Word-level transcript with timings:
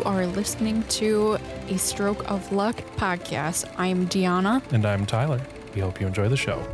You 0.00 0.06
are 0.06 0.26
listening 0.26 0.82
to 0.84 1.36
a 1.68 1.76
Stroke 1.76 2.30
of 2.30 2.52
Luck 2.52 2.76
podcast. 2.96 3.70
I'm 3.76 4.08
Dionna. 4.08 4.62
And 4.72 4.86
I'm 4.86 5.04
Tyler. 5.04 5.42
We 5.74 5.82
hope 5.82 6.00
you 6.00 6.06
enjoy 6.06 6.30
the 6.30 6.38
show. 6.38 6.66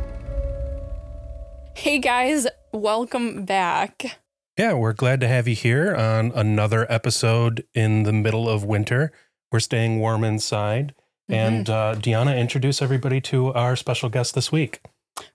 Hey 1.75 1.99
guys, 1.99 2.47
welcome 2.71 3.43
back. 3.43 4.21
Yeah, 4.57 4.75
we're 4.75 4.93
glad 4.93 5.19
to 5.19 5.27
have 5.27 5.45
you 5.45 5.55
here 5.55 5.93
on 5.93 6.31
another 6.35 6.89
episode 6.89 7.65
in 7.73 8.03
the 8.03 8.13
middle 8.13 8.47
of 8.47 8.63
winter. 8.63 9.11
We're 9.51 9.59
staying 9.59 9.99
warm 9.99 10.23
inside. 10.23 10.95
Mm-hmm. 11.29 11.33
And 11.33 11.69
uh, 11.69 11.95
Dionna, 11.97 12.39
introduce 12.39 12.81
everybody 12.81 13.19
to 13.21 13.53
our 13.53 13.75
special 13.75 14.07
guest 14.07 14.35
this 14.35 14.53
week. 14.53 14.79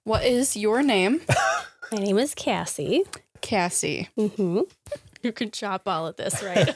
What 0.04 0.24
is 0.24 0.56
your 0.56 0.82
name? 0.82 1.20
My 1.92 1.98
name 1.98 2.18
is 2.18 2.34
Cassie. 2.34 3.04
Cassie. 3.42 4.08
Mm-hmm. 4.18 4.60
You 5.24 5.32
can 5.32 5.52
chop 5.52 5.86
all 5.86 6.08
of 6.08 6.16
this, 6.16 6.42
right? 6.42 6.74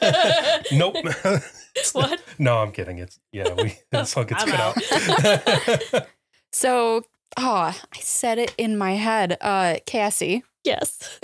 Nope. 0.72 0.96
what? 1.92 2.20
no, 2.38 2.58
I'm 2.58 2.70
kidding. 2.70 2.98
It's 2.98 3.18
yeah, 3.32 3.52
we 3.54 3.76
this 3.90 4.16
all 4.16 4.24
gets 4.24 4.44
I'm 4.44 4.50
cut 4.50 5.92
out. 5.92 6.06
So, 6.52 7.02
oh, 7.36 7.76
I 7.92 7.98
said 7.98 8.38
it 8.38 8.54
in 8.56 8.78
my 8.78 8.92
head. 8.92 9.36
Uh, 9.40 9.76
Cassie. 9.84 10.42
Yes. 10.64 11.20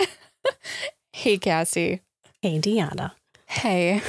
Hey, 1.11 1.37
Cassie. 1.37 2.01
Hey, 2.41 2.59
Dionna. 2.59 3.13
Hey. 3.47 4.01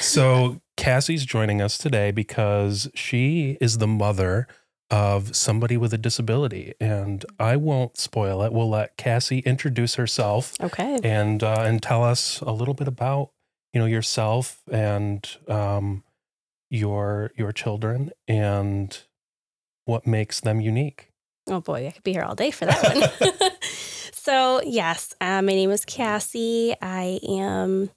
so 0.00 0.60
Cassie's 0.76 1.24
joining 1.24 1.62
us 1.62 1.78
today 1.78 2.10
because 2.10 2.90
she 2.94 3.56
is 3.60 3.78
the 3.78 3.86
mother 3.86 4.46
of 4.90 5.36
somebody 5.36 5.76
with 5.76 5.92
a 5.92 5.98
disability, 5.98 6.74
and 6.80 7.24
I 7.38 7.56
won't 7.56 7.98
spoil 7.98 8.42
it. 8.42 8.52
We'll 8.52 8.70
let 8.70 8.96
Cassie 8.96 9.40
introduce 9.40 9.96
herself 9.96 10.54
Okay. 10.60 10.98
and 11.02 11.42
uh, 11.42 11.62
and 11.66 11.82
tell 11.82 12.02
us 12.04 12.40
a 12.40 12.50
little 12.52 12.74
bit 12.74 12.88
about 12.88 13.30
you 13.72 13.80
know 13.80 13.86
yourself 13.86 14.60
and 14.70 15.28
um, 15.46 16.04
your 16.70 17.32
your 17.36 17.52
children 17.52 18.10
and 18.26 18.98
what 19.84 20.06
makes 20.06 20.40
them 20.40 20.60
unique. 20.60 21.10
Oh 21.48 21.60
boy, 21.60 21.86
I 21.86 21.90
could 21.90 22.02
be 22.02 22.12
here 22.12 22.22
all 22.22 22.34
day 22.34 22.50
for 22.50 22.66
that 22.66 23.18
one. 23.20 23.50
so 24.12 24.60
yes, 24.64 25.14
uh, 25.20 25.42
my 25.42 25.52
name 25.52 25.70
is 25.70 25.84
Cassie. 25.84 26.74
I 26.80 27.20
am 27.28 27.90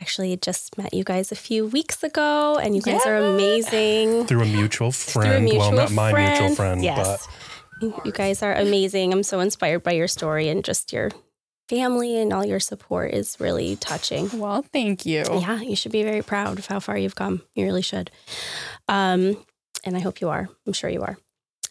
actually 0.00 0.36
just 0.36 0.76
met 0.78 0.94
you 0.94 1.04
guys 1.04 1.30
a 1.32 1.36
few 1.36 1.66
weeks 1.66 2.02
ago, 2.02 2.58
and 2.58 2.74
you 2.74 2.82
guys 2.82 3.04
are 3.06 3.16
amazing. 3.16 4.26
Through 4.26 4.42
a 4.42 4.46
mutual 4.46 4.92
Through 4.92 5.22
a 5.22 5.24
friend, 5.24 5.44
well, 5.46 5.70
mutual 5.70 5.72
not 5.72 5.92
my 5.92 6.12
mutual 6.12 6.54
friend. 6.54 6.56
friend, 6.56 6.84
Yes. 6.84 7.28
You 7.82 8.12
guys 8.12 8.42
are 8.42 8.52
amazing. 8.54 9.12
I'm 9.12 9.22
so 9.22 9.40
inspired 9.40 9.82
by 9.82 9.92
your 9.92 10.08
story 10.08 10.48
and 10.50 10.62
just 10.62 10.92
your 10.92 11.10
family 11.70 12.18
and 12.18 12.30
all 12.30 12.44
your 12.44 12.60
support 12.60 13.14
is 13.14 13.36
really 13.40 13.76
touching. 13.76 14.28
Well, 14.38 14.62
thank 14.70 15.06
you. 15.06 15.24
Yeah, 15.30 15.60
you 15.62 15.76
should 15.76 15.92
be 15.92 16.02
very 16.02 16.20
proud 16.22 16.58
of 16.58 16.66
how 16.66 16.80
far 16.80 16.98
you've 16.98 17.14
come. 17.14 17.42
You 17.54 17.64
really 17.64 17.80
should. 17.80 18.10
Um, 18.86 19.42
and 19.84 19.96
I 19.96 20.00
hope 20.00 20.20
you 20.20 20.28
are. 20.28 20.48
I'm 20.66 20.74
sure 20.74 20.90
you 20.90 21.00
are. 21.02 21.16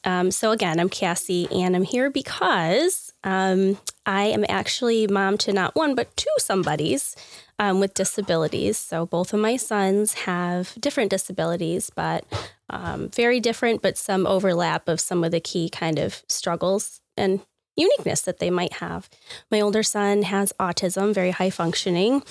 Um, 0.03 0.31
so 0.31 0.51
again, 0.51 0.79
I'm 0.79 0.89
Cassie, 0.89 1.47
and 1.51 1.75
I'm 1.75 1.83
here 1.83 2.09
because 2.09 3.11
um, 3.23 3.77
I 4.05 4.25
am 4.25 4.45
actually 4.47 5.07
mom 5.07 5.37
to 5.39 5.53
not 5.53 5.75
one 5.75 5.95
but 5.95 6.15
two 6.15 6.29
somebodies 6.37 7.15
um, 7.59 7.79
with 7.79 7.93
disabilities. 7.93 8.77
So 8.77 9.05
both 9.05 9.33
of 9.33 9.39
my 9.39 9.57
sons 9.57 10.13
have 10.13 10.73
different 10.79 11.11
disabilities, 11.11 11.91
but 11.93 12.25
um, 12.69 13.09
very 13.09 13.39
different, 13.39 13.81
but 13.81 13.97
some 13.97 14.25
overlap 14.25 14.87
of 14.87 14.99
some 14.99 15.23
of 15.23 15.31
the 15.31 15.39
key 15.39 15.69
kind 15.69 15.99
of 15.99 16.23
struggles 16.27 17.01
and 17.17 17.41
uniqueness 17.75 18.21
that 18.21 18.39
they 18.39 18.49
might 18.49 18.73
have. 18.73 19.09
My 19.51 19.61
older 19.61 19.83
son 19.83 20.23
has 20.23 20.53
autism, 20.59 21.13
very 21.13 21.31
high 21.31 21.49
functioning. 21.49 22.23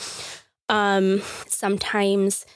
Um, 0.68 1.22
sometimes 1.46 2.46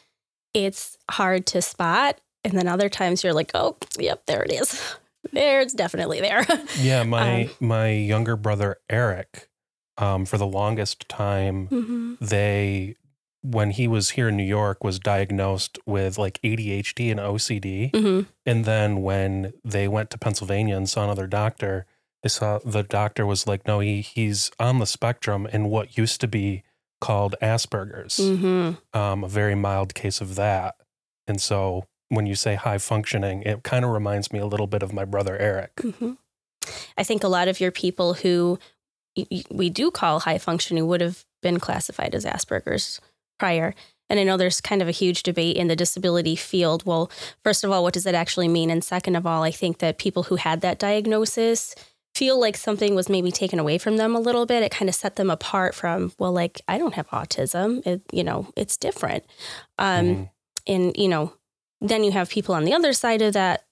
it's 0.55 0.97
hard 1.11 1.47
to 1.47 1.63
spot, 1.63 2.21
and 2.45 2.55
then 2.55 2.69
other 2.69 2.89
times 2.89 3.25
you're 3.25 3.33
like, 3.33 3.51
oh, 3.55 3.77
yep, 3.99 4.25
there 4.27 4.43
it 4.43 4.53
is. 4.53 4.97
There, 5.33 5.61
it's 5.61 5.73
definitely 5.73 6.21
there. 6.21 6.47
Yeah, 6.79 7.03
my 7.05 7.45
Um, 7.45 7.51
my 7.61 7.89
younger 7.91 8.37
brother 8.37 8.77
Eric, 8.91 9.49
um, 9.99 10.25
for 10.25 10.39
the 10.39 10.47
longest 10.47 11.09
time, 11.09 11.67
hmm 11.69 12.15
they 12.21 12.97
when 13.45 13.71
he 13.71 13.89
was 13.89 14.11
here 14.11 14.29
in 14.29 14.37
New 14.37 14.45
York 14.45 14.85
was 14.85 15.01
diagnosed 15.01 15.77
with 15.85 16.17
like 16.17 16.41
ADHD 16.43 17.11
and 17.11 17.19
OCD. 17.19 17.91
hmm 17.95 18.21
And 18.47 18.65
then 18.65 19.03
when 19.03 19.53
they 19.65 19.89
went 19.89 20.11
to 20.11 20.19
Pennsylvania 20.19 20.77
and 20.77 20.89
saw 20.89 21.03
another 21.05 21.27
doctor, 21.27 21.85
they 22.23 22.29
saw 22.29 22.59
the 22.65 22.85
doctor 22.85 23.27
was 23.27 23.47
like, 23.49 23.67
no, 23.67 23.81
he 23.81 24.01
he's 24.01 24.51
on 24.61 24.79
the 24.79 24.87
spectrum 24.87 25.47
in 25.53 25.65
what 25.71 25.99
used 25.99 26.21
to 26.21 26.29
be 26.29 26.63
called 27.01 27.35
Asperger's, 27.43 28.17
hmm 28.19 28.73
um, 28.97 29.25
a 29.25 29.29
very 29.29 29.57
mild 29.57 29.93
case 29.95 30.21
of 30.21 30.37
that. 30.37 30.77
And 31.27 31.41
so 31.41 31.87
when 32.15 32.27
you 32.27 32.35
say 32.35 32.55
high 32.55 32.79
functioning, 32.79 33.43
it 33.43 33.63
kind 33.63 33.85
of 33.85 33.91
reminds 33.91 34.33
me 34.33 34.39
a 34.39 34.47
little 34.47 34.67
bit 34.67 34.83
of 34.83 34.93
my 34.93 35.05
brother 35.05 35.37
Eric. 35.39 35.73
hmm 35.81 36.13
I 36.97 37.03
think 37.03 37.25
a 37.25 37.29
lot 37.29 37.49
of 37.49 37.59
your 37.61 37.73
people 37.73 38.15
who 38.15 38.59
we 39.51 39.69
do 39.71 39.91
call 39.91 40.21
high 40.21 40.39
functioning 40.39 40.87
would 40.87 41.01
have 41.01 41.25
been 41.43 41.59
classified 41.59 42.15
as 42.15 42.25
Asperger's 42.25 43.01
prior. 43.39 43.75
And 44.09 44.21
I 44.21 44.25
know 44.25 44.37
there's 44.37 44.61
kind 44.61 44.81
of 44.83 44.89
a 44.89 44.93
huge 44.93 45.23
debate 45.23 45.57
in 45.57 45.69
the 45.69 45.75
disability 45.77 46.37
field. 46.37 46.85
Well, 46.87 47.11
first 47.43 47.65
of 47.65 47.71
all, 47.71 47.83
what 47.83 47.95
does 47.95 48.05
that 48.05 48.15
actually 48.15 48.49
mean? 48.49 48.71
And 48.71 48.85
second 48.85 49.17
of 49.17 49.27
all, 49.27 49.43
I 49.43 49.51
think 49.51 49.79
that 49.79 49.99
people 49.99 50.25
who 50.25 50.37
had 50.37 50.61
that 50.61 50.79
diagnosis 50.79 51.75
feel 52.15 52.39
like 52.39 52.57
something 52.57 52.95
was 52.95 53.09
maybe 53.09 53.33
taken 53.33 53.59
away 53.59 53.79
from 53.79 53.97
them 53.97 54.15
a 54.15 54.21
little 54.21 54.47
bit. 54.47 54.63
It 54.63 54.71
kind 54.71 54.89
of 54.89 54.95
set 54.95 55.17
them 55.17 55.31
apart 55.31 55.75
from, 55.75 56.13
well, 56.19 56.33
like, 56.33 56.61
I 56.69 56.77
don't 56.79 56.95
have 56.95 57.09
autism. 57.09 57.85
It, 57.87 58.03
you 58.13 58.23
know, 58.23 58.49
it's 58.55 58.77
different. 58.77 59.25
Um, 59.79 60.07
Mhm. 60.07 60.31
and 60.69 60.97
you 60.97 61.09
know 61.09 61.33
then 61.83 62.05
you 62.05 62.13
have 62.13 62.31
people 62.31 62.55
on 62.55 62.65
the 62.65 62.73
other 62.73 62.93
side 62.93 63.21
of 63.21 63.33
that 63.35 63.65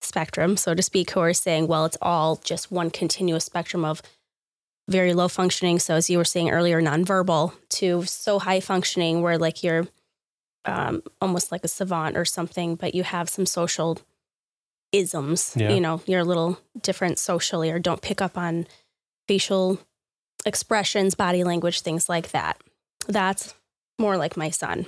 spectrum 0.00 0.56
so 0.56 0.74
to 0.74 0.82
speak 0.82 1.10
who 1.12 1.20
are 1.20 1.32
saying 1.34 1.68
well 1.68 1.84
it's 1.84 1.98
all 2.02 2.36
just 2.36 2.72
one 2.72 2.90
continuous 2.90 3.44
spectrum 3.44 3.84
of 3.84 4.02
very 4.88 5.14
low 5.14 5.28
functioning. 5.28 5.78
So 5.78 5.94
as 5.94 6.10
you 6.10 6.18
were 6.18 6.24
saying 6.24 6.50
earlier 6.50 6.82
nonverbal 6.82 7.52
to 7.78 8.02
so 8.02 8.40
high 8.40 8.58
functioning 8.58 9.22
where 9.22 9.38
like 9.38 9.62
you're 9.62 9.86
um, 10.64 11.04
almost 11.20 11.52
like 11.52 11.64
a 11.64 11.68
savant 11.68 12.16
or 12.16 12.24
something 12.24 12.74
but 12.74 12.92
you 12.94 13.04
have 13.04 13.28
some 13.28 13.46
social 13.46 13.98
isms 14.90 15.54
Yeah. 15.56 15.70
you 15.70 15.80
know 15.80 16.02
you're 16.06 16.20
a 16.20 16.24
little 16.24 16.58
different 16.80 17.18
socially 17.20 17.70
or 17.70 17.78
don't 17.78 18.02
pick 18.02 18.20
up 18.20 18.36
on 18.36 18.66
facial 19.28 19.78
expressions 20.44 21.14
body 21.14 21.44
language 21.44 21.80
things 21.82 22.08
like 22.08 22.32
that. 22.32 22.60
That's 23.06 23.54
more 24.00 24.16
like 24.16 24.36
my 24.36 24.50
son 24.50 24.86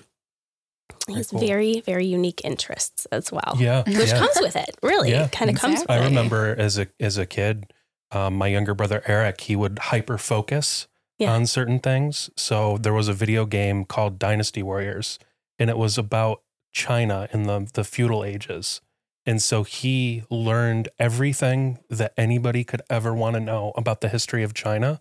He's 1.08 1.28
cool. 1.28 1.40
very, 1.40 1.80
very 1.80 2.06
unique 2.06 2.40
interests 2.44 3.06
as 3.06 3.30
well. 3.30 3.56
Yeah. 3.58 3.82
Which 3.86 4.08
yeah. 4.08 4.18
comes 4.18 4.36
with 4.40 4.56
it, 4.56 4.76
really. 4.82 5.10
Yeah, 5.10 5.26
it 5.26 5.32
kind 5.32 5.50
of 5.50 5.56
comes 5.56 5.80
with 5.80 5.82
exactly. 5.82 5.96
I 5.96 6.08
remember 6.08 6.54
as 6.58 6.78
a 6.78 6.86
as 6.98 7.18
a 7.18 7.26
kid, 7.26 7.72
um, 8.10 8.36
my 8.36 8.46
younger 8.46 8.74
brother 8.74 9.02
Eric, 9.06 9.42
he 9.42 9.56
would 9.56 9.78
hyper 9.78 10.16
focus 10.18 10.86
Yeah. 11.18 11.32
on 11.32 11.46
certain 11.46 11.78
things. 11.78 12.30
So 12.36 12.78
there 12.78 12.94
was 12.94 13.08
a 13.08 13.12
video 13.12 13.44
game 13.44 13.84
called 13.84 14.18
Dynasty 14.18 14.62
Warriors, 14.62 15.18
and 15.58 15.68
it 15.68 15.76
was 15.76 15.98
about 15.98 16.42
China 16.72 17.28
in 17.32 17.44
the 17.44 17.68
the 17.72 17.84
feudal 17.84 18.24
ages. 18.24 18.80
And 19.26 19.40
so 19.40 19.62
he 19.62 20.22
learned 20.30 20.90
everything 20.98 21.78
that 21.88 22.12
anybody 22.16 22.62
could 22.62 22.82
ever 22.90 23.14
want 23.14 23.34
to 23.34 23.40
know 23.40 23.72
about 23.74 24.00
the 24.02 24.08
history 24.10 24.42
of 24.42 24.52
China. 24.52 25.00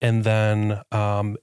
And 0.00 0.24
then 0.24 0.80
um, 0.90 1.36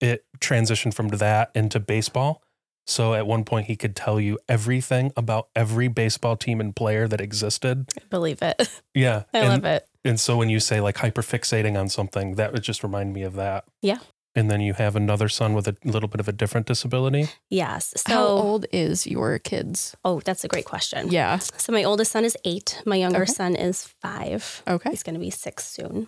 it 0.00 0.24
transitioned 0.40 0.94
from 0.94 1.08
that 1.08 1.50
into 1.54 1.78
baseball. 1.78 2.42
So 2.86 3.14
at 3.14 3.26
one 3.26 3.44
point, 3.44 3.66
he 3.66 3.76
could 3.76 3.94
tell 3.94 4.18
you 4.20 4.38
everything 4.48 5.12
about 5.16 5.48
every 5.54 5.88
baseball 5.88 6.36
team 6.36 6.60
and 6.60 6.74
player 6.74 7.06
that 7.08 7.20
existed. 7.20 7.90
I 7.96 8.02
believe 8.10 8.42
it. 8.42 8.68
Yeah. 8.94 9.22
I 9.32 9.38
and, 9.38 9.48
love 9.48 9.64
it. 9.64 9.86
And 10.04 10.18
so 10.20 10.36
when 10.36 10.50
you 10.50 10.60
say 10.60 10.80
like 10.80 10.96
hyperfixating 10.96 11.78
on 11.78 11.88
something, 11.88 12.34
that 12.34 12.52
would 12.52 12.62
just 12.62 12.82
remind 12.82 13.12
me 13.14 13.22
of 13.22 13.34
that. 13.34 13.64
Yeah. 13.80 13.98
And 14.34 14.50
then 14.50 14.60
you 14.60 14.72
have 14.74 14.96
another 14.96 15.28
son 15.28 15.52
with 15.54 15.68
a 15.68 15.76
little 15.84 16.08
bit 16.08 16.18
of 16.20 16.26
a 16.28 16.32
different 16.32 16.66
disability. 16.66 17.28
Yes. 17.50 17.92
So, 17.96 18.12
How 18.14 18.24
old 18.26 18.66
is 18.72 19.06
your 19.06 19.38
kids? 19.38 19.94
oh, 20.04 20.20
that's 20.20 20.42
a 20.42 20.48
great 20.48 20.64
question. 20.64 21.10
Yeah. 21.10 21.36
So, 21.38 21.70
my 21.72 21.84
oldest 21.84 22.12
son 22.12 22.24
is 22.24 22.34
eight. 22.44 22.80
My 22.86 22.96
younger 22.96 23.22
Okay. 23.22 23.32
son 23.32 23.54
is 23.54 23.84
five. 24.00 24.62
Okay. 24.66 24.88
He's 24.90 25.02
going 25.02 25.14
to 25.14 25.20
be 25.20 25.28
six 25.30 25.66
soon. 25.66 26.06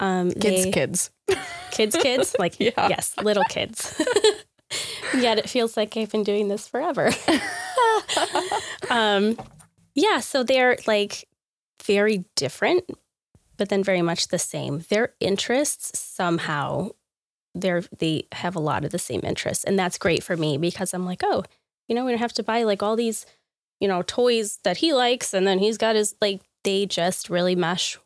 Um, 0.00 0.30
Kids, 0.30 0.64
they- 0.64 0.70
kids. 0.72 1.10
kids, 1.72 1.96
kids, 1.96 2.36
like 2.38 2.58
Yeah. 2.60 2.88
yes, 2.88 3.14
little 3.22 3.44
kids. 3.48 4.00
Yet 5.14 5.38
it 5.38 5.48
feels 5.48 5.76
like 5.76 5.96
I've 5.96 6.10
been 6.10 6.24
doing 6.24 6.48
this 6.48 6.66
forever. 6.68 7.10
um, 8.90 9.38
yeah, 9.94 10.20
so 10.20 10.42
they're 10.42 10.78
like 10.86 11.28
very 11.84 12.24
different, 12.36 12.84
but 13.56 13.68
then 13.68 13.84
very 13.84 14.02
much 14.02 14.28
the 14.28 14.38
same. 14.38 14.84
Their 14.88 15.14
interests 15.20 15.98
somehow 15.98 16.90
they're 17.54 17.84
they 17.98 18.26
have 18.32 18.56
a 18.56 18.60
lot 18.60 18.84
of 18.84 18.90
the 18.90 18.98
same 18.98 19.20
interests, 19.22 19.64
and 19.64 19.78
that's 19.78 19.98
great 19.98 20.22
for 20.22 20.36
me 20.36 20.58
because 20.58 20.92
I'm 20.92 21.06
like, 21.06 21.22
oh, 21.24 21.44
you 21.88 21.94
know, 21.94 22.04
we 22.04 22.12
don't 22.12 22.18
have 22.18 22.32
to 22.34 22.42
buy 22.42 22.64
like 22.64 22.82
all 22.82 22.96
these, 22.96 23.26
you 23.80 23.86
know, 23.86 24.02
toys 24.02 24.58
that 24.64 24.78
he 24.78 24.92
likes, 24.92 25.32
and 25.32 25.46
then 25.46 25.58
he's 25.58 25.78
got 25.78 25.94
his 25.94 26.14
like 26.20 26.40
they 26.64 26.86
just 26.86 27.30
really 27.30 27.54
mesh 27.54 27.98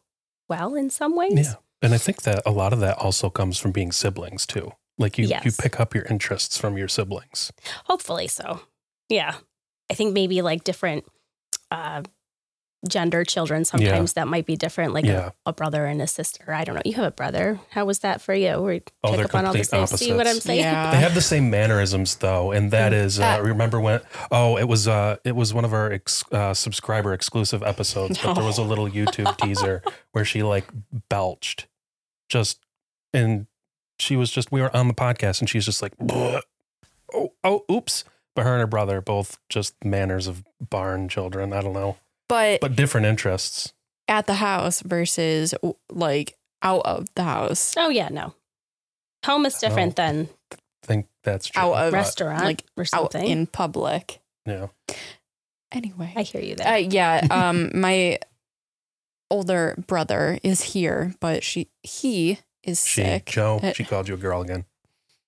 well 0.49 0.75
in 0.75 0.91
some 0.91 1.17
ways. 1.17 1.32
Yeah. 1.35 1.55
And 1.81 1.94
I 1.94 1.99
think 1.99 2.23
that 2.23 2.43
a 2.44 2.50
lot 2.50 2.73
of 2.73 2.81
that 2.81 2.99
also 2.99 3.31
comes 3.31 3.59
from 3.59 3.73
being 3.73 3.93
siblings 3.93 4.47
too. 4.47 4.73
Like 4.99 5.17
you, 5.19 5.27
you 5.45 5.53
pick 5.53 5.79
up 5.81 5.95
your 5.95 6.05
interests 6.05 6.59
from 6.59 6.77
your 6.77 6.89
siblings. 6.89 7.53
Hopefully 7.85 8.27
so. 8.29 8.61
Yeah. 9.09 9.37
I 9.91 9.95
think 9.95 10.12
maybe 10.12 10.43
like 10.43 10.65
different 10.65 11.05
uh, 11.71 12.03
gender 12.89 13.25
children, 13.25 13.65
sometimes 13.65 14.12
that 14.12 14.29
might 14.29 14.47
be 14.47 14.55
different, 14.55 14.95
like 14.95 15.05
Yeah. 15.05 15.31
a, 15.47 15.50
a 15.50 15.53
brother 15.53 15.85
and 15.87 16.00
a 16.00 16.06
sister. 16.06 16.53
I 16.53 16.62
don't 16.62 16.77
know. 16.77 16.83
You 16.85 16.95
have 16.95 17.06
a 17.06 17.11
brother. 17.11 17.59
How 17.71 17.85
was 17.85 17.99
that 18.00 18.21
for 18.21 18.35
you? 18.35 18.61
We 18.61 18.83
Oh, 19.03 19.17
pick 19.17 19.25
up 19.25 19.35
on 19.35 19.47
all 19.47 19.53
the 19.53 19.59
complete 19.65 19.89
same. 19.89 19.97
See 19.99 20.12
what 20.12 20.27
I'm 20.29 20.39
saying? 20.39 20.61
Yeah. 20.61 20.93
They 20.93 20.99
have 20.99 21.15
the 21.15 21.21
same 21.21 21.50
mannerisms 21.50 22.15
though, 22.17 22.53
and 22.53 22.71
that 22.71 22.93
is 22.93 23.19
uh, 23.19 23.39
Uh, 23.39 23.43
remember 23.43 23.81
when? 23.81 24.00
Oh, 24.31 24.56
it 24.59 24.69
was 24.69 24.87
uh, 24.87 25.17
it 25.25 25.35
was 25.35 25.53
one 25.53 25.65
of 25.65 25.73
our 25.73 25.91
ex, 25.91 26.23
uh, 26.31 26.55
subscriber 26.55 27.12
exclusive 27.12 27.65
episodes, 27.65 28.17
but 28.23 28.35
there 28.35 28.45
was 28.45 28.59
a 28.59 28.62
little 28.62 28.89
YouTube 28.89 29.37
teaser 29.39 29.83
where 30.12 30.25
she 30.25 30.45
like 30.45 30.67
belched, 31.09 31.67
just 32.29 32.65
and 33.12 33.48
she 33.99 34.17
was 34.17 34.31
just 34.31 34.50
we 34.53 34.61
were 34.61 34.75
on 34.77 34.89
the 34.89 34.95
podcast 34.95 35.41
and 35.41 35.49
she's 35.49 35.65
just 35.65 35.83
like, 35.83 35.97
"Bleh." 35.99 36.41
oh 37.15 37.33
oh 37.45 37.65
oops, 37.71 38.05
but 38.35 38.45
her 38.45 38.53
and 38.53 38.61
her 38.61 38.67
brother 38.67 39.00
both 39.00 39.39
just 39.49 39.75
manners 39.85 40.27
of 40.27 40.45
barn 40.61 41.09
children. 41.09 41.53
I 41.53 41.61
don't 41.62 41.73
know, 41.73 41.97
But, 42.29 42.61
but 42.61 42.77
different 42.77 43.06
interests. 43.06 43.73
at 44.09 44.27
the 44.27 44.35
house 44.35 44.81
versus 44.83 45.55
like 45.91 46.37
out 46.62 46.83
of 46.85 47.06
the 47.15 47.23
house. 47.25 47.75
Oh, 47.79 47.89
yeah. 47.89 48.09
No. 48.11 48.35
Home 49.25 49.47
is 49.47 49.59
different 49.59 49.97
than 49.97 50.29
think 50.83 51.06
that's 51.23 51.49
true. 51.49 51.61
Out 51.62 51.87
of- 51.89 51.93
restaurant 51.93 52.45
like, 52.45 52.65
or 52.77 52.83
Out 52.83 53.12
something. 53.12 53.27
in 53.27 53.47
public. 53.47 54.21
yeah, 54.47 54.69
Anyway. 55.73 56.12
I 56.17 56.23
hear 56.23 56.41
you 56.41 56.55
there. 56.55 56.67
Uh, 56.67 56.77
yeah, 56.77 57.27
um, 57.31 57.71
my 57.75 58.19
older 59.31 59.75
brother 59.87 60.39
is 60.43 60.62
here, 60.62 61.15
but 61.21 61.43
she 61.45 61.69
he 61.83 62.39
is 62.62 62.87
she 62.87 63.02
sick. 63.02 63.26
Joe, 63.26 63.60
Uh, 63.62 63.72
she 63.72 63.84
called 63.84 64.08
you 64.08 64.14
a 64.14 64.19
girl 64.19 64.40
again. 64.43 64.64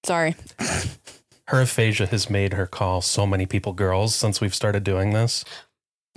Sorry. 0.05 0.35
Her 1.49 1.63
aphasia 1.63 2.07
has 2.07 2.31
made 2.31 2.53
her 2.55 2.67
call 2.67 3.01
so 3.01 3.27
many 3.27 3.45
people 3.45 3.73
girls 3.73 4.15
since 4.15 4.41
we've 4.41 4.55
started 4.55 4.85
doing 4.85 5.11
this. 5.11 5.45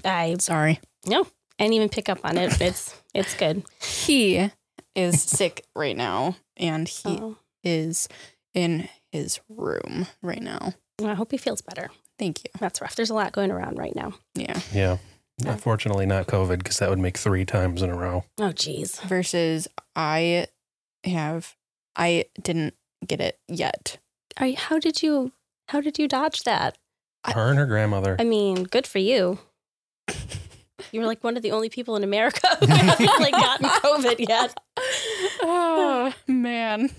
I 0.06 0.36
Sorry. 0.39 0.80
No, 1.07 1.24
I 1.60 1.63
didn't 1.63 1.74
even 1.74 1.89
pick 1.89 2.07
up 2.07 2.19
on 2.24 2.38
it. 2.38 2.62
It's 2.62 3.01
it's 3.13 3.33
good. 3.36 3.63
He 3.81 4.51
is 4.95 5.21
sick 5.24 5.65
right 5.75 5.98
now, 5.98 6.36
and 6.56 6.88
he 6.88 7.18
Oh, 7.19 7.38
is 7.63 8.07
in 8.54 8.89
his 9.12 9.39
room 9.50 10.06
right 10.21 10.42
now. 10.42 10.74
well, 11.00 11.09
I 11.09 11.16
hope 11.16 11.31
he 11.31 11.38
feels 11.38 11.62
better. 11.62 11.89
Thank 12.19 12.44
you. 12.44 12.51
That's 12.59 12.80
rough. 12.80 12.95
There's 12.95 13.09
a 13.09 13.13
lot 13.16 13.31
going 13.31 13.50
around 13.51 13.80
right 13.80 13.95
now. 13.95 14.13
Yeah. 14.36 14.59
Yeah. 14.71 14.98
Yeah. 15.44 15.51
Unfortunately, 15.54 16.06
not 16.06 16.27
COVID 16.27 16.59
because 16.59 16.77
that 16.77 16.89
would 16.92 17.00
make 17.00 17.18
three 17.18 17.44
times 17.44 17.81
in 17.81 17.89
a 17.89 17.95
row. 17.98 18.24
Oh, 18.39 18.51
geez. 18.51 19.00
Versus 19.00 19.68
I 19.95 20.45
have 21.06 21.56
I 21.96 22.26
didn't 22.42 22.74
get 23.06 23.20
it 23.22 23.40
yet. 23.48 23.98
Are 24.38 24.48
you, 24.48 24.58
how 24.58 24.80
did 24.80 25.04
you 25.04 25.32
how 25.70 25.82
did 25.82 25.98
you 26.00 26.08
dodge 26.08 26.44
that? 26.44 26.78
I- 27.24 27.32
Her 27.34 27.50
and 27.50 27.58
her 27.60 27.66
grandmother. 27.66 28.16
I 28.20 28.24
mean, 28.24 28.64
good 28.64 28.88
for 28.88 29.00
you. 29.00 29.40
You 30.92 31.00
were 31.00 31.08
like 31.08 31.24
one 31.24 31.38
of 31.38 31.42
the 31.44 31.52
only 31.52 31.70
people 31.70 31.96
in 31.96 32.04
America 32.04 32.46
who 32.60 32.68
hasn't 32.68 33.10
like 33.20 33.32
gotten 33.32 33.68
COVID 33.68 34.28
yet. 34.28 34.60
oh 35.42 36.14
man. 36.28 36.90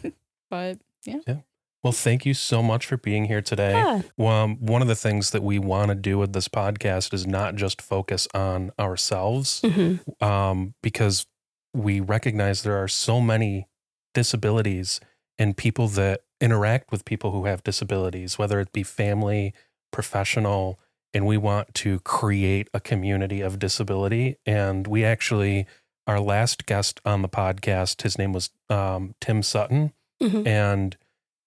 But 0.51 0.79
yeah. 1.05 1.19
yeah. 1.27 1.37
well, 1.83 1.93
thank 1.93 2.25
you 2.25 2.35
so 2.35 2.63
much 2.63 2.87
for 2.87 2.97
being 2.97 3.27
here 3.27 3.43
today. 3.43 3.73
Yeah. 3.73 4.03
Um, 4.43 4.57
one 4.57 4.83
of 4.83 4.89
the 4.89 4.95
things 4.97 5.31
that 5.31 5.43
we 5.43 5.59
want 5.59 5.91
to 5.91 5.95
do 5.95 6.19
with 6.19 6.33
this 6.33 6.49
podcast 6.49 7.13
is 7.13 7.27
not 7.27 7.57
just 7.57 7.83
focus 7.83 8.27
on 8.35 8.73
ourselves, 8.79 9.61
Mhm. 9.63 10.01
um, 10.23 10.75
because 10.83 11.27
we 11.75 12.01
recognize 12.01 12.63
there 12.63 12.83
are 12.83 12.89
so 12.89 13.21
many 13.21 13.69
disabilities 14.15 15.01
and 15.39 15.57
people 15.57 15.89
that 15.89 16.23
interact 16.41 16.91
with 16.91 17.05
people 17.05 17.31
who 17.33 17.45
have 17.45 17.63
disabilities, 17.63 18.39
whether 18.39 18.59
it 18.61 18.73
be 18.73 18.83
family, 18.83 19.53
professional, 19.93 20.79
and 21.13 21.27
we 21.27 21.37
want 21.37 21.73
to 21.75 22.01
create 22.01 22.69
a 22.75 22.81
community 22.81 23.41
of 23.41 23.59
disability. 23.59 24.37
And 24.47 24.87
we 24.87 25.05
actually, 25.05 25.67
our 26.07 26.19
last 26.21 26.67
guest 26.67 27.01
on 27.05 27.23
the 27.23 27.29
podcast, 27.29 28.03
his 28.03 28.19
name 28.19 28.33
was 28.33 28.51
um, 28.69 29.15
Tim 29.21 29.43
Sutton, 29.43 29.93
Mhm. 30.23 30.47
and 30.47 30.97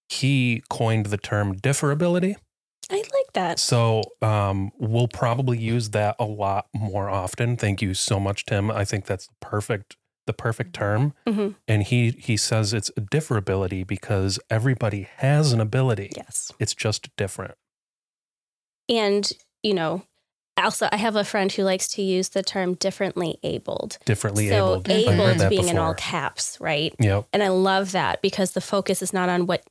he 0.08 0.62
coined 0.70 1.06
the 1.06 1.18
term 1.18 1.56
differability. 1.56 2.36
I 2.90 2.96
like 2.96 3.32
that. 3.34 3.58
So 3.58 4.02
um, 4.22 4.70
we'll 4.78 5.08
probably 5.08 5.58
use 5.58 5.90
that 5.90 6.16
a 6.18 6.24
lot 6.24 6.68
more 6.74 7.10
often. 7.10 7.56
Thank 7.58 7.82
you 7.82 7.92
so 7.92 8.18
much, 8.18 8.46
Tim. 8.46 8.70
I 8.70 8.84
think 8.86 9.04
that's 9.04 9.26
the 9.26 9.34
perfect 9.40 9.96
the 10.28 10.32
perfect 10.32 10.74
term. 10.74 11.14
Mhm. 11.26 11.56
And 11.66 11.82
he 11.82 12.10
he 12.10 12.36
says 12.36 12.72
it's 12.72 12.90
a 12.90 13.00
differability 13.00 13.84
because 13.84 14.38
everybody 14.48 15.08
has 15.16 15.52
an 15.52 15.60
ability. 15.60 16.12
Yes. 16.16 16.52
It's 16.60 16.74
just 16.74 17.08
different. 17.16 17.54
And, 18.88 19.32
you 19.62 19.74
know, 19.74 20.04
also 20.56 20.88
I 20.92 20.96
have 20.98 21.16
a 21.16 21.24
friend 21.24 21.50
who 21.50 21.64
likes 21.64 21.88
to 21.94 22.02
use 22.02 22.28
the 22.28 22.42
term 22.42 22.74
differently 22.74 23.38
abled. 23.42 23.98
Differently 24.04 24.48
so 24.48 24.54
abled. 24.54 24.88
Abled 24.90 25.48
being 25.48 25.68
in 25.68 25.78
all 25.78 25.94
caps, 25.94 26.58
right? 26.60 26.94
Yep. 27.00 27.26
And 27.32 27.42
I 27.42 27.48
love 27.48 27.92
that 27.92 28.22
because 28.22 28.52
the 28.52 28.60
focus 28.60 29.02
is 29.02 29.12
not 29.12 29.28
on 29.28 29.46
what 29.46 29.64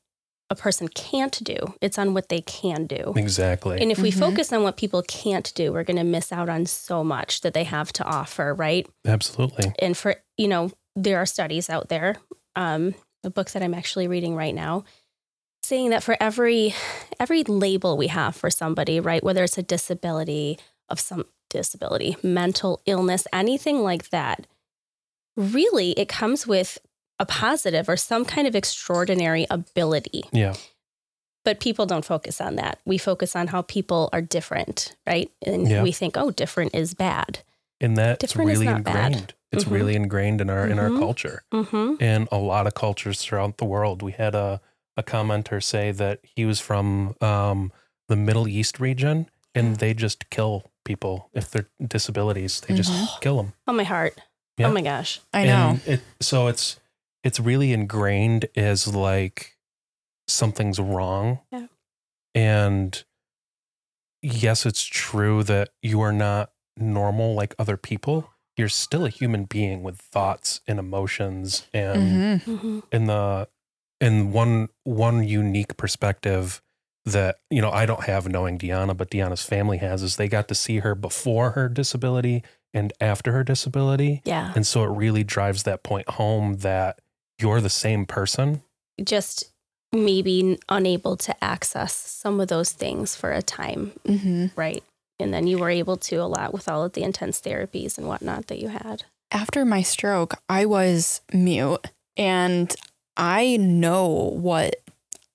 a 0.50 0.56
person 0.56 0.88
can't 0.88 1.44
do, 1.44 1.76
it's 1.82 1.98
on 2.00 2.14
what 2.14 2.30
they 2.30 2.42
can 2.42 2.86
do. 2.86 3.14
Exactly. 3.16 3.82
And 3.82 3.92
if 3.92 4.00
we 4.00 4.12
Mhm. 4.12 4.20
focus 4.20 4.54
on 4.54 4.64
what 4.64 4.78
people 4.78 5.02
can't 5.04 5.54
do, 5.56 5.74
we're 5.74 5.84
going 5.84 5.98
to 5.98 6.04
miss 6.06 6.32
out 6.32 6.48
on 6.48 6.66
so 6.66 7.04
much 7.04 7.42
that 7.42 7.54
they 7.54 7.66
have 7.66 7.92
to 7.94 8.04
offer, 8.06 8.54
right? 8.54 8.88
Absolutely. 9.06 9.74
And 9.80 9.98
for, 9.98 10.16
you 10.38 10.48
know, 10.48 10.72
there 10.96 11.18
are 11.18 11.26
studies 11.26 11.70
out 11.70 11.90
there, 11.90 12.16
um, 12.56 12.96
a 13.24 13.30
book 13.30 13.52
that 13.52 13.62
I'm 13.62 13.74
actually 13.74 14.08
reading 14.08 14.36
right 14.36 14.56
now, 14.56 14.86
saying 15.64 15.90
that 15.90 16.04
for 16.04 16.16
every 16.20 16.74
every 17.20 17.44
label 17.44 17.98
we 17.98 18.08
have 18.08 18.36
for 18.36 18.50
somebody, 18.50 19.00
right, 19.00 19.24
whether 19.24 19.44
it's 19.44 19.58
a 19.58 19.64
disability 19.64 20.58
of 20.88 21.00
some 21.00 21.26
disability, 21.50 22.16
mental 22.24 22.82
illness, 22.86 23.28
anything 23.34 23.82
like 23.84 24.10
that, 24.12 24.48
really 25.36 25.92
it 25.92 26.08
comes 26.08 26.48
with 26.48 26.78
a 27.20 27.26
positive 27.26 27.90
or 27.90 27.98
some 27.98 28.24
kind 28.26 28.48
of 28.48 28.56
extraordinary 28.56 29.46
ability 29.50 30.24
Yeah. 30.32 30.54
but 31.44 31.60
people 31.60 31.86
don't 31.86 32.06
focus 32.06 32.42
on 32.42 32.56
that. 32.58 32.80
We 32.86 32.98
focus 32.98 33.36
on 33.36 33.48
how 33.48 33.62
people 33.64 34.10
are 34.14 34.22
different, 34.22 34.96
right? 35.08 35.32
And 35.46 35.68
Yeah. 35.68 35.82
we 35.84 35.92
think, 35.94 36.18
oh, 36.18 36.30
different 36.32 36.76
is 36.76 36.94
bad. 36.94 37.40
And 37.80 37.96
that's 37.98 38.20
Different 38.20 38.52
is 38.52 38.60
really 38.60 38.72
not 38.72 38.84
bad. 38.84 39.06
ingrained. 39.14 39.34
It's 39.52 39.64
Mhm. 39.64 39.72
really 39.72 39.96
ingrained 39.96 40.42
in 40.42 40.50
our 40.50 40.68
in 40.68 40.78
our 40.78 40.90
Mhm. 40.90 41.00
culture. 41.00 41.44
Mm-hmm. 41.54 42.04
in 42.04 42.28
a 42.32 42.38
lot 42.38 42.68
of 42.68 42.74
cultures 42.74 43.22
throughout 43.22 43.58
the 43.58 43.66
world. 43.66 44.02
We 44.02 44.12
had 44.12 44.36
a, 44.36 44.60
a 44.98 45.04
commenter 45.04 45.64
say 45.64 45.92
that 45.92 46.20
he 46.24 46.44
was 46.46 46.60
from 46.60 47.16
um, 47.22 47.72
the 48.10 48.16
Middle 48.18 48.48
East 48.48 48.80
region 48.80 49.30
and 49.56 49.78
they 49.78 49.94
just 49.94 50.30
kill 50.30 50.70
people 50.84 51.30
if 51.34 51.50
they're 51.52 51.70
disabilities. 51.86 52.60
They 52.62 52.74
just 52.76 52.92
Mhm. 52.92 53.22
kill 53.22 53.38
them. 53.38 53.54
Oh, 53.68 53.74
my 53.74 53.84
heart. 53.86 54.18
Yeah. 54.58 54.68
Oh, 54.68 54.74
my 54.74 54.82
gosh. 54.82 55.22
I 55.34 55.46
know. 55.46 55.70
And 55.70 55.82
it, 55.88 56.02
so 56.20 56.48
it's 56.48 56.78
it's 57.28 57.40
really 57.40 57.74
ingrained 57.74 58.46
as 58.56 58.88
like 58.96 59.58
something's 60.28 60.80
wrong. 60.80 61.40
Yeah. 61.52 61.68
And 62.34 63.04
yes, 64.22 64.66
it's 64.66 64.84
true 64.84 65.44
that 65.44 65.70
you 65.82 66.02
are 66.02 66.12
not 66.14 66.52
normal 66.78 67.34
like 67.36 67.54
other 67.60 67.78
people. 67.78 68.30
You're 68.56 68.70
still 68.70 69.06
a 69.06 69.10
human 69.10 69.46
being 69.46 69.84
with 69.84 69.98
thoughts 70.00 70.62
and 70.68 70.80
emotions 70.80 71.68
and 71.74 72.42
Mhm. 72.42 72.44
Mm-hmm. 72.46 72.80
in 72.92 73.06
the 73.06 73.48
in 74.00 74.32
one 74.32 74.70
one 74.84 75.28
unique 75.28 75.76
perspective 75.78 76.62
that 77.06 77.38
you 77.50 77.62
know 77.62 77.72
I 77.72 77.86
don't 77.86 78.04
have 78.06 78.28
knowing 78.30 78.58
Dionna, 78.58 78.96
but 78.96 79.10
Dionna's 79.12 79.44
family 79.44 79.78
has 79.78 80.02
is 80.04 80.16
they 80.18 80.28
got 80.28 80.48
to 80.50 80.56
see 80.56 80.80
her 80.80 80.94
before 80.96 81.52
her 81.52 81.68
disability 81.70 82.44
and 82.74 82.94
after 83.02 83.32
her 83.32 83.44
disability, 83.44 84.22
Yeah. 84.26 84.52
and 84.56 84.66
so 84.68 84.84
it 84.84 84.96
really 84.96 85.24
drives 85.24 85.64
that 85.64 85.84
point 85.84 86.10
home 86.10 86.58
that 86.58 87.00
you're 87.40 87.62
the 87.62 87.70
same 87.70 88.06
person. 88.06 88.62
Just 89.04 89.52
maybe 89.94 90.58
unable 90.70 91.16
to 91.18 91.44
access 91.44 91.94
some 91.94 92.40
of 92.40 92.48
those 92.50 92.72
things 92.72 93.16
for 93.16 93.32
a 93.32 93.42
time, 93.42 93.94
Mhm. 94.06 94.52
right? 94.56 94.84
And 95.20 95.34
then 95.34 95.48
you 95.48 95.58
were 95.58 95.70
able 95.70 95.98
to 95.98 96.18
a 96.18 96.26
lot 96.28 96.54
with 96.54 96.68
all 96.70 96.84
of 96.84 96.94
the 96.94 97.04
intense 97.04 97.40
therapies 97.42 97.98
and 97.98 98.08
whatnot 98.08 98.48
that 98.48 98.60
you 98.60 98.68
had. 98.70 99.06
After 99.32 99.66
my 99.66 99.82
stroke, 99.82 100.36
I 100.50 100.66
was 100.66 101.22
mute 101.34 101.88
and 102.16 102.74
I 103.16 103.58
know 103.58 104.08
what 104.08 104.76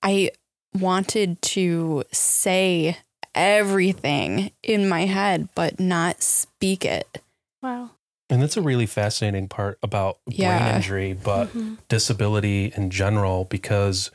I 0.01 0.31
wanted 0.73 1.41
to 1.41 2.03
say 2.11 2.97
everything 3.35 4.51
in 4.61 4.87
my 4.87 5.05
head, 5.05 5.49
but 5.55 5.79
not 5.79 6.21
speak 6.21 6.85
it. 6.85 7.21
Wow. 7.61 7.91
And 8.29 8.41
that's 8.41 8.57
a 8.57 8.61
really 8.61 8.85
fascinating 8.85 9.47
part 9.47 9.77
about 9.83 10.19
brain 10.25 10.75
injury, 10.75 11.13
but 11.13 11.53
Mhm. 11.53 11.77
disability 11.87 12.71
in 12.75 12.89
general, 12.89 13.45
because 13.45 14.11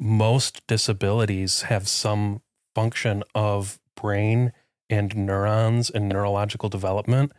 most 0.00 0.66
disabilities 0.66 1.62
have 1.62 1.88
some 1.88 2.40
function 2.74 3.24
of 3.34 3.78
brain 3.96 4.52
and 4.88 5.14
neurons 5.16 5.90
and 5.90 6.08
neurological 6.08 6.68
development. 6.68 7.32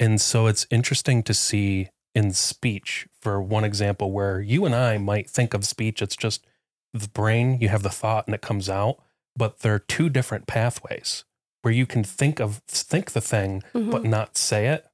And 0.00 0.20
so 0.20 0.46
it's 0.46 0.66
interesting 0.70 1.22
to 1.24 1.34
see 1.34 1.88
in 2.14 2.32
speech, 2.32 3.06
for 3.20 3.40
one 3.42 3.62
example, 3.64 4.10
where 4.10 4.40
you 4.40 4.64
and 4.64 4.74
I 4.74 4.96
might 4.96 5.28
think 5.28 5.52
of 5.52 5.66
speech, 5.66 6.00
it's 6.00 6.16
just 6.16 6.46
the 6.94 7.08
brain, 7.08 7.58
you 7.60 7.68
have 7.68 7.82
the 7.82 7.90
thought 7.90 8.26
and 8.26 8.34
it 8.34 8.40
comes 8.40 8.70
out, 8.70 8.96
but 9.36 9.58
there 9.58 9.74
are 9.74 9.78
two 9.78 10.08
different 10.08 10.46
pathways 10.46 11.24
where 11.60 11.74
you 11.74 11.84
can 11.84 12.02
think 12.02 12.40
of 12.40 12.62
think 12.66 13.10
the 13.12 13.20
thing 13.20 13.62
Mhm. 13.74 13.90
but 13.90 14.04
not 14.04 14.38
say 14.38 14.68
it. 14.68 14.86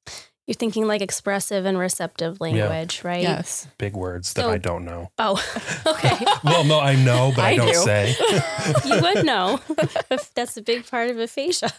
You're 0.47 0.55
thinking 0.57 0.87
like 0.89 1.01
expressive 1.03 1.65
and 1.65 1.79
receptive 1.79 2.41
language, 2.41 3.05
right? 3.05 3.23
Yes. 3.23 3.69
Big 3.79 3.95
words 3.95 4.33
that 4.35 4.43
So- 4.43 4.51
I 4.51 4.59
don't 4.59 4.85
know. 4.85 5.11
Oh, 5.19 5.41
okay. 5.87 6.25
Well, 6.45 6.65
no, 6.65 6.81
I 6.81 6.97
know, 6.97 7.33
but 7.35 7.45
I, 7.45 7.51
I 7.51 7.57
don't 7.57 7.69
do. 7.73 7.75
say. 7.75 8.15
you 8.85 9.01
would 9.01 9.25
know. 9.25 9.61
That's 10.35 10.57
a 10.57 10.63
big 10.63 10.85
part 10.87 11.11
of 11.11 11.19
aphasia. 11.19 11.71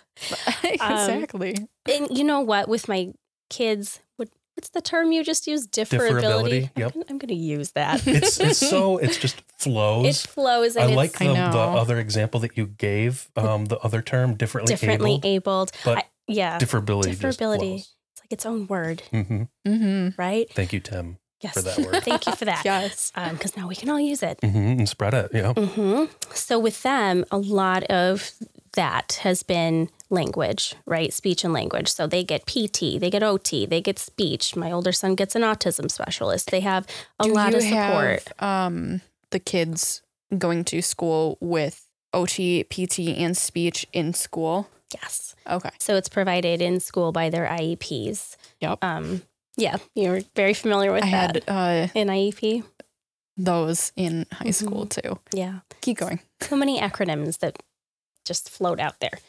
exactly. 0.63 1.57
And 1.91 2.17
you 2.17 2.23
know 2.23 2.39
what? 2.41 2.67
With 2.69 2.87
my 2.87 3.13
kids, 3.49 3.99
what, 4.15 4.29
what's 4.55 4.69
the 4.69 4.81
term 4.81 5.11
you 5.11 5.23
just 5.23 5.45
used? 5.47 5.71
Differability. 5.73 6.21
Differability, 6.21 6.63
I'm 6.75 6.81
yep. 6.81 6.93
gonna- 6.93 7.05
I'm 7.09 7.17
going 7.17 7.27
to 7.29 7.35
use 7.35 7.71
that. 7.71 8.07
It's 8.07 8.39
it's 8.39 8.59
so 8.59 8.97
it's 8.97 9.17
just 9.17 9.41
flows. 9.57 10.05
it 10.05 10.29
flows. 10.29 10.73
flows 10.75 10.77
I 10.77 10.85
like 10.93 11.09
it's 11.11 11.19
the, 11.19 11.29
I 11.29 11.51
the 11.51 11.59
other 11.59 11.99
example 11.99 12.39
that 12.41 12.57
you 12.57 12.67
gave, 12.67 13.29
um, 13.35 13.65
the 13.65 13.77
other 13.79 14.01
term, 14.01 14.35
differently, 14.35 14.73
differently 14.73 15.19
abled, 15.23 15.25
abled. 15.25 15.71
but 15.83 15.97
I- 15.99 16.03
yeah, 16.27 16.57
differability. 16.57 17.15
differability. 17.17 17.85
Just 18.29 18.31
it's 18.31 18.45
like 18.45 18.45
its 18.45 18.45
own 18.45 18.67
word, 18.67 19.01
flows. 19.01 19.25
hmm 19.27 19.43
Mm-hmm. 19.67 20.21
right? 20.21 20.49
Thank 20.53 20.73
you, 20.73 20.79
Tim, 20.79 21.17
Yes. 21.41 21.53
for 21.53 21.61
that 21.61 21.79
word. 21.79 22.03
Thank 22.05 22.25
you 22.27 22.33
for 22.35 22.45
that. 22.45 22.63
Yes. 22.65 23.11
Because 23.31 23.55
now 23.57 23.67
we 23.67 23.75
can 23.75 23.89
all 23.89 23.99
use 23.99 24.23
it. 24.23 24.39
hmm 24.41 24.57
And 24.57 24.89
spread 24.89 25.13
it. 25.13 25.31
Yeah. 25.33 25.53
hmm 25.53 26.05
So 26.33 26.59
with 26.59 26.81
them, 26.83 27.25
a 27.31 27.37
lot 27.37 27.83
of 27.85 28.31
that 28.73 29.19
has 29.23 29.43
been 29.43 29.89
language, 30.09 30.73
right? 30.87 31.13
Speech 31.13 31.43
and 31.43 31.53
language. 31.53 31.89
So 31.89 32.07
they 32.07 32.23
get 32.23 32.45
PT, 32.47 32.99
they 32.99 33.09
get 33.11 33.21
OT, 33.23 33.65
they 33.67 33.81
get 33.81 33.99
speech. 33.99 34.55
My 34.55 34.71
older 34.71 34.91
son 34.91 35.15
gets 35.15 35.35
an 35.35 35.41
autism 35.43 35.91
specialist. 35.91 36.49
They 36.49 36.61
have 36.61 36.87
a 37.19 37.25
Do 37.25 37.33
lot 37.33 37.51
you 37.51 37.57
of 37.57 37.63
support. 37.63 38.23
Have, 38.39 38.67
um, 38.73 39.01
the 39.29 39.39
kids 39.39 40.01
going 40.37 40.63
to 40.65 40.81
school 40.81 41.37
with 41.39 41.87
OT, 42.13 42.63
PT, 42.63 42.99
and 43.17 43.35
speech 43.37 43.85
in 43.93 44.13
school. 44.13 44.69
Yes. 44.93 45.35
Okay. 45.49 45.69
So 45.79 45.95
it's 45.95 46.09
provided 46.09 46.61
in 46.61 46.79
school 46.79 47.11
by 47.11 47.29
their 47.29 47.47
IEPs. 47.47 48.35
Yep. 48.61 48.79
Um, 48.83 49.21
yeah, 49.57 49.77
you're 49.95 50.21
very 50.35 50.53
familiar 50.53 50.91
with 50.91 51.03
I 51.03 51.11
that. 51.11 51.35
had 51.35 51.43
uh, 51.47 51.87
in 51.93 52.07
IEP. 52.07 52.63
those 53.37 53.91
in 53.95 54.25
high 54.31 54.45
Mm-hmm. 54.45 54.51
school 54.65 54.85
too. 54.85 55.19
Yeah. 55.33 55.59
Keep 55.81 55.97
going. 55.97 56.19
So 56.41 56.55
many 56.55 56.79
acronyms 56.79 57.39
that 57.39 57.61
just 58.25 58.49
float 58.49 58.79
out 58.79 58.99
there. 58.99 59.19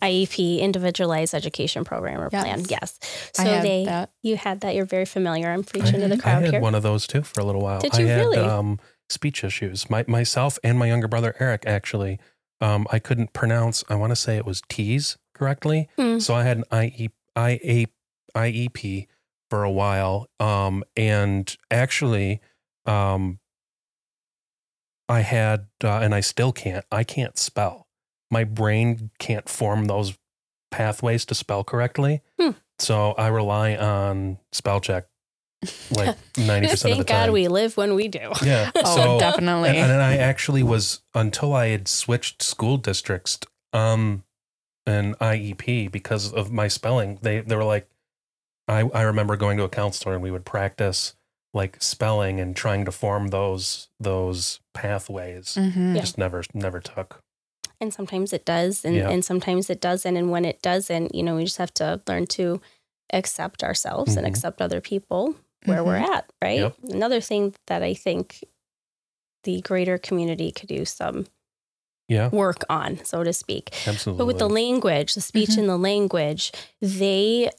IEP, 0.00 0.60
Individualized 0.60 1.34
Education 1.34 1.84
Program 1.84 2.20
or 2.20 2.30
Plan. 2.30 2.60
Yes. 2.60 2.70
Yes. 2.70 2.98
So 3.34 3.42
I 3.42 3.46
had 3.46 3.64
they, 3.64 3.84
that. 3.84 4.10
you 4.22 4.36
had 4.36 4.60
that. 4.62 4.74
You're 4.74 4.86
very 4.86 5.04
familiar. 5.04 5.50
I'm 5.50 5.64
preaching 5.64 6.00
to 6.00 6.08
the 6.08 6.14
I 6.14 6.18
crowd 6.18 6.42
had 6.44 6.52
here. 6.52 6.60
one 6.60 6.74
of 6.74 6.82
those 6.82 7.06
too 7.06 7.22
for 7.22 7.40
a 7.40 7.44
little 7.44 7.60
while. 7.60 7.80
Did 7.80 7.94
I 7.94 8.00
you 8.00 8.06
had 8.06 8.18
really? 8.20 8.38
um, 8.38 8.80
speech 9.10 9.44
issues. 9.44 9.90
My 9.90 10.04
myself 10.08 10.58
and 10.64 10.78
my 10.78 10.86
younger 10.86 11.08
brother 11.08 11.34
Eric 11.38 11.64
actually. 11.66 12.18
Um, 12.62 12.86
I 12.90 12.98
couldn't 12.98 13.32
pronounce. 13.32 13.84
I 13.88 13.96
want 13.96 14.12
to 14.12 14.16
say 14.16 14.36
it 14.36 14.46
was 14.46 14.62
T's 14.68 15.18
correctly. 15.34 15.88
Hmm. 15.96 16.18
So 16.18 16.34
I 16.34 16.44
had 16.44 16.58
an 16.58 16.64
IE, 16.72 17.10
IA, 17.36 17.86
IEP 18.36 19.08
for 19.50 19.64
a 19.64 19.70
while. 19.70 20.28
Um, 20.38 20.84
and 20.96 21.54
actually, 21.70 22.40
um, 22.86 23.40
I 25.08 25.20
had, 25.20 25.66
uh, 25.82 25.98
and 25.98 26.14
I 26.14 26.20
still 26.20 26.52
can't. 26.52 26.84
I 26.90 27.04
can't 27.04 27.36
spell. 27.36 27.88
My 28.30 28.44
brain 28.44 29.10
can't 29.18 29.48
form 29.48 29.86
those 29.86 30.16
pathways 30.70 31.24
to 31.26 31.34
spell 31.34 31.64
correctly. 31.64 32.22
Hmm. 32.40 32.50
So 32.78 33.12
I 33.12 33.26
rely 33.28 33.76
on 33.76 34.38
spell 34.52 34.80
check 34.80 35.06
like 35.90 36.16
ninety 36.38 36.68
percent 36.68 36.92
of 36.92 36.98
the 36.98 37.04
time. 37.04 37.16
Thank. 37.16 37.26
God 37.26 37.30
we 37.32 37.48
live 37.48 37.76
when 37.76 37.94
we 37.94 38.08
do. 38.08 38.30
yeah. 38.44 38.70
Oh, 38.76 38.96
so 38.96 39.18
definitely. 39.18 39.70
and, 39.70 39.90
and 39.92 40.02
I 40.02 40.16
actually 40.16 40.62
was 40.62 41.00
until 41.14 41.52
I 41.54 41.68
had 41.68 41.88
switched 41.88 42.42
school 42.42 42.76
districts 42.78 43.38
um 43.72 44.24
an 44.86 45.14
IEP 45.20 45.90
because 45.92 46.32
of 46.32 46.50
my 46.50 46.68
spelling. 46.68 47.18
They 47.22 47.40
they 47.40 47.56
were 47.56 47.64
like 47.64 47.88
I 48.68 48.80
I 48.94 49.02
remember 49.02 49.36
going 49.36 49.56
to 49.58 49.64
a 49.64 49.68
counselor 49.68 50.14
and 50.14 50.22
we 50.22 50.30
would 50.30 50.44
practice 50.44 51.14
like 51.54 51.82
spelling 51.82 52.40
and 52.40 52.56
trying 52.56 52.84
to 52.86 52.92
form 52.92 53.28
those 53.28 53.88
those 54.00 54.60
pathways. 54.74 55.54
Mhm. 55.58 55.94
Yeah. 55.94 56.00
Just 56.00 56.18
never 56.18 56.42
never 56.54 56.80
took. 56.80 57.20
And 57.80 57.92
sometimes 57.92 58.32
it 58.32 58.44
does, 58.44 58.84
and, 58.84 58.94
Yeah. 58.94 59.10
and 59.10 59.24
sometimes 59.24 59.68
it 59.68 59.80
doesn't. 59.80 60.16
And 60.16 60.30
when 60.30 60.44
it 60.44 60.62
doesn't, 60.62 61.16
you 61.16 61.22
know, 61.24 61.34
we 61.34 61.42
just 61.44 61.58
have 61.58 61.74
to 61.74 62.00
learn 62.06 62.26
to 62.28 62.60
accept 63.12 63.64
ourselves 63.64 64.16
and 64.16 64.24
Mhm. 64.24 64.30
accept 64.30 64.62
other 64.62 64.80
people 64.80 65.34
where 65.64 65.84
we're 65.84 65.96
at, 65.96 66.30
right? 66.42 66.58
Yep. 66.58 66.74
Another 66.90 67.20
thing 67.20 67.54
that 67.66 67.82
I 67.82 67.94
think 67.94 68.44
the 69.44 69.60
greater 69.62 69.98
community 69.98 70.52
could 70.52 70.68
do 70.68 70.84
some 70.84 71.26
Yeah, 72.08 72.28
work 72.30 72.62
on, 72.68 73.04
so 73.04 73.24
to 73.24 73.32
speak. 73.32 73.70
absolutely. 73.86 74.18
But 74.22 74.26
with 74.26 74.38
the 74.38 74.48
language, 74.48 75.14
the 75.14 75.20
speech 75.20 75.50
Mhm. 75.50 75.58
and 75.58 75.68
the 75.68 75.78
language, 75.78 76.52
they 76.80 77.50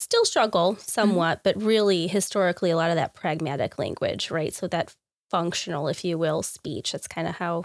still 0.00 0.24
struggle 0.24 0.76
somewhat, 0.76 1.42
but 1.42 1.60
really 1.60 2.06
historically, 2.06 2.70
a 2.70 2.76
lot 2.76 2.90
of 2.90 2.96
that 2.96 3.14
pragmatic 3.14 3.78
language, 3.78 4.30
right? 4.30 4.52
So 4.54 4.66
that 4.68 4.94
functional, 5.30 5.88
if 5.88 6.04
you 6.04 6.18
will, 6.18 6.42
speech. 6.42 6.92
That's 6.92 7.06
kind 7.08 7.26
of 7.28 7.36
how 7.36 7.64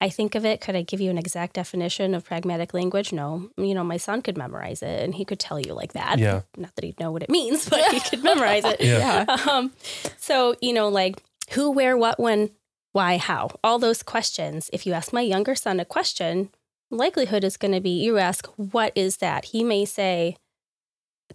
I 0.00 0.10
think 0.10 0.34
of 0.34 0.44
it. 0.44 0.60
Could 0.60 0.76
I 0.76 0.82
give 0.82 1.00
you 1.00 1.10
an 1.10 1.16
exact 1.16 1.54
definition 1.54 2.14
of 2.14 2.24
pragmatic 2.24 2.74
language? 2.74 3.12
No. 3.12 3.48
You 3.56 3.74
know, 3.74 3.84
my 3.84 3.96
son 3.96 4.20
could 4.20 4.36
memorize 4.36 4.82
it 4.82 5.02
and 5.02 5.14
he 5.14 5.24
could 5.24 5.40
tell 5.40 5.58
you 5.58 5.72
like 5.72 5.94
that. 5.94 6.18
Yeah. 6.18 6.42
Not 6.56 6.74
that 6.74 6.84
he'd 6.84 7.00
know 7.00 7.10
what 7.10 7.22
it 7.22 7.30
means, 7.30 7.68
but 7.68 7.80
he 7.92 8.00
could 8.00 8.22
memorize 8.24 8.64
it. 8.64 8.80
Yeah. 8.80 9.24
Um, 9.50 9.72
so, 10.18 10.54
you 10.60 10.74
know, 10.74 10.88
like 10.88 11.22
who, 11.52 11.70
where, 11.70 11.96
what, 11.96 12.20
when, 12.20 12.50
why, 12.92 13.16
how, 13.16 13.50
all 13.64 13.78
those 13.78 14.02
questions. 14.02 14.68
If 14.72 14.86
you 14.86 14.92
ask 14.92 15.12
my 15.12 15.22
younger 15.22 15.54
son 15.54 15.80
a 15.80 15.84
question, 15.84 16.50
likelihood 16.90 17.44
is 17.44 17.56
going 17.56 17.72
to 17.72 17.80
be 17.80 17.90
you 17.90 18.18
ask, 18.18 18.46
what 18.56 18.92
is 18.94 19.18
that? 19.18 19.46
He 19.46 19.64
may 19.64 19.86
say 19.86 20.36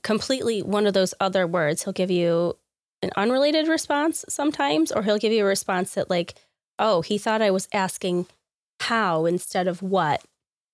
completely 0.04 0.62
one 0.62 0.86
of 0.86 0.94
those 0.94 1.16
other 1.20 1.48
words. 1.48 1.84
He'll 1.84 1.94
give 1.94 2.12
you 2.12 2.58
an 3.02 3.12
unrelated 3.16 3.68
response 3.68 4.24
sometimes, 4.30 4.92
or 4.92 5.02
he'll 5.02 5.18
give 5.18 5.34
you 5.34 5.44
a 5.44 5.48
response 5.48 5.96
that, 5.96 6.10
like, 6.10 6.36
oh, 6.78 7.02
he 7.02 7.18
thought 7.18 7.42
I 7.42 7.52
was 7.52 7.68
asking 7.74 8.28
how 8.92 9.26
instead 9.26 9.68
of 9.68 9.82
what, 9.82 10.22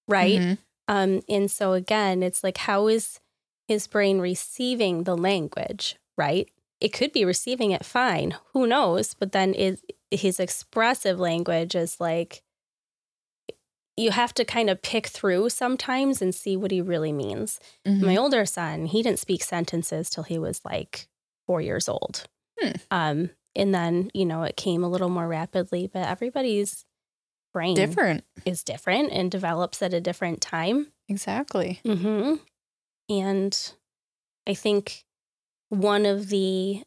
right? 0.08 0.40
Mhm. 0.42 0.58
Um, 0.88 1.22
and 1.30 1.52
so 1.52 1.74
again, 1.74 2.24
it's 2.24 2.44
like, 2.44 2.58
how 2.58 2.88
is 2.88 3.20
his 3.68 3.88
brain 3.88 4.20
receiving 4.20 5.04
the 5.04 5.16
language, 5.18 5.98
right? 6.18 6.50
It 6.82 6.94
could 6.94 7.12
be 7.12 7.26
receiving 7.26 7.72
it 7.72 7.86
fine. 7.86 8.36
Who 8.54 8.66
knows? 8.68 9.14
But 9.14 9.32
then 9.34 9.54
is 9.54 9.82
his 10.12 10.40
expressive 10.40 11.20
language 11.20 11.76
is 11.76 12.00
like 12.00 12.42
you 13.96 14.12
have 14.12 14.34
to 14.36 14.46
kind 14.46 14.70
of 14.70 14.82
pick 14.82 15.08
through 15.08 15.50
sometimes 15.50 16.22
and 16.22 16.34
see 16.34 16.56
what 16.56 16.72
he 16.72 16.82
really 16.82 17.12
means. 17.12 17.60
Mhm. 17.86 18.02
My 18.02 18.16
older 18.16 18.46
son, 18.46 18.86
he 18.86 19.02
didn't 19.02 19.20
speak 19.20 19.44
sentences 19.44 20.10
till 20.10 20.24
he 20.24 20.38
was 20.38 20.64
like 20.64 21.08
four 21.48 21.62
years 21.62 21.90
old. 21.90 22.26
Hmm. 22.60 22.72
Um, 22.92 23.30
and 23.56 23.74
then, 23.74 24.12
you 24.14 24.26
know, 24.26 24.44
it 24.44 24.56
came 24.56 24.84
a 24.84 24.90
little 24.90 25.10
more 25.10 25.28
rapidly, 25.28 25.88
but 25.88 26.08
everybody's 26.08 26.86
brain 27.58 27.74
Different. 27.74 28.24
is 28.46 28.64
different 28.64 29.12
and 29.12 29.32
develops 29.32 29.82
at 29.82 29.92
a 29.92 30.00
different 30.00 30.42
time. 30.42 30.92
Exactly. 31.10 31.80
hmm 31.84 32.36
And 33.10 33.74
I 34.48 34.54
think 34.54 35.04
one 35.70 36.06
of 36.06 36.30
the 36.30 36.84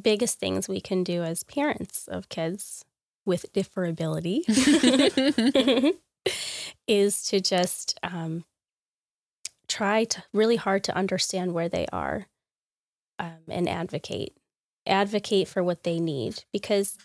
biggest 0.00 0.38
things 0.40 0.66
we 0.66 0.80
can 0.80 1.04
do 1.04 1.22
as 1.22 1.42
parents 1.42 2.08
of 2.08 2.30
kids 2.30 2.86
with 3.26 3.52
differability 3.52 4.40
is 6.88 7.22
to 7.24 7.40
just 7.40 8.00
um, 8.02 8.44
try 9.68 10.04
to 10.04 10.22
really 10.32 10.56
hard 10.56 10.84
to 10.84 10.96
understand 10.96 11.52
where 11.52 11.68
they 11.68 11.86
are 11.92 12.28
um, 13.18 13.44
and 13.48 13.68
advocate. 13.68 14.34
Advocate 14.86 15.48
for 15.48 15.62
what 15.62 15.82
they 15.84 16.00
need 16.00 16.44
because, 16.50 16.96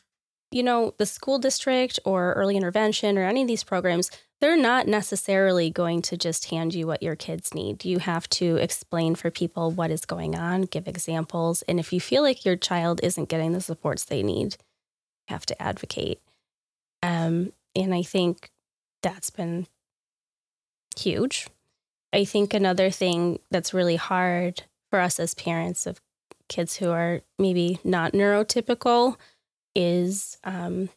you 0.51 0.63
know, 0.63 0.93
the 0.97 1.05
school 1.05 1.39
district 1.39 1.99
or 2.05 2.33
early 2.33 2.57
intervention 2.57 3.17
or 3.17 3.23
any 3.23 3.41
of 3.41 3.47
these 3.47 3.63
programs, 3.63 4.09
they're 4.41 4.57
not 4.57 4.87
necessarily 4.87 5.69
going 5.69 6.01
to 6.01 6.17
just 6.17 6.45
hand 6.45 6.73
you 6.73 6.87
what 6.87 7.03
your 7.03 7.15
kids 7.15 7.53
need. 7.53 7.85
You 7.85 7.99
have 7.99 8.27
to 8.29 8.55
explain 8.55 9.15
for 9.15 9.29
people 9.29 9.71
what 9.71 9.91
is 9.91 10.05
going 10.05 10.35
on, 10.35 10.63
give 10.63 10.87
examples. 10.87 11.61
And 11.63 11.79
if 11.79 11.93
you 11.93 11.99
feel 11.99 12.23
like 12.23 12.45
your 12.45 12.55
child 12.55 12.99
isn't 13.03 13.29
getting 13.29 13.51
the 13.51 13.61
supports 13.61 14.05
they 14.05 14.23
need, 14.23 14.57
you 15.27 15.33
have 15.33 15.45
to 15.47 15.61
advocate. 15.61 16.19
Um, 17.03 17.51
and 17.75 17.93
I 17.93 18.01
think 18.01 18.49
that's 19.03 19.29
been 19.29 19.67
huge. 20.97 21.47
I 22.11 22.25
think 22.25 22.53
another 22.53 22.89
thing 22.89 23.39
that's 23.51 23.73
really 23.73 23.97
hard 23.97 24.63
for 24.89 24.99
us 24.99 25.19
as 25.19 25.35
parents 25.35 25.85
of 25.85 26.01
kids 26.47 26.77
who 26.77 26.89
are 26.89 27.21
maybe 27.37 27.79
not 27.83 28.13
neurotypical 28.13 29.17
is 29.75 30.37
um, 30.43 30.89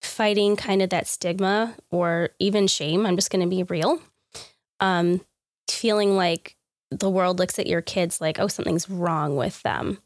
fighting 0.00 0.56
kind 0.56 0.82
of 0.82 0.90
that 0.90 1.06
stigma 1.06 1.74
or 1.90 2.30
even 2.38 2.66
shame. 2.66 3.06
I'm 3.06 3.16
just 3.16 3.30
going 3.30 3.48
to 3.48 3.54
be 3.54 3.62
real. 3.62 4.00
Um, 4.80 5.20
feeling 5.68 6.16
like 6.16 6.56
the 6.90 7.10
world 7.10 7.38
looks 7.38 7.58
at 7.58 7.66
your 7.66 7.82
kids 7.82 8.20
like, 8.20 8.38
oh, 8.38 8.48
something's 8.48 8.88
wrong 8.88 9.36
with 9.36 9.62
them. 9.62 9.98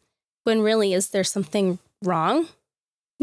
When 0.44 0.62
really, 0.62 0.92
is 0.92 1.10
there 1.10 1.24
something 1.24 1.78
wrong? 2.02 2.48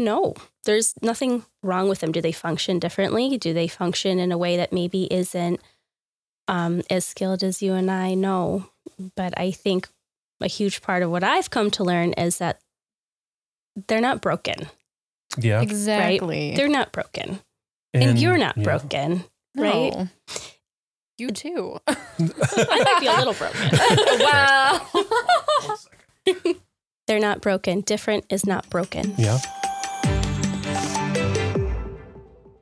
no, 0.00 0.34
there's 0.64 0.94
nothing 1.02 1.44
wrong 1.62 1.88
with 1.88 2.00
them. 2.00 2.10
Do 2.10 2.20
they 2.20 2.32
function 2.32 2.78
differently? 2.78 3.36
Do 3.36 3.52
they 3.52 3.68
function 3.68 4.18
in 4.18 4.32
a 4.32 4.38
way 4.38 4.56
that 4.56 4.72
maybe 4.72 5.04
isn't 5.12 5.60
um, 6.48 6.82
as 6.90 7.04
skilled 7.04 7.44
as 7.44 7.62
you 7.62 7.74
and 7.74 7.90
I? 7.90 8.14
No. 8.14 8.70
But 9.14 9.38
I 9.38 9.50
think 9.50 9.88
a 10.40 10.48
huge 10.48 10.82
part 10.82 11.02
of 11.02 11.10
what 11.10 11.22
I've 11.22 11.50
come 11.50 11.70
to 11.72 11.84
learn 11.84 12.14
is 12.14 12.38
that 12.38 12.60
they're 13.88 14.00
not 14.00 14.20
broken. 14.20 14.68
Yeah. 15.38 15.60
Exactly. 15.60 16.54
They're 16.56 16.68
not 16.68 16.92
broken. 16.92 17.40
And, 17.92 18.18
you're 18.18 18.38
not 18.38 18.56
yeah. 18.56 18.64
broken, 18.64 19.24
right? 19.56 19.92
No. 19.94 20.08
You 21.18 21.30
too. 21.30 21.78
I 21.88 22.84
might 22.84 22.96
be 23.00 23.06
a 23.06 23.16
little 23.16 23.34
broken. 23.34 23.70
wow. 24.20 24.86
they're 27.06 27.20
not 27.20 27.40
broken. 27.42 27.82
Different 27.82 28.24
is 28.30 28.46
not 28.46 28.70
broken. 28.70 29.14
Yeah. 29.18 29.38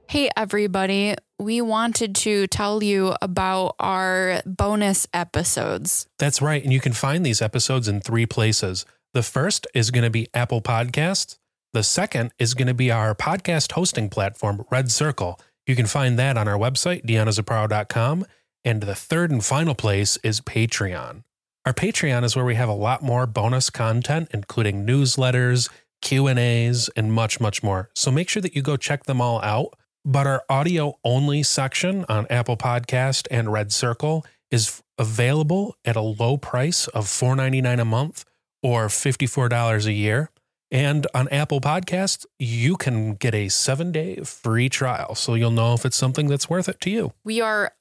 Hey, 0.08 0.30
everybody. 0.36 1.14
We 1.38 1.60
wanted 1.60 2.16
to 2.16 2.46
tell 2.48 2.82
you 2.82 3.14
about 3.22 3.76
our 3.78 4.42
bonus 4.44 5.06
episodes. 5.14 6.08
That's 6.18 6.42
right. 6.42 6.64
And 6.64 6.72
you 6.72 6.80
can 6.80 6.94
find 6.94 7.24
these 7.24 7.40
episodes 7.40 7.86
in 7.86 8.00
three 8.00 8.26
places. 8.26 8.86
The 9.14 9.22
first 9.22 9.66
is 9.74 9.90
going 9.90 10.04
to 10.04 10.10
be 10.10 10.28
Apple 10.34 10.60
Podcasts. 10.60 11.38
The 11.72 11.82
second 11.82 12.32
is 12.38 12.52
going 12.52 12.68
to 12.68 12.74
be 12.74 12.90
our 12.90 13.14
podcast 13.14 13.72
hosting 13.72 14.10
platform, 14.10 14.66
Red 14.70 14.90
Circle. 14.90 15.40
You 15.66 15.74
can 15.74 15.86
find 15.86 16.18
that 16.18 16.36
on 16.36 16.46
our 16.46 16.58
website, 16.58 17.06
dionnazupparo.com. 17.06 18.26
And 18.64 18.82
the 18.82 18.94
third 18.94 19.30
and 19.30 19.42
final 19.42 19.74
place 19.74 20.18
is 20.22 20.42
Patreon. 20.42 21.22
Our 21.64 21.72
Patreon 21.72 22.22
is 22.24 22.36
where 22.36 22.44
we 22.44 22.54
have 22.56 22.68
a 22.68 22.74
lot 22.74 23.02
more 23.02 23.26
bonus 23.26 23.70
content, 23.70 24.28
including 24.32 24.86
newsletters, 24.86 25.70
Q&As, 26.02 26.90
and 26.94 27.12
much, 27.12 27.40
much 27.40 27.62
more. 27.62 27.90
So 27.94 28.10
make 28.10 28.28
sure 28.28 28.42
that 28.42 28.54
you 28.54 28.62
go 28.62 28.76
check 28.76 29.04
them 29.04 29.20
all 29.20 29.40
out. 29.42 29.74
But 30.04 30.26
our 30.26 30.42
audio 30.50 30.98
only 31.02 31.42
section 31.42 32.04
on 32.08 32.26
Apple 32.28 32.56
Podcast 32.56 33.26
and 33.30 33.52
Red 33.52 33.72
Circle 33.72 34.24
is 34.50 34.82
available 34.98 35.76
at 35.84 35.96
a 35.96 36.00
low 36.00 36.36
price 36.36 36.88
of 36.88 37.06
$4.99 37.06 37.80
a 37.80 37.84
month 37.84 38.24
or 38.62 38.86
$54 38.88 39.86
a 39.86 39.92
year. 39.92 40.30
And 40.70 41.06
on 41.14 41.28
Apple 41.28 41.60
Podcasts, 41.60 42.26
you 42.38 42.76
can 42.76 43.14
get 43.14 43.34
a 43.34 43.48
seven 43.48 43.90
day 43.90 44.16
free 44.16 44.68
trial. 44.68 45.14
So 45.14 45.34
you'll 45.34 45.50
know 45.50 45.74
if 45.74 45.86
it's 45.86 45.96
something 45.96 46.28
that's 46.28 46.50
worth 46.50 46.68
it 46.68 46.80
to 46.82 46.90
you. 46.90 47.12
We 47.24 47.40
are 47.40 47.72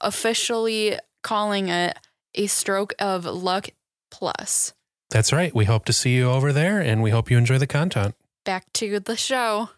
officially 0.00 0.98
calling 1.22 1.68
it 1.68 1.98
a 2.34 2.46
stroke 2.46 2.92
of 2.98 3.24
luck 3.24 3.68
plus. 4.10 4.72
That's 5.10 5.32
right. 5.32 5.54
We 5.54 5.66
hope 5.66 5.84
to 5.84 5.92
see 5.92 6.16
you 6.16 6.28
over 6.30 6.52
there 6.52 6.80
and 6.80 7.02
we 7.02 7.10
hope 7.10 7.30
you 7.30 7.38
enjoy 7.38 7.58
the 7.58 7.66
content. 7.66 8.16
Back 8.44 8.72
to 8.74 8.98
the 8.98 9.16
show. 9.16 9.70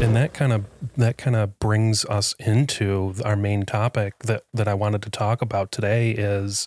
And 0.00 0.16
that 0.16 0.34
kind 0.34 0.52
of 0.52 0.64
that 0.96 1.16
kind 1.16 1.36
of 1.36 1.58
brings 1.58 2.04
us 2.06 2.34
into 2.38 3.14
our 3.24 3.36
main 3.36 3.64
topic 3.64 4.18
that 4.20 4.44
that 4.52 4.66
I 4.66 4.74
wanted 4.74 5.02
to 5.02 5.10
talk 5.10 5.42
about 5.42 5.70
today 5.70 6.10
is 6.10 6.66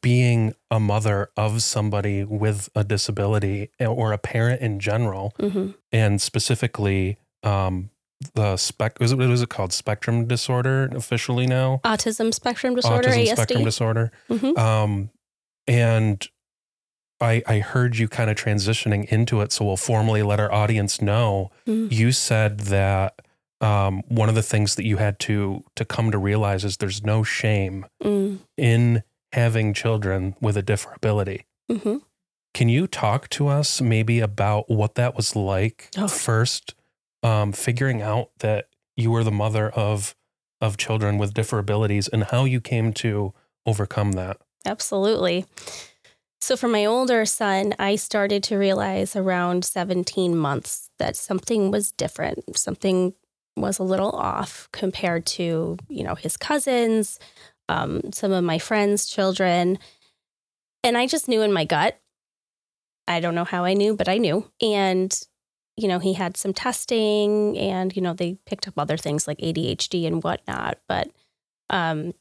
being 0.00 0.54
a 0.70 0.80
mother 0.80 1.30
of 1.36 1.62
somebody 1.62 2.24
with 2.24 2.68
a 2.74 2.84
disability 2.84 3.70
or 3.80 4.12
a 4.12 4.18
parent 4.18 4.60
in 4.62 4.78
general 4.80 5.34
hmm 5.40 5.70
and 5.92 6.20
specifically 6.22 7.18
um 7.42 7.90
the 8.34 8.56
spec 8.56 8.98
was 9.00 9.12
it 9.12 9.18
what 9.18 9.30
is 9.30 9.42
it 9.42 9.48
called 9.48 9.72
spectrum 9.72 10.26
disorder 10.26 10.88
officially 10.94 11.46
now 11.46 11.80
Autism 11.84 12.32
spectrum 12.32 12.74
disorder, 12.74 13.08
autism 13.08 13.24
ASD. 13.26 13.32
spectrum 13.32 13.64
disorder 13.64 14.12
Mhm. 14.30 14.56
um 14.58 15.10
and 15.66 16.26
I, 17.20 17.42
I 17.48 17.58
heard 17.58 17.96
you 17.98 18.06
kind 18.06 18.30
of 18.30 18.36
transitioning 18.36 19.04
into 19.08 19.40
it, 19.40 19.50
so 19.50 19.64
we'll 19.64 19.76
formally 19.76 20.22
let 20.22 20.38
our 20.38 20.52
audience 20.52 21.02
know. 21.02 21.50
Mhm. 21.66 21.90
You 21.90 22.12
said 22.12 22.60
that 22.60 23.20
um, 23.60 24.02
one 24.06 24.28
of 24.28 24.36
the 24.36 24.42
things 24.42 24.76
that 24.76 24.84
you 24.86 24.98
had 24.98 25.18
to 25.20 25.64
to 25.74 25.84
come 25.84 26.12
to 26.12 26.18
realize 26.18 26.64
is 26.64 26.76
there's 26.76 27.02
no 27.02 27.24
shame 27.24 27.86
Mm. 28.04 28.38
in 28.56 29.02
having 29.32 29.74
children 29.74 30.34
with 30.40 30.56
a 30.56 30.62
disability. 30.62 31.44
Mhm. 31.70 32.02
Can 32.54 32.68
you 32.68 32.86
talk 32.86 33.28
to 33.30 33.48
us 33.48 33.80
maybe 33.80 34.20
about 34.20 34.68
what 34.70 34.94
that 34.96 35.14
was 35.16 35.36
like 35.36 35.90
Oh. 35.96 36.08
first, 36.08 36.74
um, 37.22 37.52
figuring 37.52 38.00
out 38.02 38.30
that 38.38 38.68
you 38.96 39.10
were 39.10 39.24
the 39.24 39.30
mother 39.32 39.70
of 39.70 40.14
of 40.60 40.76
children 40.76 41.18
with 41.18 41.34
disabilities 41.34 42.08
and 42.08 42.24
how 42.24 42.44
you 42.44 42.60
came 42.60 42.92
to 42.92 43.32
overcome 43.64 44.12
that? 44.12 44.38
Absolutely. 44.66 45.44
So, 46.40 46.56
for 46.56 46.66
my 46.66 46.84
older 46.84 47.24
son, 47.26 47.74
I 47.78 47.94
started 47.94 48.42
to 48.44 48.56
realize 48.56 49.14
around 49.14 49.64
17 49.64 50.36
months 50.36 50.90
that 50.98 51.14
something 51.14 51.70
was 51.70 51.92
different. 51.92 52.56
Something 52.58 53.14
was 53.56 53.78
a 53.78 53.84
little 53.84 54.10
off 54.10 54.68
compared 54.72 55.26
to, 55.26 55.76
you 55.88 56.02
know, 56.02 56.14
his 56.16 56.36
cousins, 56.36 57.20
um, 57.68 58.12
some 58.12 58.32
of 58.32 58.44
my 58.44 58.58
friends' 58.58 59.06
children. 59.06 59.78
And 60.84 60.96
I 60.96 61.06
just 61.06 61.28
knew 61.28 61.42
in 61.42 61.52
my 61.52 61.64
gut. 61.64 62.00
I 63.06 63.20
don't 63.20 63.34
know 63.34 63.44
how 63.44 63.64
I 63.64 63.74
knew, 63.74 63.96
but 63.96 64.08
I 64.08 64.18
knew. 64.18 64.50
And, 64.60 65.18
you 65.76 65.88
know, 65.88 65.98
he 65.98 66.12
had 66.12 66.36
some 66.36 66.52
testing 66.52 67.56
and, 67.58 67.94
you 67.96 68.02
know, 68.02 68.12
they 68.12 68.34
picked 68.46 68.68
up 68.68 68.74
other 68.78 68.96
things 68.96 69.26
like 69.26 69.38
ADHD 69.38 70.06
and 70.06 70.22
whatnot. 70.22 70.78
But, 70.86 71.10
um, 71.70 72.12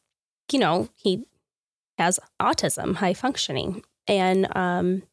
you 0.51 0.59
know, 0.59 0.89
he 0.95 1.27
has 1.97 2.19
autism, 2.41 2.95
high 2.95 3.13
functioning. 3.13 3.83
And 4.07 4.47
um, 4.55 5.03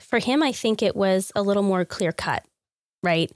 for 0.00 0.18
him, 0.18 0.42
I 0.42 0.52
think 0.52 0.82
it 0.82 0.94
was 0.94 1.32
a 1.34 1.42
little 1.42 1.62
more 1.62 1.84
clear 1.84 2.12
cut, 2.12 2.44
right? 3.02 3.30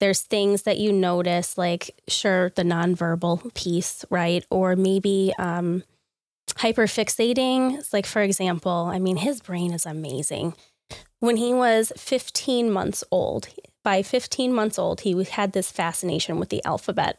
There's 0.00 0.20
things 0.20 0.62
that 0.62 0.78
you 0.78 0.92
notice, 0.92 1.56
like, 1.56 1.90
sure, 2.08 2.50
the 2.50 2.62
nonverbal 2.62 3.54
piece, 3.54 4.04
right? 4.10 4.44
Or 4.50 4.76
maybe 4.76 5.32
um, 5.38 5.84
hyperfixating. 6.48 7.78
It's 7.78 7.92
like, 7.92 8.06
for 8.06 8.22
example, 8.22 8.90
I 8.92 8.98
mean, 8.98 9.16
his 9.16 9.40
brain 9.40 9.72
is 9.72 9.86
amazing. 9.86 10.54
When 11.20 11.36
he 11.36 11.54
was 11.54 11.92
15 11.96 12.70
months 12.70 13.02
old, 13.10 13.48
by 13.82 14.02
15 14.02 14.52
months 14.52 14.78
old, 14.78 15.00
he 15.00 15.24
had 15.24 15.52
this 15.52 15.70
fascination 15.70 16.38
with 16.38 16.50
the 16.50 16.64
alphabet. 16.64 17.18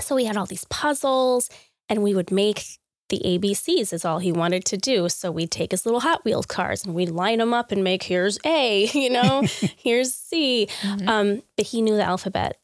So 0.00 0.16
we 0.16 0.24
had 0.24 0.36
all 0.36 0.46
these 0.46 0.64
puzzles, 0.64 1.48
and 1.88 2.02
we 2.02 2.14
would 2.14 2.30
make 2.30 2.78
the 3.08 3.20
ABCs 3.24 3.92
is 3.92 4.04
all 4.04 4.18
he 4.18 4.32
wanted 4.32 4.64
to 4.66 4.76
do. 4.76 5.08
So 5.08 5.30
we'd 5.30 5.50
take 5.50 5.70
his 5.70 5.86
little 5.86 6.00
Hot 6.00 6.24
Wheels 6.24 6.46
cars 6.46 6.84
and 6.84 6.94
we'd 6.94 7.10
line 7.10 7.38
them 7.38 7.54
up 7.54 7.70
and 7.72 7.84
make 7.84 8.02
here's 8.04 8.38
A, 8.44 8.86
you 8.94 9.10
know, 9.10 9.42
here's 9.76 10.14
C. 10.14 10.68
Mhm. 10.82 11.08
Um, 11.08 11.42
but 11.56 11.66
he 11.66 11.82
knew 11.82 11.96
the 11.96 12.04
alphabet, 12.04 12.58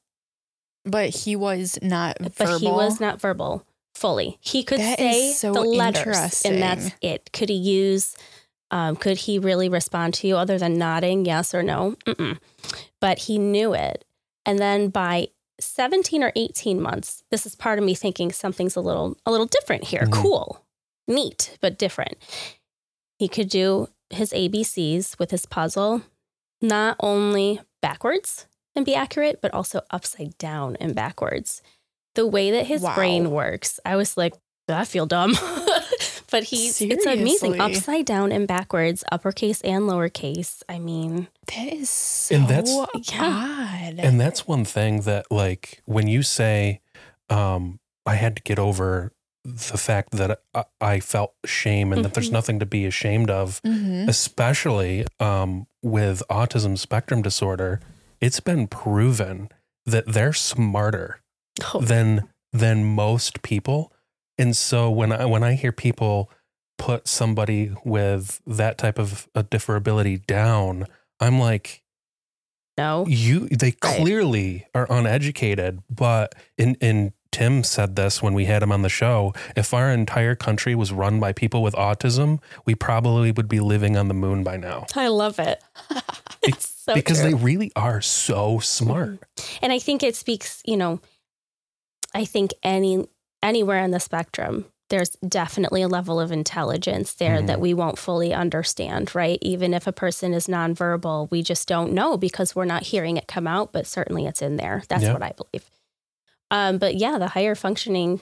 but 0.84 1.10
he 1.10 1.36
was 1.36 1.78
not 1.82 2.16
but 2.36 2.58
he 2.60 2.66
was 2.66 3.00
not 3.00 3.20
verbal 3.20 3.64
fully. 3.94 4.38
He 4.40 4.64
could 4.64 4.80
That 4.80 4.98
say 4.98 5.32
so 5.32 5.52
the 5.52 5.60
letters, 5.62 6.42
and 6.44 6.60
that's 6.60 6.90
it. 7.00 7.30
Could 7.32 7.48
he 7.48 7.54
use? 7.54 8.16
Um, 8.70 8.96
could 8.96 9.18
he 9.18 9.38
really 9.38 9.68
respond 9.68 10.14
to 10.14 10.26
you 10.26 10.36
other 10.38 10.58
than 10.58 10.78
nodding 10.78 11.26
yes 11.26 11.54
or 11.54 11.62
no? 11.62 11.94
Mm-mm. 12.06 12.38
But 13.00 13.18
he 13.18 13.36
knew 13.38 13.74
it, 13.74 14.04
and 14.46 14.58
then 14.58 14.88
by 14.88 15.28
17 15.64 16.22
or 16.22 16.32
18 16.36 16.80
months, 16.80 17.22
this 17.30 17.46
is 17.46 17.54
part 17.54 17.78
of 17.78 17.84
me 17.84 17.94
thinking 17.94 18.32
something's 18.32 18.76
a 18.76 18.80
little 18.80 19.16
a 19.26 19.30
little 19.30 19.46
different 19.46 19.84
here. 19.84 20.02
Mhm. 20.06 20.12
Cool, 20.12 20.64
neat, 21.08 21.56
but 21.60 21.78
different. 21.78 22.16
He 23.18 23.28
could 23.28 23.48
do 23.48 23.88
his 24.10 24.32
ABCs 24.32 25.18
with 25.18 25.30
his 25.30 25.46
puzzle, 25.46 26.02
not 26.60 26.96
only 27.00 27.60
backwards 27.80 28.46
and 28.74 28.84
be 28.84 28.94
accurate, 28.94 29.40
but 29.40 29.52
also 29.54 29.82
upside 29.90 30.36
down 30.38 30.76
and 30.76 30.94
backwards. 30.94 31.62
The 32.14 32.26
way 32.26 32.50
that 32.50 32.66
his 32.66 32.82
Wow. 32.82 32.94
brain 32.94 33.30
works, 33.30 33.78
I 33.84 33.96
was 33.96 34.16
like, 34.16 34.34
I 34.68 34.84
feel 34.84 35.06
dumb. 35.06 35.34
but 36.32 36.42
he's 36.44 36.80
it's 36.82 37.06
amazing. 37.06 37.60
Upside 37.60 38.04
down 38.06 38.32
and 38.32 38.48
backwards, 38.48 39.04
uppercase 39.12 39.60
and 39.60 39.84
lowercase. 39.84 40.62
I 40.68 40.78
mean, 40.80 41.28
That 41.46 41.72
is 41.72 41.88
so 41.90 42.34
And 42.34 42.48
that's- 42.48 42.70
odd. 43.18 43.98
And 43.98 44.20
that's 44.20 44.46
one 44.48 44.64
thing 44.64 45.02
that, 45.02 45.26
like, 45.30 45.82
when 45.84 46.08
you 46.08 46.22
say, 46.24 46.80
um, 47.30 47.78
I 48.06 48.14
had 48.16 48.34
to 48.36 48.42
get 48.42 48.58
over 48.58 49.12
the 49.44 49.76
fact 49.78 50.12
that 50.12 50.40
I, 50.54 50.64
I 50.80 51.00
felt 51.00 51.34
shame 51.44 51.92
and 51.92 52.04
that 52.04 52.14
there's 52.14 52.30
Mhm. 52.30 52.32
nothing 52.40 52.58
to 52.60 52.66
be 52.66 52.86
ashamed 52.86 53.28
of, 53.30 53.60
Mhm. 53.66 54.08
especially 54.08 55.04
um, 55.20 55.66
with 55.82 56.22
autism 56.30 56.78
spectrum 56.78 57.22
disorder, 57.22 57.80
it's 58.20 58.40
been 58.40 58.66
proven 58.68 59.48
that 59.84 60.04
they're 60.06 60.32
smarter 60.32 61.20
oh, 61.74 61.80
than 61.80 62.28
than 62.52 62.84
most 62.84 63.42
people. 63.42 63.92
And 64.42 64.56
so 64.56 64.90
when 64.90 65.12
I 65.12 65.24
when 65.24 65.44
I 65.44 65.52
hear 65.52 65.70
people 65.70 66.28
put 66.76 67.06
somebody 67.06 67.72
with 67.84 68.40
that 68.44 68.76
type 68.76 68.98
of 68.98 69.28
a 69.36 69.44
differability 69.44 70.26
down, 70.26 70.88
I'm 71.20 71.38
like, 71.38 71.84
no. 72.76 73.06
you 73.06 73.46
they 73.48 73.68
Right. 73.68 73.80
clearly 73.80 74.66
are 74.74 74.88
uneducated 74.90 75.82
but 75.90 76.34
in 76.56 76.74
in 76.80 77.12
tim 77.30 77.62
said 77.62 77.96
this 77.96 78.22
when 78.22 78.32
we 78.32 78.46
had 78.46 78.62
him 78.62 78.72
on 78.72 78.80
the 78.80 78.88
show 78.88 79.34
if 79.54 79.74
our 79.74 79.92
entire 79.92 80.34
country 80.34 80.74
was 80.74 80.90
run 80.90 81.20
by 81.20 81.32
people 81.32 81.62
with 81.62 81.74
autism 81.74 82.40
we 82.64 82.74
probably 82.74 83.30
would 83.30 83.46
be 83.46 83.60
living 83.60 83.96
on 83.96 84.08
the 84.08 84.14
moon 84.14 84.42
by 84.42 84.56
now 84.56 84.86
I 84.96 85.08
love 85.08 85.38
it. 85.38 85.62
it's 86.42 86.68
so 86.68 86.94
because 86.94 87.20
true. 87.20 87.30
they 87.30 87.34
really 87.34 87.70
are 87.76 88.00
so 88.00 88.54
mm-hmm. 88.54 88.60
smart. 88.62 89.18
and 89.60 89.70
I 89.72 89.78
think 89.78 90.02
it 90.02 90.16
speaks, 90.16 90.62
you 90.64 90.78
know, 90.78 91.00
I 92.14 92.24
think 92.24 92.52
any 92.62 93.06
anywhere 93.42 93.80
on 93.80 93.90
the 93.90 94.00
spectrum, 94.00 94.66
there's 94.90 95.10
definitely 95.26 95.80
a 95.82 95.88
level 95.88 96.20
of 96.20 96.30
intelligence 96.30 97.14
there 97.14 97.40
Mhm. 97.40 97.46
that 97.46 97.60
we 97.60 97.72
won't 97.72 97.98
fully 97.98 98.34
understand, 98.34 99.14
right? 99.14 99.38
Even 99.40 99.72
if 99.72 99.86
a 99.86 99.92
person 99.92 100.34
is 100.34 100.46
nonverbal, 100.48 101.30
we 101.30 101.42
just 101.42 101.66
don't 101.66 101.92
know 101.92 102.16
because 102.18 102.54
we're 102.54 102.66
not 102.66 102.82
hearing 102.84 103.16
it 103.16 103.26
come 103.26 103.46
out, 103.46 103.72
but 103.72 103.86
certainly 103.86 104.26
it's 104.26 104.42
in 104.42 104.56
there. 104.56 104.82
That's 104.88 105.04
Yeah. 105.04 105.14
what 105.14 105.22
I 105.22 105.32
believe. 105.32 105.70
Um, 106.50 106.76
but 106.76 106.96
yeah, 106.96 107.16
the 107.18 107.28
higher 107.28 107.54
functioning 107.54 108.20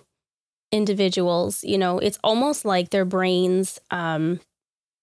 individuals, 0.73 1.65
you 1.65 1.77
know, 1.79 1.99
it's 1.99 2.19
almost 2.23 2.65
like 2.65 2.91
their 2.91 3.05
brains 3.05 3.81
um, 3.91 4.41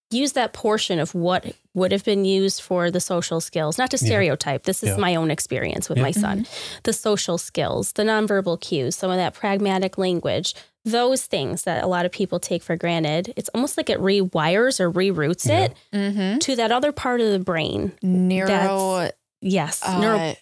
use 0.09 0.33
that 0.33 0.53
portion 0.53 0.99
of 0.99 1.13
what 1.13 1.45
would 1.73 1.91
have 1.91 2.03
been 2.05 2.23
used 2.25 2.61
for 2.61 2.89
the 2.89 2.99
social 3.01 3.41
skills, 3.41 3.77
not 3.77 3.91
to 3.91 3.97
Yeah. 3.97 4.05
stereotype. 4.07 4.63
This 4.63 4.81
is 4.83 4.89
Yeah. 4.89 4.97
my 4.97 5.15
own 5.15 5.29
experience 5.31 5.89
with 5.89 5.97
Yeah. 5.97 6.03
my 6.03 6.11
son. 6.11 6.47
The 6.83 6.93
social 6.93 7.37
skills, 7.37 7.91
the 7.93 8.03
nonverbal 8.03 8.59
cues, 8.61 8.95
some 8.95 9.11
of 9.11 9.17
that 9.17 9.33
pragmatic 9.33 9.97
language, 9.97 10.55
those 10.85 11.23
things 11.25 11.63
that 11.63 11.83
a 11.83 11.87
lot 11.87 12.05
of 12.05 12.11
people 12.13 12.39
take 12.39 12.63
for 12.63 12.77
granted. 12.77 13.33
It's 13.35 13.49
almost 13.53 13.75
like 13.75 13.89
it 13.89 13.99
rewires 13.99 14.79
or 14.79 14.89
reroutes 14.89 15.45
Yeah. 15.45 15.65
it 15.65 15.73
Mm-hmm. 15.93 16.37
to 16.39 16.55
that 16.55 16.71
other 16.71 16.91
part 16.93 17.19
of 17.19 17.29
the 17.31 17.39
brain. 17.39 17.91
Neuro. 18.01 19.09
Yes, 19.41 19.81
Uh, 19.83 20.33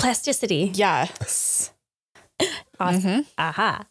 neuroplasticity. 0.00 0.76
yes. 0.76 1.70
Awesome. 2.80 3.02
Mhm. 3.02 3.26
Aha. 3.36 3.84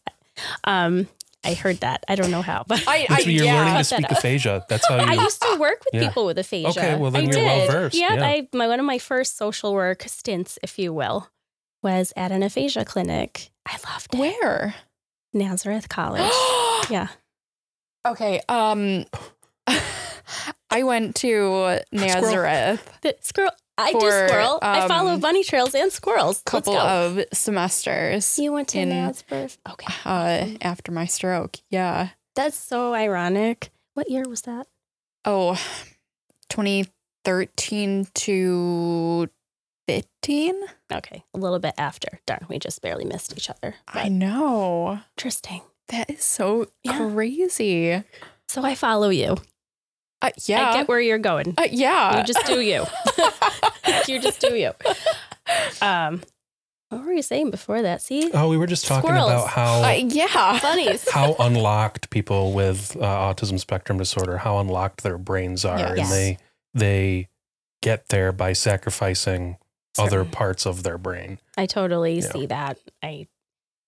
Um, 0.63 1.07
I 1.43 1.53
heard 1.53 1.77
that. 1.81 2.03
I 2.07 2.15
don't 2.15 2.31
know 2.31 2.41
how, 2.41 2.65
but 2.67 2.83
I, 2.87 2.95
I 2.95 3.05
That's 3.09 3.25
what 3.25 3.33
you're 3.33 3.45
yeah. 3.45 3.53
learning 3.55 3.83
to 3.83 3.89
Cut 3.95 4.01
that 4.01 4.09
speak 4.09 4.17
aphasia. 4.17 4.65
That's 4.67 4.87
how 4.87 4.95
you. 4.99 5.01
I 5.03 5.13
used 5.13 5.41
to 5.41 5.57
work 5.59 5.83
with 5.85 6.01
Yeah. 6.01 6.07
people 6.09 6.25
with 6.25 6.37
aphasia. 6.37 6.69
Okay, 6.69 6.95
well, 6.97 7.11
then 7.11 7.21
I 7.21 7.23
you're 7.25 7.33
did. 7.33 7.45
well-versed, 7.69 7.95
Yep, 7.97 8.11
yeah. 8.19 8.25
I 8.25 8.47
my 8.53 8.67
one 8.67 8.79
of 8.79 8.85
my 8.85 8.97
first 8.97 9.37
social 9.37 9.73
work 9.73 10.03
stints, 10.07 10.59
if 10.61 10.77
you 10.77 10.91
will, 10.93 11.29
was 11.81 12.11
at 12.17 12.31
an 12.31 12.43
aphasia 12.43 12.83
clinic. 12.85 13.51
I 13.65 13.77
loved 13.89 14.13
it. 14.13 14.19
Where? 14.19 14.75
Nazareth 15.33 15.87
College. 15.89 16.31
yeah. 16.89 17.07
Okay. 18.05 18.41
Um, 18.49 19.05
I 20.71 20.83
went 20.83 21.15
to 21.17 21.79
Nazareth 21.91 22.97
The 23.01 23.15
squirrel. 23.21 23.51
I 23.81 23.91
do 23.93 23.99
For, 23.99 24.27
squirrel. 24.27 24.59
I 24.61 24.87
follow 24.87 25.11
um, 25.13 25.19
bunny 25.19 25.43
trails 25.43 25.73
and 25.75 25.91
squirrels. 25.91 26.41
couple 26.45 26.75
of 26.77 27.23
semesters 27.33 28.37
you 28.37 28.51
went 28.51 28.67
to 28.69 28.79
in- 28.79 28.89
Nazareth. 28.89 29.57
Okay. 29.69 29.93
uh, 30.05 30.47
after 30.61 30.91
my 30.91 31.05
stroke. 31.05 31.57
Yeah. 31.69 32.09
That's 32.35 32.57
so 32.57 32.93
ironic. 32.93 33.69
What 33.93 34.09
year 34.09 34.23
was 34.27 34.41
that? 34.43 34.67
Oh, 35.25 35.57
2013 36.49 38.07
to 38.13 39.29
15? 39.87 40.55
Okay. 40.93 41.23
A 41.33 41.37
little 41.37 41.59
bit 41.59 41.73
after. 41.77 42.19
Darn, 42.25 42.45
we 42.49 42.59
just 42.59 42.81
barely 42.81 43.05
missed 43.05 43.33
each 43.35 43.49
other. 43.49 43.75
I 43.87 44.09
know. 44.09 44.99
interesting. 45.17 45.61
That 45.89 46.09
is 46.09 46.23
so 46.23 46.67
Yeah. 46.83 46.97
crazy. 47.11 48.03
So 48.47 48.63
I 48.63 48.75
follow 48.75 49.09
you. 49.09 49.37
Uh, 50.21 50.31
yeah. 50.45 50.69
I 50.69 50.73
get 50.73 50.87
where 50.87 50.99
you're 50.99 51.17
going. 51.19 51.53
uh, 51.57 51.67
yeah. 51.71 52.17
You 52.19 52.23
just 52.25 52.45
do 52.45 52.59
you. 52.61 52.85
you 54.07 54.19
just 54.21 54.41
do 54.41 54.55
you. 54.55 54.71
Um, 55.81 56.21
what 56.89 57.05
were 57.05 57.13
you 57.13 57.21
saying 57.21 57.51
before 57.51 57.81
that? 57.83 58.01
See, 58.01 58.31
oh, 58.33 58.49
we 58.49 58.57
were 58.57 58.65
just 58.67 58.85
talking 58.87 59.07
Squirrels. 59.09 59.29
about 59.29 59.47
how 59.49 59.83
Uh, 59.83 59.91
yeah. 59.91 60.59
bunnies. 60.61 61.07
how 61.13 61.35
unlocked 61.39 62.09
people 62.09 62.51
with 62.53 62.95
uh, 62.97 62.99
autism 63.01 63.59
spectrum 63.59 63.97
disorder, 63.97 64.37
how 64.39 64.57
unlocked 64.59 65.03
their 65.03 65.17
brains 65.17 65.63
are, 65.65 65.77
Yes. 65.77 65.89
and 65.89 65.97
Yes. 65.99 66.09
they 66.09 66.37
they 66.73 67.27
get 67.81 68.09
there 68.09 68.31
by 68.31 68.53
sacrificing 68.53 69.57
other 69.97 70.25
parts 70.25 70.65
of 70.65 70.83
their 70.83 70.97
brain. 70.97 71.39
I 71.57 71.65
totally 71.65 72.19
Yeah. 72.19 72.31
see 72.31 72.45
that. 72.47 72.77
I 73.03 73.27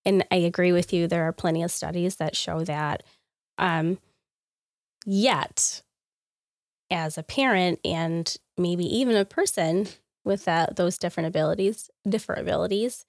and 0.04 0.24
I 0.30 0.36
agree 0.36 0.72
with 0.72 0.92
you. 0.92 1.06
There 1.06 1.24
are 1.24 1.32
plenty 1.32 1.62
of 1.62 1.70
studies 1.70 2.16
that 2.16 2.34
show 2.36 2.64
that. 2.64 3.02
Um, 3.58 3.98
yet, 5.04 5.82
as 6.92 7.18
a 7.18 7.22
parent 7.22 7.80
and 7.84 8.36
maybe 8.56 8.84
even 8.84 9.16
a 9.16 9.24
person 9.24 9.88
with 10.24 10.44
that 10.44 10.76
those 10.76 10.98
different 10.98 11.26
abilities, 11.26 11.90
different 12.08 12.42
abilities, 12.42 13.06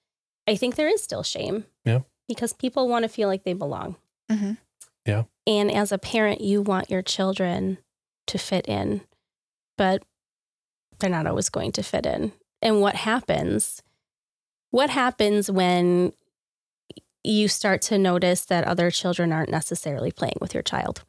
I 0.48 0.56
think 0.56 0.74
there 0.74 0.88
is 0.88 1.02
still 1.02 1.22
shame. 1.22 1.66
Yeah. 1.84 2.00
Because 2.26 2.52
people 2.52 2.88
want 2.88 3.04
to 3.04 3.08
feel 3.08 3.28
like 3.28 3.44
they 3.44 3.52
belong. 3.52 3.96
Mhm. 4.30 4.56
Yeah. 5.06 5.24
And 5.46 5.70
as 5.70 5.92
a 5.92 5.98
parent, 5.98 6.40
you 6.40 6.62
want 6.62 6.90
your 6.90 7.02
children 7.02 7.78
to 8.26 8.38
fit 8.38 8.66
in, 8.66 9.02
but 9.76 10.02
they're 10.98 11.10
not 11.10 11.26
always 11.26 11.50
going 11.50 11.72
to 11.72 11.82
fit 11.82 12.06
in. 12.06 12.32
And 12.62 12.80
what 12.80 12.94
happens? 12.94 13.82
What 14.70 14.90
happens 14.90 15.50
when 15.50 16.14
you 17.22 17.48
start 17.48 17.82
to 17.82 17.98
notice 17.98 18.44
that 18.46 18.64
other 18.64 18.90
children 18.90 19.32
aren't 19.32 19.50
necessarily 19.50 20.10
playing 20.10 20.38
with 20.40 20.54
your 20.54 20.62
child? 20.62 21.04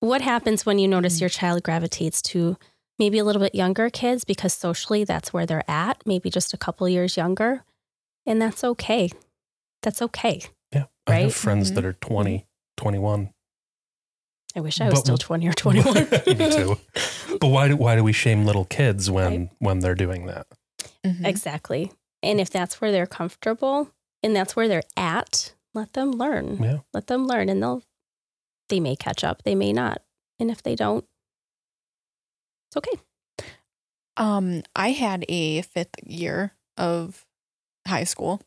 What 0.00 0.20
happens 0.22 0.66
when 0.66 0.78
you 0.78 0.88
notice 0.88 1.16
Mm. 1.16 1.20
your 1.22 1.30
child 1.30 1.62
gravitates 1.62 2.20
to 2.22 2.56
maybe 2.98 3.18
a 3.18 3.24
little 3.24 3.40
bit 3.42 3.54
younger 3.54 3.90
kids 3.90 4.24
because 4.24 4.52
socially 4.54 5.04
that's 5.04 5.32
where 5.32 5.46
they're 5.46 5.68
at, 5.68 6.02
maybe 6.06 6.30
just 6.30 6.52
a 6.54 6.56
couple 6.58 6.88
years 6.88 7.16
younger? 7.16 7.64
And 8.26 8.40
that's 8.40 8.62
okay. 8.64 9.10
That's 9.82 10.02
okay. 10.02 10.42
Yeah. 10.72 10.84
I 11.06 11.10
Right? 11.10 11.22
have 11.24 11.34
friends 11.34 11.70
Mhm. 11.70 11.74
that 11.76 11.84
are 11.84 11.92
20, 11.94 12.46
21. 12.76 13.30
I 14.54 14.60
wish 14.60 14.80
I 14.80 14.86
was 14.86 14.94
But- 14.94 15.00
still 15.00 15.18
20 15.18 15.46
or 15.48 15.52
21. 15.52 15.94
Me 16.26 16.50
too. 16.50 16.76
But 17.40 17.48
why 17.48 17.68
do, 17.68 17.76
why 17.76 17.94
do 17.96 18.02
we 18.02 18.12
shame 18.14 18.46
little 18.46 18.64
kids 18.64 19.10
when 19.10 19.50
when 19.58 19.80
they're 19.80 19.94
doing 19.94 20.24
that? 20.26 20.46
Mhm. 21.04 21.24
Exactly. 21.26 21.92
And 22.22 22.40
if 22.40 22.48
that's 22.48 22.80
where 22.80 22.90
they're 22.90 23.06
comfortable 23.06 23.90
and 24.22 24.34
that's 24.34 24.56
where 24.56 24.66
they're 24.68 24.82
at, 24.96 25.52
let 25.74 25.92
them 25.92 26.12
learn. 26.12 26.62
Yeah. 26.62 26.78
Let 26.94 27.08
them 27.08 27.26
learn 27.26 27.50
and 27.50 27.62
they'll 27.62 27.82
they 28.68 28.80
may 28.80 28.96
catch 28.96 29.24
up, 29.24 29.42
they 29.42 29.54
may 29.54 29.72
not. 29.72 30.02
And 30.38 30.50
if 30.50 30.62
they 30.62 30.74
don't, 30.74 31.04
it's 32.68 32.76
okay. 32.76 33.00
Um, 34.16 34.62
I 34.74 34.90
had 34.90 35.24
a 35.28 35.62
fifth 35.62 35.94
year 36.04 36.52
of 36.76 37.24
high 37.86 38.04
school 38.04 38.40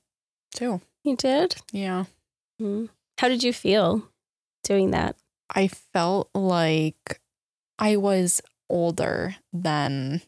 too. 0.54 0.82
You 1.04 1.16
did? 1.16 1.56
Yeah. 1.72 2.06
Mm. 2.62 2.90
How 3.20 3.28
did 3.30 3.44
you 3.44 3.54
feel 3.54 4.04
doing 4.64 4.92
that? 4.92 5.16
I 5.54 5.68
felt 5.68 6.30
like 6.36 7.22
I 7.78 7.96
was 7.98 8.42
older 8.70 9.36
than 9.54 10.22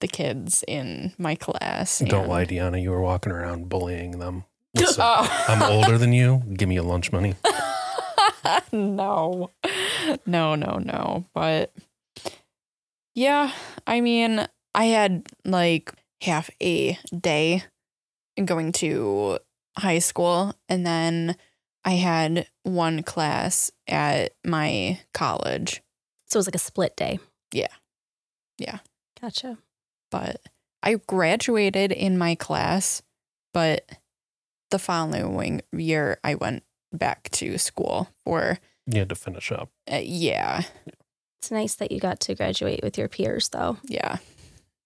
the 0.00 0.08
kids 0.08 0.62
in 0.68 1.12
my 1.18 1.34
class. 1.34 2.00
Don't 2.00 2.22
and- 2.22 2.28
lie, 2.28 2.44
Dionna. 2.44 2.80
You 2.82 2.90
were 2.90 3.00
walking 3.00 3.32
around 3.32 3.68
bullying 3.68 4.18
them. 4.18 4.44
Listen, 4.74 5.02
Oh. 5.04 5.44
I'm 5.48 5.62
older 5.62 5.98
than 5.98 6.12
you. 6.12 6.42
Give 6.52 6.68
me 6.68 6.74
your 6.74 6.84
lunch 6.84 7.10
money. 7.12 7.34
no, 8.72 9.50
no, 10.26 10.54
no, 10.54 10.78
no. 10.78 11.24
But 11.34 11.72
yeah, 13.14 13.52
I 13.86 14.00
mean, 14.00 14.46
I 14.74 14.84
had 14.86 15.26
like 15.44 15.92
half 16.22 16.50
a 16.62 16.98
day 17.18 17.64
going 18.44 18.72
to 18.72 19.38
high 19.76 19.98
school, 19.98 20.54
and 20.68 20.86
then 20.86 21.36
I 21.84 21.92
had 21.92 22.48
one 22.62 23.02
class 23.02 23.70
at 23.86 24.32
my 24.44 25.00
college. 25.12 25.82
So 26.26 26.38
it 26.38 26.40
was 26.40 26.46
like 26.46 26.54
a 26.54 26.58
split 26.58 26.96
day. 26.96 27.20
Yeah. 27.52 27.68
Yeah. 28.58 28.78
Gotcha. 29.20 29.58
But 30.10 30.40
I 30.82 30.96
graduated 31.06 31.92
in 31.92 32.18
my 32.18 32.34
class, 32.34 33.02
but 33.52 33.88
the 34.70 34.78
following 34.78 35.62
year 35.72 36.18
I 36.24 36.34
went 36.34 36.64
back 36.98 37.28
to 37.30 37.58
school 37.58 38.08
for 38.24 38.58
You 38.86 39.00
had 39.00 39.08
to 39.10 39.14
finish 39.14 39.50
up. 39.52 39.70
uh, 39.92 40.00
yeah, 40.02 40.62
It's 41.40 41.50
nice 41.50 41.74
that 41.76 41.92
you 41.92 42.00
got 42.00 42.20
to 42.20 42.34
graduate 42.34 42.80
with 42.82 42.96
your 42.98 43.08
peers 43.08 43.48
though. 43.50 43.76
yeah, 43.84 44.18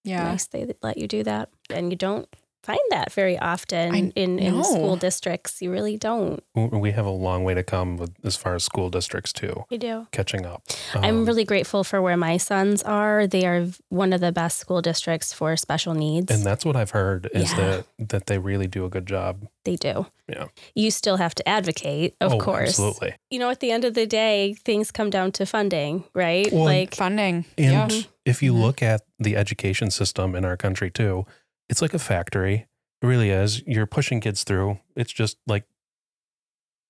yeah. 0.03 0.23
Nice 0.23 0.47
they 0.47 0.73
let 0.81 0.97
you 0.97 1.07
do 1.07 1.23
that. 1.23 1.49
And 1.69 1.91
you 1.91 1.95
don't 1.97 2.27
find 2.63 2.79
that 2.91 3.11
very 3.13 3.37
often 3.37 3.93
I 3.95 3.97
in, 4.15 4.37
in 4.39 4.55
know. 4.57 4.63
school 4.63 4.95
districts. 4.97 5.61
You 5.61 5.71
really 5.71 5.97
don't. 5.97 6.43
We 6.55 6.91
have 6.91 7.05
a 7.05 7.09
long 7.11 7.43
way 7.43 7.53
to 7.53 7.63
come 7.63 7.97
with 7.97 8.11
as 8.23 8.35
far 8.35 8.55
as 8.55 8.63
school 8.63 8.89
districts 8.89 9.31
too, 9.33 9.63
You 9.69 9.77
do. 9.77 10.07
catching 10.11 10.45
up. 10.45 10.63
I'm 10.93 11.19
Um, 11.19 11.25
really 11.25 11.45
grateful 11.45 11.83
for 11.83 12.01
where 12.01 12.17
my 12.17 12.37
sons 12.37 12.83
are. 12.83 13.27
They 13.27 13.45
are 13.45 13.67
one 13.89 14.11
of 14.13 14.19
the 14.21 14.31
best 14.31 14.59
school 14.59 14.81
districts 14.81 15.33
for 15.33 15.55
special 15.57 15.93
needs. 15.93 16.31
and 16.31 16.43
that's 16.45 16.65
what 16.65 16.75
I've 16.75 16.91
heard 16.91 17.29
is 17.33 17.51
Yeah. 17.51 17.57
that 17.57 17.85
that 18.09 18.25
they 18.27 18.37
really 18.37 18.67
do 18.67 18.85
a 18.85 18.89
good 18.89 19.05
job. 19.05 19.47
they 19.65 19.75
do. 19.75 20.05
Yeah. 20.27 20.45
You 20.73 20.89
still 20.89 21.17
have 21.17 21.35
to 21.35 21.47
advocate, 21.47 22.15
of 22.21 22.33
Oh, 22.33 22.37
course. 22.39 22.69
absolutely. 22.69 23.13
You 23.29 23.39
know, 23.39 23.49
at 23.49 23.59
the 23.59 23.71
end 23.71 23.85
of 23.85 23.93
the 23.93 24.07
day, 24.07 24.55
things 24.65 24.89
come 24.91 25.09
down 25.09 25.31
to 25.33 25.45
funding, 25.45 26.05
right? 26.15 26.51
Well, 26.51 26.63
like, 26.65 26.95
Funding. 26.95 27.45
And 27.57 27.91
yeah. 27.91 28.01
if 28.25 28.41
you 28.41 28.53
Mhm. 28.53 28.61
look 28.61 28.81
at 28.81 29.01
the 29.19 29.35
education 29.35 29.91
system 29.91 30.33
in 30.35 30.45
our 30.45 30.57
country 30.57 30.89
too, 30.89 31.25
it's 31.69 31.81
like 31.81 31.93
a 31.93 31.99
factory. 31.99 32.67
It 33.01 33.07
really 33.07 33.29
is. 33.29 33.65
You're 33.65 33.85
pushing 33.85 34.19
kids 34.19 34.43
through. 34.43 34.79
It's 34.95 35.13
just 35.13 35.37
like 35.47 35.65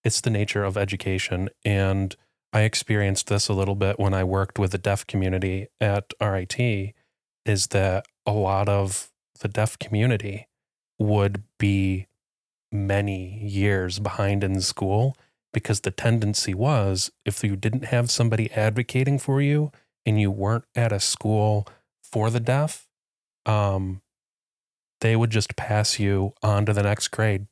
it's 0.04 0.22
the 0.22 0.30
nature 0.30 0.63
of 0.63 0.78
education. 0.78 1.50
And 1.65 2.15
I 2.52 2.62
experienced 2.62 3.28
this 3.28 3.48
a 3.48 3.54
little 3.54 3.76
bit 3.76 4.00
when 4.00 4.13
I 4.13 4.24
worked 4.24 4.58
with 4.58 4.72
the 4.72 4.78
deaf 4.78 5.06
community 5.06 5.68
at 5.80 6.13
RIT. 6.22 6.96
is 7.46 7.68
that 7.68 8.06
a 8.26 8.32
lot 8.32 8.70
of 8.70 9.12
the 9.39 9.48
deaf 9.48 9.78
community 9.80 10.48
would 10.98 11.44
be 11.58 12.08
many 12.72 13.39
years 13.44 14.00
behind 14.00 14.44
in 14.44 14.62
school 14.62 15.15
because 15.54 15.82
the 15.82 15.92
tendency 15.92 16.54
was 16.54 17.12
if 17.26 17.44
you 17.44 17.56
didn't 17.56 17.86
have 17.86 18.12
somebody 18.12 18.52
advocating 18.52 19.18
for 19.18 19.42
you 19.42 19.72
and 20.06 20.20
you 20.20 20.30
weren't 20.30 20.65
at 20.76 20.92
a 20.92 21.00
school 21.00 21.68
for 22.04 22.30
the 22.30 22.39
deaf, 22.39 22.88
um, 23.46 24.02
they 25.02 25.16
would 25.16 25.30
just 25.30 25.56
pass 25.56 26.00
you 26.00 26.34
on 26.44 26.66
to 26.66 26.74
the 26.74 26.84
next 26.84 27.10
grade, 27.10 27.48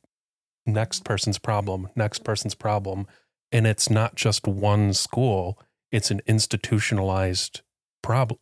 next 0.66 1.04
person's 1.04 1.38
problem, 1.38 1.88
next 1.96 2.24
person's 2.24 2.54
problem. 2.54 3.06
And 3.50 3.66
it's 3.66 3.88
not 3.88 4.14
just 4.14 4.46
one 4.46 4.92
school, 4.92 5.58
it's 5.90 6.10
an 6.10 6.20
institutionalized 6.26 7.62
problem. 8.02 8.40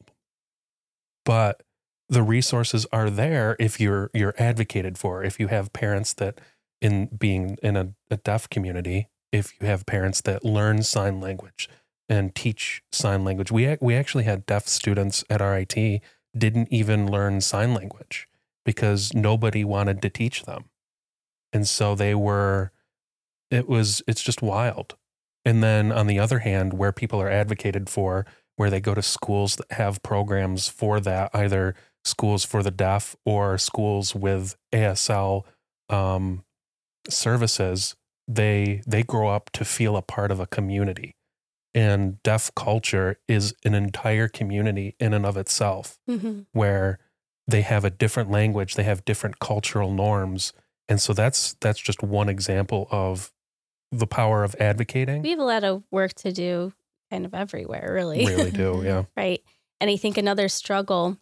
But 1.25 1.63
the 2.09 2.23
resources 2.23 2.87
are 2.93 3.11
there 3.11 3.57
if 3.59 3.81
you're 3.81 4.11
you're 4.13 4.35
advocated 4.39 4.99
for. 4.99 5.23
If 5.23 5.41
you 5.41 5.49
have 5.49 5.73
parents 5.73 6.13
that 6.15 6.41
in 6.81 7.07
being 7.07 7.57
in 7.63 7.77
a, 7.77 7.93
a 8.11 8.17
deaf 8.17 8.49
community, 8.49 9.09
if 9.33 9.55
you 9.61 9.67
have 9.67 9.87
parents 9.87 10.21
that 10.23 10.45
learn 10.45 10.83
sign 10.83 11.21
language 11.21 11.69
and 12.09 12.35
teach 12.35 12.83
sign 12.93 13.25
language. 13.25 13.51
We 13.51 13.77
we 13.81 13.95
actually 13.95 14.25
had 14.25 14.47
deaf 14.47 14.69
students 14.69 15.25
at 15.29 15.41
RIT 15.41 16.01
didn't 16.37 16.69
even 16.71 17.11
learn 17.11 17.41
sign 17.41 17.75
language 17.75 18.29
because 18.67 19.15
nobody 19.15 19.65
wanted 19.65 20.03
to 20.03 20.11
teach 20.11 20.43
them. 20.43 20.67
And 21.55 21.67
so 21.67 21.95
they 21.95 22.15
were 22.15 22.73
it 23.51 23.67
was 23.69 24.03
it's 24.07 24.23
just 24.23 24.43
wild. 24.43 24.97
And 25.47 25.63
then 25.63 25.93
on 25.93 26.09
the 26.09 26.19
other 26.19 26.41
hand, 26.41 26.75
where 26.75 26.93
people 26.93 27.23
are 27.23 27.31
advocated 27.31 27.89
for, 27.89 28.27
where 28.57 28.69
they 28.69 28.81
go 28.81 28.93
to 28.95 29.03
schools 29.03 29.57
that 29.57 29.71
have 29.73 30.03
programs 30.03 30.67
for 30.69 30.99
that, 31.01 31.31
either 31.33 31.75
schools 32.05 32.45
for 32.45 32.63
the 32.65 32.71
deaf 32.73 33.15
or 33.25 33.57
schools 33.57 34.15
with 34.15 34.57
ASL 34.73 35.45
um, 35.89 36.45
services, 37.09 37.95
they 38.29 38.83
they 38.87 39.03
grow 39.03 39.29
up 39.29 39.51
to 39.53 39.65
feel 39.65 39.97
a 39.97 40.03
part 40.03 40.31
of 40.31 40.41
a 40.41 40.47
community. 40.47 41.15
And 41.75 42.23
deaf 42.23 42.51
culture 42.57 43.19
is 43.29 43.55
an 43.65 43.75
entire 43.75 44.29
community 44.29 44.97
in 44.99 45.13
and 45.15 45.27
of 45.27 45.37
itself, 45.37 45.99
Mm-hmm. 46.09 46.41
where 46.53 46.99
they 47.47 47.63
have 47.63 47.85
a 47.85 47.91
different 47.91 48.31
language, 48.31 48.75
they 48.75 48.83
have 48.83 49.05
different 49.05 49.39
cultural 49.39 49.93
norms, 49.93 50.53
and 50.89 51.01
so 51.01 51.13
that's 51.13 51.55
that's 51.61 51.81
just 51.81 52.03
one 52.03 52.29
example 52.29 52.89
of 52.91 53.33
the 53.93 54.07
power 54.07 54.45
of 54.45 54.55
advocating. 54.59 55.23
We 55.23 55.31
have 55.31 55.39
a 55.39 55.45
lot 55.45 55.65
of 55.65 55.83
work 55.91 56.15
to 56.15 56.33
do 56.33 56.73
kind 57.11 57.25
of 57.25 57.35
everywhere, 57.35 57.91
really. 57.93 58.27
really 58.27 58.51
do, 58.51 58.83
yeah. 58.85 59.05
right. 59.17 59.43
And 59.81 59.91
I 59.91 59.97
think 59.97 60.17
another 60.17 60.49
struggle, 60.49 61.19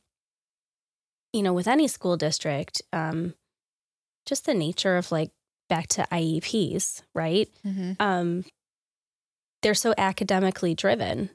you 1.32 1.42
know, 1.42 1.52
with 1.52 1.68
any 1.68 1.88
school 1.88 2.16
district, 2.16 2.82
um, 2.92 3.34
just 4.26 4.46
the 4.46 4.54
nature 4.54 4.96
of 4.96 5.12
like 5.12 5.30
back 5.68 5.88
to 5.88 6.06
IEPs, 6.10 7.02
right? 7.14 7.48
Mm-hmm. 7.66 7.92
Um, 8.00 8.44
they're 9.62 9.74
so 9.74 9.94
academically 9.96 10.74
driven. 10.74 11.30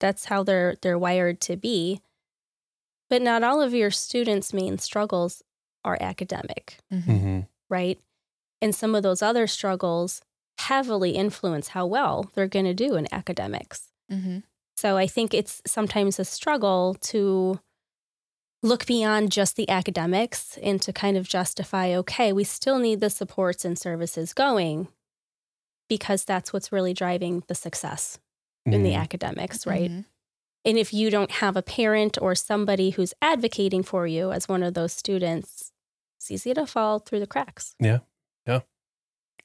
That's 0.00 0.26
how 0.26 0.42
they're 0.42 0.76
they're 0.82 0.98
wired 0.98 1.40
to 1.42 1.56
be. 1.56 2.00
But 3.12 3.20
not 3.20 3.42
all 3.42 3.60
of 3.60 3.74
your 3.74 3.90
students' 3.90 4.54
main 4.54 4.78
struggles 4.78 5.42
are 5.84 5.98
academic, 6.00 6.78
Mm-hmm. 6.90 7.18
hmm 7.18 7.40
right? 7.68 7.98
And 8.62 8.74
some 8.74 8.94
of 8.94 9.02
those 9.02 9.20
other 9.22 9.46
struggles 9.46 10.22
heavily 10.58 11.10
influence 11.10 11.68
how 11.68 11.84
well 11.84 12.30
they're 12.32 12.48
going 12.48 12.64
to 12.64 12.72
do 12.74 12.94
in 12.96 13.06
academics. 13.12 13.92
Mm-hmm. 14.10 14.38
So 14.76 14.96
I 14.96 15.06
think 15.06 15.34
it's 15.34 15.60
sometimes 15.66 16.18
a 16.18 16.24
struggle 16.24 16.94
to 17.12 17.60
look 18.62 18.86
beyond 18.86 19.30
just 19.30 19.56
the 19.56 19.68
academics 19.68 20.56
and 20.62 20.80
to 20.82 20.90
kind 20.92 21.16
of 21.18 21.28
justify 21.28 21.94
okay, 21.96 22.32
we 22.32 22.44
still 22.44 22.78
need 22.78 23.00
the 23.00 23.10
supports 23.10 23.64
and 23.66 23.78
services 23.78 24.32
going 24.32 24.88
because 25.88 26.24
that's 26.24 26.52
what's 26.52 26.72
really 26.72 26.94
driving 26.94 27.42
the 27.48 27.54
success 27.54 28.18
in 28.64 28.82
the 28.84 28.92
Mhm. 28.92 29.00
academics, 29.02 29.66
right? 29.66 29.90
And 30.64 30.78
if 30.78 30.92
you 30.94 31.10
don't 31.10 31.30
have 31.32 31.56
a 31.56 31.62
parent 31.62 32.18
or 32.20 32.34
somebody 32.34 32.90
who's 32.90 33.14
advocating 33.20 33.82
for 33.82 34.06
you 34.06 34.30
as 34.30 34.48
one 34.48 34.62
of 34.62 34.74
those 34.74 34.92
students, 34.92 35.72
it's 36.18 36.30
easy 36.30 36.54
to 36.54 36.66
fall 36.66 37.00
through 37.00 37.20
the 37.20 37.26
cracks. 37.26 37.74
Yeah. 37.80 37.98
Yeah. 38.46 38.60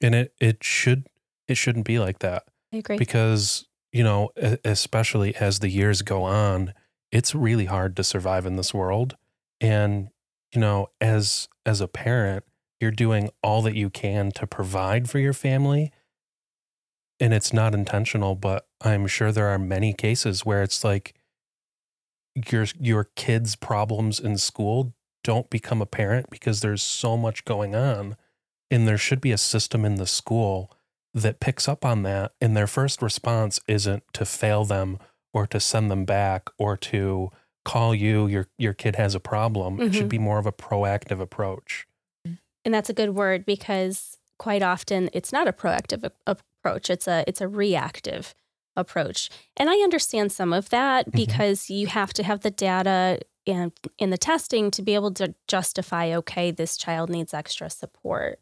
And 0.00 0.14
it 0.14 0.34
it 0.40 0.62
should 0.62 1.08
it 1.48 1.56
shouldn't 1.56 1.86
be 1.86 1.98
like 1.98 2.20
that. 2.20 2.44
I 2.72 2.78
agree. 2.78 2.98
because 2.98 3.66
you 3.92 4.04
know 4.04 4.30
especially 4.64 5.34
as 5.36 5.60
the 5.60 5.70
years 5.70 6.02
go 6.02 6.22
on 6.24 6.74
it's 7.10 7.34
really 7.34 7.64
hard 7.64 7.96
to 7.96 8.04
survive 8.04 8.44
in 8.44 8.56
this 8.56 8.74
world 8.74 9.16
and 9.60 10.10
you 10.52 10.60
know 10.60 10.88
as 11.00 11.48
as 11.64 11.80
a 11.80 11.88
parent 11.88 12.44
you're 12.80 12.90
doing 12.90 13.30
all 13.42 13.62
that 13.62 13.74
you 13.74 13.88
can 13.90 14.30
to 14.32 14.46
provide 14.46 15.08
for 15.08 15.18
your 15.18 15.32
family 15.32 15.90
and 17.18 17.32
it's 17.32 17.52
not 17.52 17.74
intentional 17.74 18.34
but 18.34 18.67
i'm 18.82 19.06
sure 19.06 19.32
there 19.32 19.48
are 19.48 19.58
many 19.58 19.92
cases 19.92 20.44
where 20.46 20.62
it's 20.62 20.84
like 20.84 21.14
your 22.50 22.66
your 22.78 23.04
kids 23.16 23.56
problems 23.56 24.20
in 24.20 24.38
school 24.38 24.92
don't 25.24 25.50
become 25.50 25.82
apparent 25.82 26.30
because 26.30 26.60
there's 26.60 26.82
so 26.82 27.16
much 27.16 27.44
going 27.44 27.74
on 27.74 28.16
and 28.70 28.86
there 28.86 28.98
should 28.98 29.20
be 29.20 29.32
a 29.32 29.38
system 29.38 29.84
in 29.84 29.96
the 29.96 30.06
school 30.06 30.70
that 31.14 31.40
picks 31.40 31.66
up 31.68 31.84
on 31.84 32.02
that 32.04 32.32
and 32.40 32.56
their 32.56 32.66
first 32.68 33.02
response 33.02 33.60
isn't 33.66 34.04
to 34.12 34.24
fail 34.24 34.64
them 34.64 34.98
or 35.34 35.46
to 35.46 35.58
send 35.58 35.90
them 35.90 36.04
back 36.04 36.48
or 36.58 36.76
to 36.76 37.30
call 37.64 37.94
you 37.94 38.26
your 38.28 38.46
your 38.56 38.72
kid 38.72 38.94
has 38.96 39.14
a 39.14 39.20
problem 39.20 39.80
it 39.80 39.92
should 39.92 40.06
Mhm. 40.06 40.10
be 40.10 40.18
more 40.18 40.38
of 40.38 40.46
a 40.46 40.52
proactive 40.52 41.20
approach 41.20 41.86
and 42.24 42.72
that's 42.74 42.88
a 42.88 42.94
good 42.94 43.14
word 43.14 43.44
because 43.44 44.16
quite 44.38 44.62
often 44.62 45.10
it's 45.12 45.32
not 45.32 45.48
a 45.48 45.52
proactive 45.52 46.08
approach 46.26 46.88
it's 46.88 47.08
a 47.08 47.24
it's 47.26 47.40
a 47.40 47.48
reactive 47.48 48.34
approach 48.78 49.28
and 49.56 49.68
i 49.68 49.74
understand 49.88 50.30
some 50.32 50.52
of 50.52 50.68
that 50.70 51.06
Mhm. 51.08 51.12
because 51.16 51.68
you 51.68 51.86
have 51.88 52.12
to 52.14 52.22
have 52.22 52.40
the 52.40 52.50
data 52.50 53.20
and 53.46 53.72
in 53.98 54.10
the 54.10 54.18
testing 54.18 54.70
to 54.70 54.82
be 54.82 54.94
able 54.94 55.12
to 55.14 55.34
justify 55.46 56.14
okay 56.14 56.50
this 56.50 56.76
child 56.76 57.10
needs 57.10 57.34
extra 57.34 57.68
support 57.68 58.38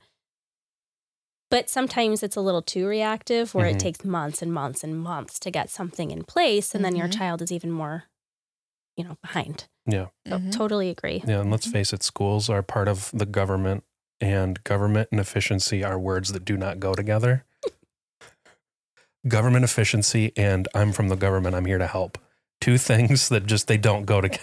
but 1.50 1.70
sometimes 1.70 2.22
it's 2.22 2.36
a 2.36 2.40
little 2.40 2.62
too 2.62 2.86
reactive 2.86 3.54
where 3.54 3.66
Mhm. 3.66 3.74
it 3.76 3.78
takes 3.80 4.04
months 4.04 4.42
and 4.42 4.52
months 4.52 4.82
and 4.84 4.98
months 5.00 5.38
to 5.40 5.50
get 5.50 5.70
something 5.70 6.10
in 6.10 6.24
place 6.24 6.74
and 6.74 6.84
then 6.84 6.96
your 6.96 7.08
Mhm. 7.08 7.18
child 7.18 7.42
is 7.42 7.52
even 7.52 7.70
more 7.70 8.04
you 8.96 9.04
know 9.04 9.16
behind 9.22 9.68
yeah 9.86 10.06
so 10.28 10.38
Mhm. 10.38 10.52
totally 10.52 10.90
agree 10.90 11.22
yeah 11.26 11.40
and 11.40 11.50
let's 11.50 11.66
face 11.66 11.92
it 11.92 12.02
schools 12.02 12.48
are 12.50 12.62
part 12.62 12.88
of 12.88 13.10
the 13.12 13.26
government 13.26 13.84
and 14.20 14.62
government 14.64 15.08
and 15.12 15.20
efficiency 15.20 15.84
are 15.84 15.98
words 15.98 16.32
that 16.32 16.44
do 16.44 16.56
not 16.56 16.80
go 16.80 16.94
together 16.94 17.44
government 19.28 19.64
efficiency 19.64 20.32
and 20.36 20.68
i'm 20.74 20.92
from 20.92 21.08
the 21.08 21.16
government 21.16 21.54
i'm 21.54 21.64
here 21.64 21.78
to 21.78 21.86
help 21.86 22.18
two 22.60 22.78
things 22.78 23.28
that 23.28 23.46
just 23.46 23.66
they 23.68 23.76
don't 23.76 24.04
go 24.04 24.20
together 24.20 24.42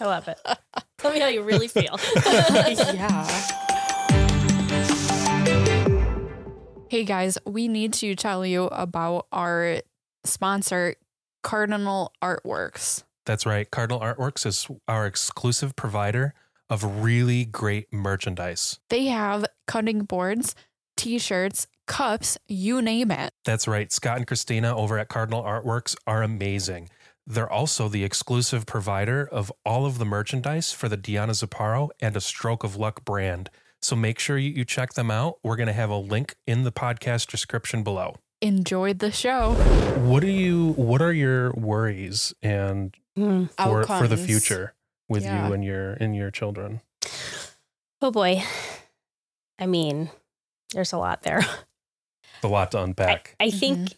i 0.00 0.04
love 0.04 0.28
it 0.28 0.38
tell 0.98 1.12
me 1.12 1.20
how 1.20 1.28
you 1.28 1.42
really 1.42 1.68
feel 1.68 1.98
yeah. 2.26 3.26
Hey 6.90 7.04
guys, 7.04 7.38
we 7.46 7.68
need 7.68 7.92
to 7.92 8.16
tell 8.16 8.44
you 8.44 8.64
about 8.64 9.28
our 9.30 9.80
sponsor, 10.24 10.96
Cardinal 11.40 12.12
Artworks. 12.20 13.04
That's 13.26 13.46
right. 13.46 13.70
Cardinal 13.70 14.00
Artworks 14.00 14.44
is 14.44 14.66
our 14.88 15.06
exclusive 15.06 15.76
provider 15.76 16.34
of 16.68 17.04
really 17.04 17.44
great 17.44 17.92
merchandise. 17.92 18.80
They 18.88 19.04
have 19.04 19.46
cutting 19.68 20.00
boards, 20.02 20.56
t 21.00 21.18
shirts, 21.18 21.66
cups, 21.86 22.36
you 22.46 22.82
name 22.82 23.10
it. 23.10 23.32
That's 23.44 23.66
right. 23.66 23.90
Scott 23.90 24.18
and 24.18 24.26
Christina 24.26 24.76
over 24.76 24.98
at 24.98 25.08
Cardinal 25.08 25.42
Artworks 25.42 25.96
are 26.06 26.22
amazing. 26.22 26.90
They're 27.26 27.50
also 27.50 27.88
the 27.88 28.04
exclusive 28.04 28.66
provider 28.66 29.26
of 29.30 29.50
all 29.64 29.86
of 29.86 29.98
the 29.98 30.04
merchandise 30.04 30.72
for 30.72 30.88
the 30.90 30.98
Dionna 30.98 31.30
Zupparo 31.32 31.88
and 32.00 32.16
a 32.16 32.20
Stroke 32.20 32.64
of 32.64 32.76
Luck 32.76 33.04
brand. 33.04 33.48
So 33.80 33.96
make 33.96 34.18
sure 34.18 34.36
you, 34.36 34.50
you 34.50 34.64
check 34.66 34.92
them 34.92 35.10
out. 35.10 35.38
We're 35.42 35.56
going 35.56 35.68
to 35.68 35.72
have 35.72 35.88
a 35.88 35.96
link 35.96 36.34
in 36.46 36.64
the 36.64 36.72
podcast 36.72 37.28
description 37.30 37.82
below. 37.82 38.16
Enjoyed 38.42 38.98
the 38.98 39.10
show. 39.10 39.52
What 40.00 40.20
do 40.20 40.26
you 40.28 40.72
what 40.72 41.00
are 41.02 41.12
your 41.12 41.52
worries 41.52 42.34
and 42.42 42.94
Hmm. 43.16 43.46
for 43.58 43.84
for 43.84 44.06
the 44.08 44.16
future 44.16 44.74
with 45.08 45.24
Yeah. 45.24 45.46
you 45.48 45.52
and 45.54 45.64
your 45.64 45.92
and 45.94 46.14
your 46.16 46.30
children? 46.30 46.80
Oh 48.02 48.10
boy. 48.10 48.42
I 49.58 49.66
mean, 49.66 50.10
there's 50.74 50.92
a 50.92 50.98
lot 50.98 51.22
there. 51.22 51.40
A 52.42 52.48
lot 52.48 52.70
to 52.72 52.82
unpack. 52.82 53.36
I 53.38 53.50
think, 53.50 53.94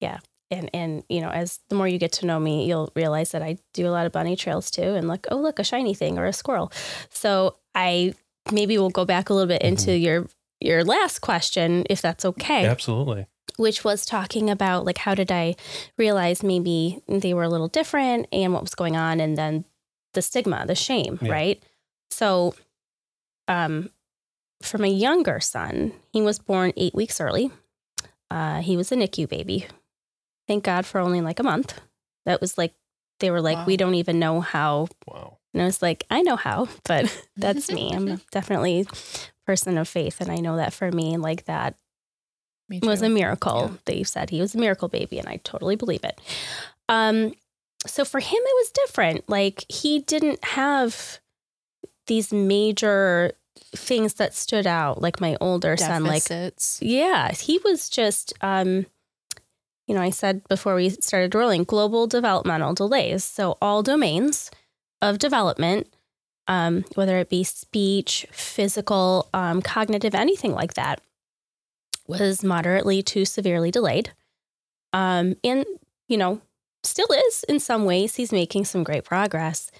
yeah. 0.00 0.18
And, 0.50 0.70
and, 0.74 1.02
you 1.08 1.20
know, 1.20 1.30
as 1.30 1.60
the 1.68 1.74
more 1.74 1.88
you 1.88 1.98
get 1.98 2.12
to 2.12 2.26
know 2.26 2.38
me, 2.38 2.66
you'll 2.66 2.90
realize 2.94 3.32
that 3.32 3.42
I 3.42 3.58
do 3.74 3.86
a 3.86 3.90
lot 3.90 4.06
of 4.06 4.12
bunny 4.12 4.36
trails 4.36 4.70
too. 4.70 4.82
And 4.82 5.08
like, 5.08 5.26
oh, 5.30 5.36
look, 5.36 5.58
a 5.58 5.64
shiny 5.64 5.94
thing 5.94 6.18
or 6.18 6.24
a 6.26 6.32
squirrel. 6.32 6.72
So 7.10 7.56
I 7.74 8.14
maybe 8.50 8.76
we'll 8.78 8.90
go 8.90 9.04
back 9.04 9.30
a 9.30 9.34
little 9.34 9.46
bit 9.48 9.62
into 9.62 9.96
your, 9.96 10.26
your 10.60 10.84
last 10.84 11.20
question, 11.20 11.84
if 11.88 12.02
that's 12.02 12.24
okay, 12.24 12.66
Absolutely. 12.66 13.26
which 13.56 13.84
was 13.84 14.04
talking 14.04 14.50
about 14.50 14.84
like, 14.84 14.98
how 14.98 15.14
did 15.14 15.30
I 15.30 15.54
realize 15.96 16.42
maybe 16.42 17.02
they 17.08 17.34
were 17.34 17.44
a 17.44 17.48
little 17.48 17.68
different 17.68 18.26
and 18.32 18.52
what 18.52 18.62
was 18.62 18.74
going 18.74 18.96
on? 18.96 19.20
And 19.20 19.36
then 19.36 19.64
the 20.14 20.22
stigma, 20.22 20.64
the 20.66 20.74
shame, 20.74 21.18
Yeah. 21.22 21.32
right? 21.32 21.62
So, 22.10 22.54
um, 23.48 23.90
for 24.62 24.82
a 24.82 24.88
younger 24.88 25.40
son, 25.40 25.92
he 26.12 26.22
was 26.22 26.38
born 26.38 26.72
eight 26.76 26.94
weeks 26.94 27.20
early. 27.20 27.50
Uh, 28.30 28.60
he 28.62 28.76
was 28.76 28.90
a 28.92 28.96
NICU 28.96 29.28
baby. 29.28 29.66
Thank 30.48 30.64
God 30.64 30.86
for 30.86 31.00
only 31.00 31.20
like 31.20 31.38
a 31.38 31.44
month. 31.44 31.80
That 32.24 32.40
was 32.40 32.56
like, 32.56 32.74
they 33.20 33.30
were 33.30 33.40
like, 33.40 33.58
Wow. 33.58 33.64
we 33.66 33.76
don't 33.76 33.94
even 33.94 34.18
know 34.18 34.40
how. 34.40 34.88
Wow. 35.06 35.38
And 35.52 35.62
I 35.62 35.66
was 35.66 35.82
like, 35.82 36.04
I 36.10 36.22
know 36.22 36.36
how, 36.36 36.68
but 36.84 37.06
that's 37.36 37.70
me. 37.70 37.92
I'm 37.94 38.20
definitely 38.32 38.80
a 38.80 38.86
person 39.46 39.76
of 39.78 39.86
faith. 39.88 40.20
And 40.20 40.30
I 40.30 40.36
know 40.36 40.56
that 40.56 40.72
for 40.72 40.90
me, 40.90 41.16
like 41.18 41.44
that 41.44 41.76
Me 42.68 42.80
was 42.82 43.02
a 43.02 43.08
miracle. 43.08 43.68
Yeah. 43.70 43.78
They 43.84 44.02
said 44.02 44.30
he 44.30 44.40
was 44.40 44.54
a 44.54 44.58
miracle 44.58 44.88
baby, 44.88 45.18
and 45.18 45.28
I 45.28 45.36
totally 45.44 45.76
believe 45.76 46.04
it. 46.04 46.20
Um, 46.88 47.34
so 47.86 48.04
for 48.04 48.20
him, 48.20 48.38
it 48.38 48.56
was 48.60 48.70
different. 48.86 49.28
Like 49.28 49.64
he 49.68 49.98
didn't 50.00 50.42
have 50.44 51.20
these 52.06 52.32
major 52.32 53.32
things 53.74 54.14
that 54.14 54.34
stood 54.34 54.66
out, 54.66 55.02
like 55.02 55.20
my 55.20 55.36
older 55.40 55.76
son. 55.76 56.04
Like, 56.80 56.88
yeah, 56.88 57.32
he 57.32 57.58
was 57.64 57.88
just, 57.88 58.32
um, 58.40 58.86
you 59.86 59.94
know, 59.94 60.02
I 60.02 60.10
said 60.10 60.46
before 60.48 60.74
we 60.74 60.90
started 60.90 61.34
rolling, 61.34 61.64
global 61.64 62.06
developmental 62.06 62.74
delays. 62.74 63.24
So 63.24 63.58
all 63.60 63.82
domains 63.82 64.50
of 65.00 65.18
development. 65.18 65.88
Um, 66.48 66.84
whether 66.96 67.18
it 67.18 67.30
be 67.30 67.44
speech, 67.44 68.26
physical, 68.32 69.28
um, 69.32 69.62
cognitive, 69.62 70.12
anything 70.12 70.52
like 70.52 70.74
that, 70.74 71.00
was 72.08 72.42
moderately 72.42 73.00
to 73.00 73.24
severely 73.24 73.70
delayed. 73.70 74.12
Um, 74.92 75.36
and, 75.44 75.64
you 76.08 76.16
know, 76.16 76.40
still 76.82 77.06
is 77.28 77.44
in 77.48 77.60
some 77.60 77.84
ways. 77.84 78.16
He's 78.16 78.32
making 78.32 78.64
some 78.64 78.82
great 78.82 79.04
progress. 79.04 79.70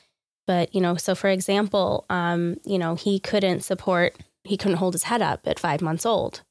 But, 0.46 0.74
you 0.74 0.80
know, 0.80 0.96
so 0.96 1.14
for 1.14 1.28
example, 1.28 2.04
um, 2.10 2.56
you 2.64 2.78
know, 2.78 2.94
he 2.94 3.20
couldn't 3.20 3.60
support, 3.60 4.16
he 4.44 4.56
couldn't 4.56 4.78
hold 4.78 4.94
his 4.94 5.04
head 5.04 5.22
up 5.22 5.46
at 5.46 5.58
five 5.60 5.80
months 5.80 6.04
old. 6.04 6.42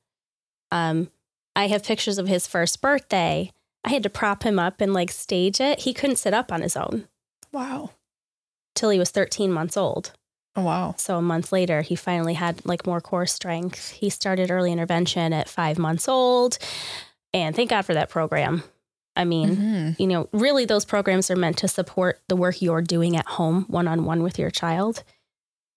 Um, 0.71 1.11
I 1.55 1.67
have 1.67 1.83
pictures 1.83 2.17
of 2.17 2.27
his 2.27 2.47
first 2.47 2.81
birthday. 2.81 3.51
I 3.83 3.89
had 3.89 4.03
to 4.03 4.09
prop 4.09 4.43
him 4.43 4.57
up 4.59 4.79
and 4.79 4.93
like 4.93 5.11
stage 5.11 5.59
it. 5.59 5.79
He 5.81 5.93
couldn't 5.93 6.15
sit 6.17 6.33
up 6.33 6.51
on 6.51 6.61
his 6.61 6.77
own 6.77 7.07
Wow. 7.51 7.89
till 8.75 8.91
he 8.91 8.99
was 8.99 9.09
13 9.11 9.51
months 9.51 9.75
old. 9.75 10.13
Oh 10.55 10.63
wow. 10.63 10.95
So 10.97 11.17
a 11.17 11.21
month 11.21 11.51
later, 11.51 11.81
he 11.81 11.95
finally 11.95 12.33
had 12.35 12.65
like 12.65 12.85
more 12.85 13.01
core 13.01 13.25
strength. 13.25 13.91
He 13.91 14.09
started 14.09 14.51
early 14.51 14.71
intervention 14.71 15.33
at 15.33 15.49
five 15.49 15.77
months 15.77 16.07
old. 16.07 16.57
And 17.33 17.55
thank 17.55 17.69
God 17.69 17.83
for 17.83 17.93
that 17.93 18.09
program. 18.09 18.63
I 19.15 19.25
mean, 19.25 19.55
Mhm. 19.57 19.99
you 19.99 20.07
know, 20.07 20.29
really 20.31 20.65
those 20.65 20.85
programs 20.85 21.29
are 21.29 21.35
meant 21.35 21.57
to 21.59 21.67
support 21.67 22.21
the 22.29 22.35
work 22.35 22.61
you're 22.61 22.81
doing 22.81 23.17
at 23.17 23.25
home 23.27 23.65
one 23.67 23.87
on 23.87 24.05
one 24.05 24.23
with 24.23 24.39
your 24.39 24.49
child. 24.49 25.03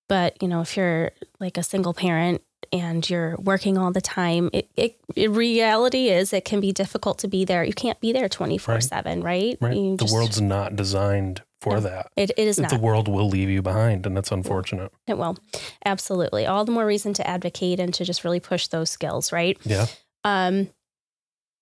But, 0.08 0.40
you 0.42 0.48
know, 0.48 0.60
if 0.60 0.76
you're 0.76 1.10
like 1.40 1.56
a 1.58 1.62
single 1.62 1.94
parent 1.94 2.42
and 2.72 3.08
you're 3.08 3.36
working 3.36 3.76
all 3.78 3.90
the 3.90 4.00
time, 4.00 4.50
it, 4.52 4.68
it, 4.76 4.96
it 5.16 5.30
reality 5.30 6.08
is 6.10 6.32
it 6.32 6.44
can 6.44 6.60
be 6.60 6.72
difficult 6.72 7.18
to 7.20 7.28
be 7.28 7.44
there. 7.44 7.64
You 7.64 7.72
can't 7.72 7.98
be 8.00 8.12
there 8.12 8.28
24 8.28 8.80
7, 8.82 9.22
right? 9.22 9.58
Right. 9.60 9.74
The 9.74 9.96
just- 10.04 10.12
world's 10.14 10.40
not 10.40 10.76
designed 10.76 11.42
for 11.60 11.74
No, 11.74 11.80
that. 11.80 12.12
it, 12.16 12.30
it 12.36 12.46
is 12.46 12.58
not. 12.60 12.70
The 12.70 12.78
world 12.78 13.08
will 13.08 13.28
leave 13.28 13.48
you 13.48 13.62
behind, 13.62 14.04
and 14.06 14.14
that's 14.16 14.30
unfortunate. 14.30 14.92
It 15.06 15.16
will. 15.16 15.38
Absolutely. 15.86 16.44
All 16.46 16.64
the 16.66 16.72
more 16.72 16.84
reason 16.86 17.14
to 17.14 17.26
advocate 17.26 17.80
and 17.80 17.92
to 17.94 18.04
just 18.04 18.22
really 18.24 18.40
push 18.40 18.66
those 18.66 18.90
skills, 18.90 19.32
right? 19.32 19.58
Yeah. 19.64 19.86
Um 20.24 20.68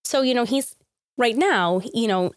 so 0.04 0.22
you 0.22 0.34
know, 0.34 0.44
he's 0.44 0.74
right 1.18 1.36
now, 1.36 1.80
you 1.94 2.08
know, 2.08 2.32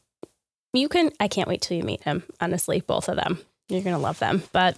you 0.73 0.89
can 0.89 1.11
I 1.19 1.27
can't 1.27 1.47
wait 1.47 1.61
till 1.61 1.77
you 1.77 1.83
meet 1.83 2.03
him, 2.03 2.23
honestly, 2.41 2.81
both 2.81 3.07
of 3.09 3.15
them. 3.15 3.39
You're 3.69 3.81
going 3.81 3.95
to 3.95 4.01
love 4.01 4.19
them. 4.19 4.43
But 4.51 4.77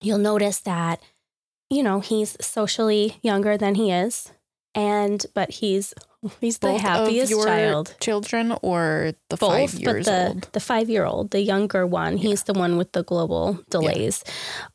you'll 0.00 0.18
notice 0.18 0.60
that 0.60 1.00
you 1.70 1.82
know, 1.82 2.00
he's 2.00 2.36
socially 2.44 3.16
younger 3.22 3.56
than 3.56 3.74
he 3.76 3.90
is 3.90 4.30
and 4.74 5.24
but 5.34 5.50
he's 5.50 5.94
he's 6.40 6.58
the 6.58 6.68
Both 6.68 6.76
of 6.76 6.80
happiest 6.82 7.32
child. 7.32 7.94
Children 8.00 8.54
or 8.62 9.12
the 9.30 9.36
Both, 9.36 9.50
five 9.52 9.72
but 9.72 9.80
years 9.80 10.06
the 10.06 10.28
old. 10.28 10.48
the 10.52 10.60
five 10.60 10.90
year 10.90 11.04
old, 11.04 11.30
the 11.30 11.40
younger 11.40 11.86
one, 11.86 12.16
he's 12.18 12.42
the 12.44 12.52
one 12.52 12.76
with 12.76 12.92
the 12.92 13.02
global 13.02 13.58
delays. 13.70 14.22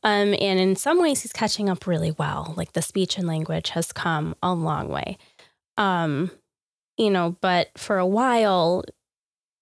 Um, 0.03 0.33
and 0.39 0.59
in 0.59 0.75
some 0.75 0.99
ways, 0.99 1.21
he's 1.21 1.33
catching 1.33 1.69
up 1.69 1.87
really 1.87 2.11
well. 2.11 2.53
Like 2.57 2.73
the 2.73 2.81
speech 2.81 3.17
and 3.17 3.27
language 3.27 3.69
has 3.69 3.91
come 3.91 4.35
a 4.41 4.53
long 4.53 4.89
way. 4.89 5.17
Um, 5.77 6.31
you 6.97 7.09
know, 7.09 7.35
but 7.41 7.69
for 7.77 7.97
a 7.97 8.05
while, 8.07 8.83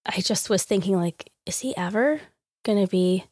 I 0.04 0.20
just 0.20 0.48
was 0.50 0.64
thinking, 0.64 0.96
like, 0.96 1.30
is 1.46 1.60
he 1.60 1.76
ever 1.76 2.20
gonna 2.64 2.86
be 2.86 3.24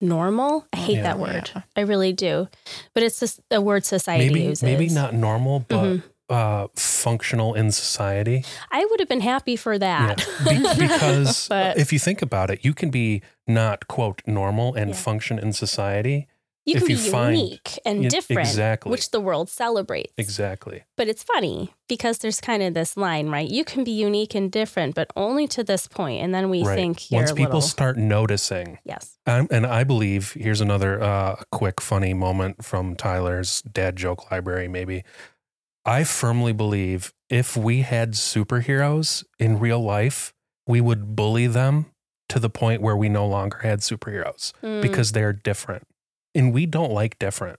normal? 0.00 0.66
I 0.72 0.76
hate 0.76 0.96
Yeah. 0.96 1.02
that 1.04 1.18
word. 1.18 1.50
Yeah. 1.54 1.62
I 1.76 1.80
really 1.82 2.12
do. 2.12 2.48
But 2.94 3.02
it's 3.02 3.20
just 3.20 3.40
a 3.50 3.60
word 3.60 3.84
society 3.84 4.28
Maybe 4.28 4.40
uses. 4.42 4.62
maybe 4.62 4.88
not 4.88 5.14
normal, 5.14 5.60
but 5.68 5.82
Mhm. 5.84 6.02
uh, 6.28 6.68
functional 6.76 7.54
in 7.54 7.72
society. 7.72 8.44
I 8.70 8.84
would 8.84 9.00
have 9.00 9.08
been 9.08 9.20
happy 9.20 9.56
for 9.56 9.78
that. 9.78 10.24
Yeah. 10.46 10.52
Be- 10.58 10.74
because 10.88 11.48
if 11.50 11.92
you 11.92 11.98
think 11.98 12.22
about 12.22 12.50
it, 12.50 12.64
you 12.64 12.72
can 12.72 12.90
be 12.90 13.20
not 13.46 13.88
quote 13.88 14.22
normal 14.26 14.74
and 14.74 14.96
function 14.96 15.38
in 15.38 15.52
society. 15.52 16.28
You 16.74 16.80
can 16.80 16.90
you 16.90 16.96
be 16.96 17.10
unique 17.10 17.78
and 17.84 18.08
different, 18.08 18.48
exactly. 18.48 18.90
which 18.90 19.10
the 19.10 19.20
world 19.20 19.48
celebrates. 19.48 20.12
Exactly. 20.16 20.84
But 20.96 21.08
it's 21.08 21.22
funny 21.22 21.74
because 21.88 22.18
there's 22.18 22.40
kind 22.40 22.62
of 22.62 22.74
this 22.74 22.96
line, 22.96 23.28
right? 23.28 23.48
You 23.48 23.64
can 23.64 23.84
be 23.84 23.90
unique 23.90 24.34
and 24.34 24.50
different, 24.50 24.94
but 24.94 25.10
only 25.16 25.46
to 25.48 25.64
this 25.64 25.86
point, 25.86 26.22
and 26.22 26.34
then 26.34 26.50
we 26.50 26.62
right. 26.62 26.74
think 26.74 27.02
Once 27.10 27.32
people 27.32 27.44
little. 27.44 27.60
start 27.60 27.96
noticing, 27.96 28.78
yes. 28.84 29.18
um, 29.26 29.48
and 29.50 29.66
I 29.66 29.84
believe 29.84 30.32
here's 30.32 30.60
another 30.60 31.02
uh, 31.02 31.36
quick 31.52 31.80
funny 31.80 32.14
moment 32.14 32.64
from 32.64 32.96
Tyler's 32.96 33.62
dad 33.62 33.96
joke 33.96 34.30
library. 34.30 34.68
Maybe 34.68 35.04
I 35.84 36.04
firmly 36.04 36.52
believe 36.52 37.12
if 37.28 37.56
we 37.56 37.82
had 37.82 38.12
superheroes 38.12 39.24
in 39.38 39.58
real 39.58 39.80
life, 39.82 40.32
we 40.66 40.80
would 40.80 41.16
bully 41.16 41.46
them 41.46 41.86
to 42.28 42.38
the 42.38 42.50
point 42.50 42.80
where 42.80 42.96
we 42.96 43.08
no 43.08 43.26
longer 43.26 43.58
had 43.58 43.80
superheroes 43.80 44.52
Mm, 44.62 44.82
because 44.82 45.12
they're 45.12 45.32
different, 45.32 45.86
and 46.34 46.52
we 46.52 46.66
don't 46.66 46.92
like 46.92 47.18
different. 47.18 47.58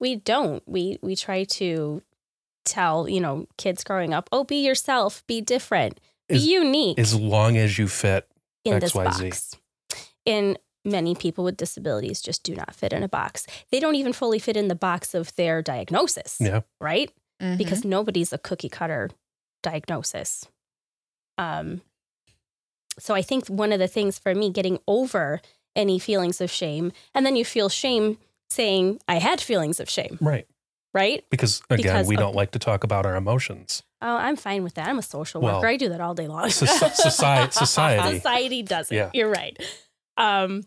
we 0.00 0.16
don't. 0.16 0.62
We 0.66 0.98
we 1.02 1.14
try 1.16 1.44
to 1.44 2.02
tell 2.64 3.08
you 3.08 3.20
know 3.20 3.46
kids 3.58 3.84
growing 3.84 4.12
up, 4.14 4.28
oh, 4.32 4.44
be 4.44 4.64
yourself, 4.64 5.24
be 5.26 5.40
different, 5.40 6.00
As- 6.28 6.44
be 6.44 6.52
unique 6.52 6.98
As 6.98 7.14
long 7.14 7.56
as 7.56 7.78
you 7.78 7.88
fit, 7.88 8.28
in 8.64 8.78
this 8.80 8.92
XYZ. 8.92 9.20
box. 9.30 9.56
And 10.26 10.58
many 10.84 11.14
people 11.14 11.44
with 11.44 11.56
disabilities 11.56 12.20
just 12.22 12.42
do 12.42 12.54
not 12.54 12.74
fit 12.74 12.92
in 12.92 13.02
a 13.02 13.08
box. 13.08 13.46
They 13.70 13.80
don't 13.80 13.94
even 13.96 14.12
fully 14.12 14.38
fit 14.38 14.56
in 14.56 14.68
the 14.68 14.74
box 14.74 15.14
of 15.14 15.34
their 15.36 15.62
diagnosis, 15.62 16.36
yeah, 16.40 16.60
right? 16.80 17.10
Mhm. 17.42 17.56
because 17.58 17.84
nobody's 17.84 18.32
a 18.32 18.38
cookie 18.38 18.68
cutter 18.68 19.10
diagnosis. 19.62 20.46
Um, 21.38 21.80
so 22.98 23.14
I 23.14 23.22
think 23.22 23.46
one 23.48 23.72
of 23.72 23.78
the 23.78 23.88
things 23.88 24.18
for 24.18 24.34
me 24.34 24.50
getting 24.50 24.78
over 24.86 25.40
any 25.76 25.98
feelings 25.98 26.40
of 26.40 26.50
shame, 26.50 26.92
and 27.14 27.24
then 27.24 27.36
you 27.36 27.44
feel 27.44 27.68
shame 27.68 28.18
saying 28.50 29.00
I 29.08 29.16
had 29.18 29.40
feelings 29.40 29.78
of 29.80 29.88
shame, 29.88 30.18
right. 30.20 30.46
right? 30.92 31.24
Because 31.30 31.62
again, 31.70 31.82
Because 31.84 32.08
we 32.08 32.16
of- 32.16 32.20
don't 32.20 32.34
like 32.34 32.50
to 32.52 32.58
talk 32.58 32.84
about 32.84 33.06
our 33.06 33.16
emotions. 33.16 33.82
Oh, 34.02 34.16
I'm 34.16 34.36
fine 34.36 34.62
with 34.64 34.74
that. 34.74 34.88
I'm 34.88 34.98
a 34.98 35.02
social 35.02 35.40
Well, 35.42 35.56
worker. 35.56 35.68
I 35.68 35.76
do 35.76 35.90
that 35.90 36.00
all 36.00 36.14
day 36.14 36.26
long. 36.26 36.46
Soci- 36.48 36.94
society, 36.94 37.52
society. 37.52 38.16
Society 38.16 38.62
does 38.62 38.90
it. 38.90 38.94
Yeah. 38.96 39.10
You're 39.12 39.28
right. 39.30 39.56
Um, 40.16 40.62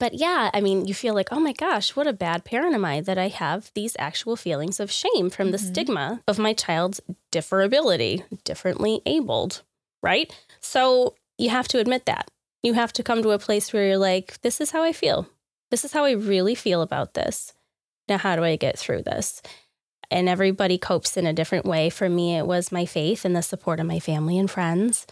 but 0.00 0.14
yeah, 0.14 0.50
I 0.52 0.60
mean, 0.60 0.86
you 0.86 0.94
feel 0.94 1.14
like, 1.14 1.28
oh 1.30 1.38
my 1.38 1.52
gosh, 1.52 1.94
what 1.94 2.08
a 2.08 2.12
bad 2.12 2.44
parent 2.44 2.74
am 2.74 2.84
I 2.84 3.00
that 3.00 3.16
I 3.18 3.28
have 3.28 3.70
these 3.74 3.94
actual 4.00 4.34
feelings 4.34 4.80
of 4.80 4.90
shame 4.90 5.30
from 5.30 5.52
the 5.52 5.58
Mhm. 5.58 5.68
stigma 5.70 6.22
of 6.26 6.38
my 6.40 6.52
child's 6.52 7.00
differability, 7.30 8.24
differently 8.44 9.00
abled, 9.06 9.62
right? 10.02 10.34
So 10.60 11.14
you 11.38 11.50
have 11.50 11.68
to 11.68 11.78
admit 11.78 12.06
that. 12.06 12.30
You 12.62 12.74
have 12.74 12.92
to 12.94 13.02
come 13.02 13.22
to 13.22 13.30
a 13.30 13.38
place 13.38 13.72
where 13.72 13.86
you're 13.86 13.98
like, 13.98 14.40
this 14.42 14.60
is 14.60 14.70
how 14.70 14.82
I 14.82 14.92
feel. 14.92 15.28
This 15.70 15.84
is 15.84 15.92
how 15.92 16.04
I 16.04 16.12
really 16.12 16.54
feel 16.54 16.82
about 16.82 17.14
this. 17.14 17.52
Now, 18.08 18.18
how 18.18 18.36
do 18.36 18.44
I 18.44 18.56
get 18.56 18.78
through 18.78 19.02
this? 19.02 19.42
And 20.10 20.28
everybody 20.28 20.78
copes 20.78 21.16
in 21.16 21.26
a 21.26 21.32
different 21.32 21.64
way. 21.64 21.88
For 21.88 22.08
me, 22.08 22.36
it 22.36 22.46
was 22.46 22.70
my 22.70 22.84
faith 22.84 23.24
and 23.24 23.34
the 23.34 23.42
support 23.42 23.80
of 23.80 23.86
my 23.86 23.98
family 23.98 24.38
and 24.38 24.50
friends. 24.50 25.06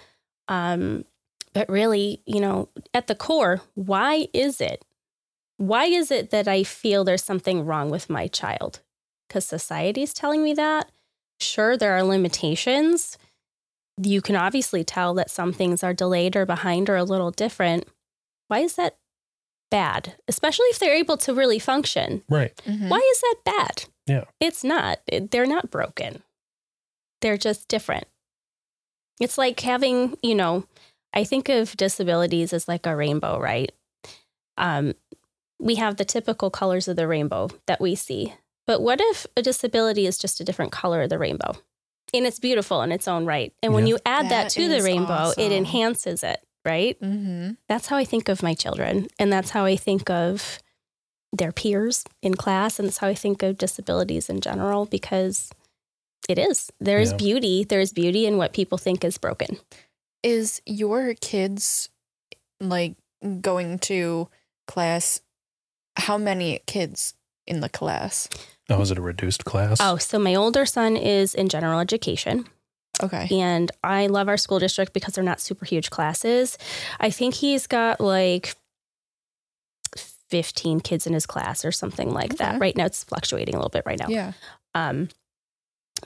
Um, 0.49 1.05
but 1.53 1.69
really, 1.69 2.23
you 2.27 2.41
know, 2.41 2.69
at 2.95 3.07
the 3.07 3.15
core, 3.15 3.63
why 3.75 4.29
is 4.33 4.61
it? 4.61 4.85
Why 5.57 5.87
is 5.87 6.11
it 6.11 6.31
that 6.31 6.47
I 6.47 6.63
feel 6.63 7.05
there's 7.05 7.25
something 7.25 7.65
wrong 7.65 7.91
with 7.91 8.11
my 8.11 8.29
child? 8.29 8.81
Because 9.27 9.47
society's 9.47 10.15
telling 10.15 10.43
me 10.43 10.55
that. 10.55 10.91
Sure, 11.39 11.77
there 11.77 11.93
are 11.97 12.03
limitations. 12.03 13.17
You 14.03 14.21
can 14.23 14.37
obviously 14.37 14.85
tell 14.85 15.15
that 15.15 15.31
some 15.31 15.53
things 15.53 15.83
are 15.83 15.93
delayed 15.95 16.37
or 16.37 16.47
behind 16.47 16.89
or 16.89 16.97
a 16.97 17.05
little 17.05 17.31
different. 17.31 17.87
Why 18.49 18.61
is 18.61 18.77
that 18.77 18.97
bad? 19.71 20.15
Especially 20.29 20.67
if 20.67 20.79
they're 20.79 20.95
able 20.97 21.17
to 21.19 21.35
really 21.35 21.59
function. 21.59 22.23
Right. 22.29 22.55
Mhm. 22.67 22.89
Why 22.89 22.99
is 23.13 23.21
that 23.21 23.37
bad? 23.45 23.85
Yeah. 24.07 24.25
It's 24.41 24.65
not. 24.65 25.01
They're 25.31 25.47
not 25.47 25.71
broken. 25.71 26.23
They're 27.21 27.37
just 27.37 27.69
different. 27.69 28.05
It's 29.21 29.37
like 29.37 29.61
having, 29.61 30.17
you 30.23 30.35
know, 30.35 30.65
I 31.13 31.25
think 31.25 31.49
of 31.49 31.77
disabilities 31.77 32.53
as 32.53 32.67
like 32.69 32.87
a 32.87 32.97
rainbow, 32.97 33.39
right? 33.39 33.71
um, 34.57 34.93
we 35.59 35.77
have 35.77 35.97
the 35.97 36.05
typical 36.05 36.51
colors 36.51 36.87
of 36.89 36.97
the 36.97 37.07
rainbow 37.09 37.49
that 37.67 37.81
we 37.81 37.95
see. 37.95 38.35
But 38.67 38.83
what 38.83 39.01
if 39.01 39.27
a 39.37 39.43
disability 39.43 40.07
is 40.07 40.19
just 40.19 40.39
a 40.41 40.45
different 40.45 40.71
color 40.73 41.03
of 41.03 41.09
the 41.11 41.19
rainbow? 41.19 41.55
And 42.13 42.27
it's 42.27 42.39
beautiful 42.39 42.83
in 42.83 42.93
its 42.93 43.07
own 43.09 43.25
right. 43.27 43.53
And 43.63 43.73
when 43.75 43.87
Yeah. 43.87 43.95
you 43.95 43.99
add 44.07 44.27
that, 44.27 44.45
That 44.45 44.51
to 44.53 44.69
the 44.69 44.77
is 44.77 44.85
rainbow, 44.85 45.33
it 45.37 45.53
enhances 45.53 46.23
it, 46.23 46.41
right? 46.65 47.01
Mm-hmm. 47.01 47.53
That's 47.69 47.87
how 47.87 47.97
I 47.97 48.05
think 48.05 48.29
of 48.29 48.43
my 48.43 48.55
children. 48.55 49.09
And 49.19 49.33
that's 49.33 49.51
how 49.51 49.65
I 49.65 49.77
think 49.77 50.11
of 50.11 50.59
their 51.33 51.53
peers 51.53 52.05
in 52.23 52.35
class. 52.35 52.79
And 52.79 52.89
that's 52.89 52.99
how 52.99 53.07
I 53.09 53.15
think 53.15 53.43
of 53.43 53.59
disabilities 53.59 54.29
in 54.29 54.41
general 54.41 54.87
because 54.87 55.51
it 56.29 56.39
is. 56.39 56.71
There 56.81 56.99
is 57.01 57.11
Yeah. 57.13 57.17
beauty. 57.17 57.65
There 57.65 57.81
is 57.81 57.93
beauty 57.93 58.27
in 58.27 58.37
what 58.37 58.53
people 58.53 58.79
think 58.79 59.05
is 59.05 59.17
broken. 59.19 59.59
Is 60.23 60.61
your 60.67 61.15
kids 61.15 61.89
like 62.61 62.97
going 63.41 63.79
to 63.81 64.29
class? 64.67 65.21
How 65.97 66.19
many 66.19 66.61
kids 66.67 67.15
in 67.47 67.61
the 67.61 67.69
class? 67.69 68.29
Oh, 68.71 68.81
is 68.81 68.91
it 68.91 68.99
a 68.99 69.03
reduced 69.03 69.45
class? 69.45 69.79
Oh, 69.81 69.97
so 69.97 70.19
my 70.19 70.35
older 70.35 70.65
son 70.65 70.97
is 70.97 71.35
in 71.35 71.49
general 71.49 71.81
education. 71.81 72.47
Okay. 73.03 73.29
And 73.41 73.71
I 73.83 74.07
love 74.07 74.29
our 74.29 74.37
school 74.37 74.59
district 74.59 74.93
because 74.93 75.15
they're 75.15 75.25
not 75.25 75.41
super 75.41 75.65
huge 75.65 75.91
classes. 75.91 76.57
I 77.01 77.11
think 77.11 77.35
he's 77.35 77.67
got 77.67 78.01
like 78.01 78.55
15 79.97 80.81
kids 80.81 81.07
in 81.07 81.13
his 81.15 81.27
class 81.27 81.65
or 81.65 81.73
something 81.73 82.13
like 82.13 82.35
Okay. 82.35 82.45
that. 82.45 82.61
Right 82.61 82.77
now 82.77 82.87
it's 82.87 83.03
fluctuating 83.05 83.55
a 83.55 83.59
little 83.59 83.71
bit 83.71 83.83
right 83.87 83.99
now. 83.99 84.07
Yeah. 84.09 84.33
Um 84.75 85.09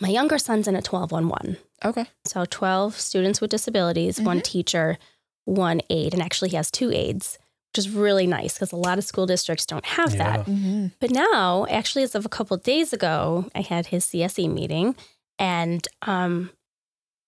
my 0.00 0.08
younger 0.08 0.38
son's 0.38 0.66
in 0.66 0.74
a 0.74 0.82
12 0.82 1.12
on 1.12 1.28
1. 1.28 1.56
Okay. 1.84 2.06
So 2.24 2.44
12 2.46 2.98
students 2.98 3.40
with 3.40 3.50
disabilities, 3.50 4.20
one 4.20 4.40
teacher, 4.40 4.98
one 5.44 5.80
aide, 5.90 6.14
and 6.14 6.22
actually 6.22 6.48
he 6.48 6.56
has 6.56 6.70
two 6.70 6.90
aides, 6.90 7.38
which 7.74 7.84
is 7.86 7.90
really 7.92 8.24
nice 8.26 8.54
because 8.54 8.70
a 8.70 8.76
lot 8.76 8.98
of 8.98 9.04
school 9.04 9.26
districts 9.26 9.66
don't 9.66 9.84
have 9.84 10.16
that. 10.16 10.46
Mm-hmm. 10.46 10.86
But 11.00 11.10
now, 11.10 11.66
actually, 11.68 12.04
as 12.04 12.14
of 12.14 12.24
a 12.24 12.28
couple 12.28 12.56
of 12.56 12.62
days 12.62 12.92
ago, 12.92 13.50
I 13.52 13.62
had 13.62 13.86
his 13.86 14.06
CSE 14.06 14.48
meeting, 14.52 14.94
and 15.40 15.86
um, 16.02 16.50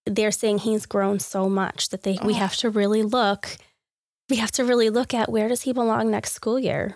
they're 0.05 0.31
saying 0.31 0.59
he's 0.59 0.87
grown 0.87 1.19
so 1.19 1.49
much 1.49 1.89
that 1.89 2.05
they 2.05 2.17
we 2.23 2.35
Oh. 2.35 2.37
have 2.37 2.55
to 2.59 2.71
really 2.71 3.03
look. 3.03 3.57
We 4.31 4.37
have 4.37 4.53
to 4.53 4.65
really 4.65 4.89
look 4.89 5.13
at 5.15 5.29
where 5.33 5.49
does 5.49 5.63
he 5.63 5.73
belong 5.73 6.11
next 6.13 6.33
school 6.33 6.61
year? 6.61 6.95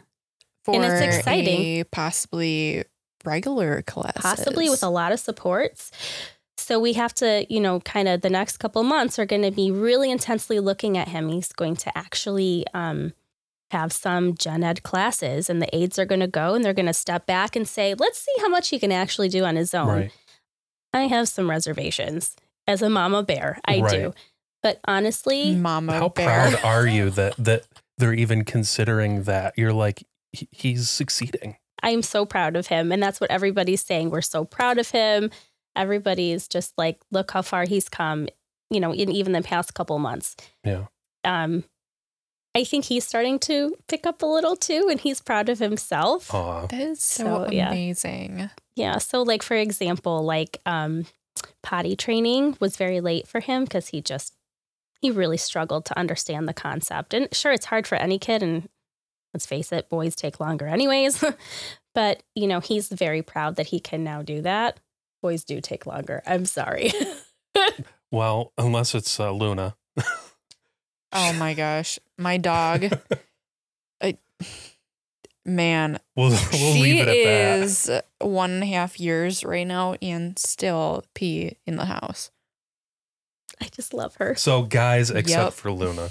For 0.65 0.75
And 0.77 0.85
it's 0.85 1.17
exciting. 1.17 1.61
a 1.81 1.85
possibly 1.85 2.85
regular 3.25 3.83
class. 3.83 4.13
Possibly 4.17 4.71
with 4.71 4.85
a 4.85 4.89
lot 4.89 5.11
of 5.11 5.19
supports. 5.19 5.91
So 6.57 6.79
we 6.79 6.93
have 6.93 7.15
to, 7.15 7.47
you 7.53 7.59
know, 7.59 7.81
kind 7.81 8.07
of 8.07 8.21
the 8.21 8.31
next 8.31 8.59
couple 8.59 8.85
months 8.85 9.19
are 9.19 9.27
going 9.27 9.43
to 9.43 9.51
be 9.51 9.73
really 9.73 10.09
intensely 10.11 10.61
looking 10.61 10.97
at 10.97 11.09
him. 11.09 11.29
He's 11.29 11.53
going 11.53 11.75
to 11.77 11.99
actually 11.99 12.65
um, 12.75 13.13
have 13.71 13.93
some 13.93 14.35
gen 14.35 14.63
ed 14.65 14.83
classes, 14.83 15.49
and 15.51 15.61
the 15.63 15.75
aides 15.77 15.99
are 15.99 16.05
going 16.05 16.21
to 16.21 16.27
go 16.27 16.55
and 16.55 16.65
they're 16.65 16.75
going 16.75 16.87
to 16.87 16.93
step 16.93 17.27
back 17.27 17.55
and 17.57 17.67
say, 17.69 17.95
"Let's 17.95 18.19
see 18.19 18.33
how 18.41 18.49
much 18.49 18.69
he 18.69 18.79
can 18.79 18.93
actually 18.93 19.29
do 19.29 19.45
on 19.45 19.57
his 19.57 19.75
own." 19.75 19.89
Right. 19.89 20.13
I 20.93 21.03
have 21.03 21.29
some 21.29 21.49
reservations 21.49 22.35
as 22.67 22.83
a 22.83 22.91
mama 22.91 23.23
bear. 23.23 23.61
I 23.65 23.81
Right. 23.81 23.91
do. 23.93 24.15
But 24.63 24.81
honestly, 24.87 25.55
Mama 25.55 25.93
How 25.99 26.09
bear. 26.11 26.51
proud 26.51 26.61
are 26.65 26.87
you 26.87 27.11
that 27.11 27.35
that 27.39 27.65
they're 27.99 28.13
even 28.13 28.45
considering 28.45 29.23
that? 29.23 29.55
You're 29.57 29.73
like, 29.73 30.03
he- 30.33 30.49
he's 30.53 30.91
succeeding. 30.91 31.57
I'm 31.83 32.03
so 32.03 32.27
proud 32.27 32.57
of 32.57 32.67
him. 32.67 32.93
And 32.93 33.03
that's 33.03 33.21
what 33.21 33.31
everybody's 33.31 33.83
saying. 33.83 34.11
We're 34.11 34.21
so 34.21 34.45
proud 34.45 34.79
of 34.79 34.91
him. 34.91 35.31
Everybody's 35.77 36.47
just 36.47 36.75
like, 36.77 37.01
look 37.11 37.31
how 37.31 37.41
far 37.43 37.65
he's 37.65 37.89
come, 37.89 38.29
you 38.71 38.81
know, 38.81 38.93
in 38.93 39.11
even 39.11 39.33
the 39.33 39.41
past 39.41 39.73
couple 39.75 39.99
months. 39.99 40.37
Yeah. 40.65 40.87
Um, 41.25 41.65
I 42.55 42.65
think 42.65 42.87
he's 42.87 43.07
starting 43.07 43.39
to 43.41 43.77
pick 43.89 44.07
up 44.07 44.23
a 44.23 44.27
little 44.27 44.57
too, 44.57 44.89
and 44.91 45.01
he's 45.01 45.21
proud 45.21 45.49
of 45.49 45.59
himself. 45.59 46.33
Aw. 46.35 46.67
That 46.67 46.81
is 46.81 47.01
so, 47.01 47.47
So, 47.47 47.51
yeah. 47.53 47.71
amazing. 47.71 48.51
Yeah. 48.75 48.99
So, 48.99 49.23
like, 49.23 49.43
for 49.43 49.55
example, 49.57 50.25
like 50.25 50.61
um, 50.67 51.07
potty 51.63 51.95
training 51.95 52.57
was 52.61 52.77
very 52.77 53.01
late 53.01 53.29
for 53.29 53.41
him 53.41 53.65
because 53.65 53.89
he 53.89 54.01
just, 54.01 54.35
he 55.01 55.11
really 55.11 55.37
struggled 55.37 55.85
to 55.87 55.99
understand 55.99 56.49
the 56.49 56.53
concept. 56.55 57.15
And 57.15 57.29
sure, 57.33 57.53
it's 57.53 57.67
hard 57.67 57.87
for 57.87 57.95
any 57.95 58.19
kid. 58.19 58.43
And 58.43 58.69
let's 59.33 59.47
face 59.47 59.71
it, 59.71 59.89
boys 59.89 60.17
take 60.17 60.41
longer, 60.41 60.67
anyways. 60.67 61.23
but, 61.95 62.23
you 62.35 62.49
know, 62.49 62.61
he's 62.61 62.89
very 62.89 63.23
proud 63.23 63.57
that 63.57 63.69
he 63.69 63.79
can 63.79 64.03
now 64.03 64.23
do 64.23 64.43
that. 64.43 64.81
Boys 65.23 65.45
do 65.45 65.61
take 65.61 65.87
longer. 65.87 66.23
I'm 66.27 66.47
sorry. 66.47 66.91
Well, 68.13 68.53
unless 68.59 68.95
it's 68.95 69.21
uh, 69.21 69.31
Luna. 69.31 69.77
Oh 71.13 71.33
my 71.35 71.55
gosh. 71.55 71.99
My 72.19 72.37
dog. 72.37 72.85
I, 74.03 74.17
man, 75.45 75.99
We'll, 76.17 76.31
we'll 76.31 76.39
she 76.39 76.81
leave 76.83 77.01
it 77.01 77.09
at 77.09 77.15
that. 77.25 77.63
is 77.65 77.91
one 78.21 78.51
and 78.51 78.63
a 78.63 78.67
half 78.67 78.99
years 79.01 79.45
right 79.45 79.67
now 79.67 79.95
and 80.01 80.39
still 80.39 81.05
pee 81.15 81.57
in 81.67 81.77
the 81.77 81.87
house. 81.87 82.31
I 83.61 83.67
just 83.75 83.93
love 83.93 84.15
her. 84.17 84.35
So 84.37 84.63
guys, 84.63 85.11
except 85.11 85.45
Yep. 85.45 85.53
for 85.55 85.71
Luna, 85.73 86.11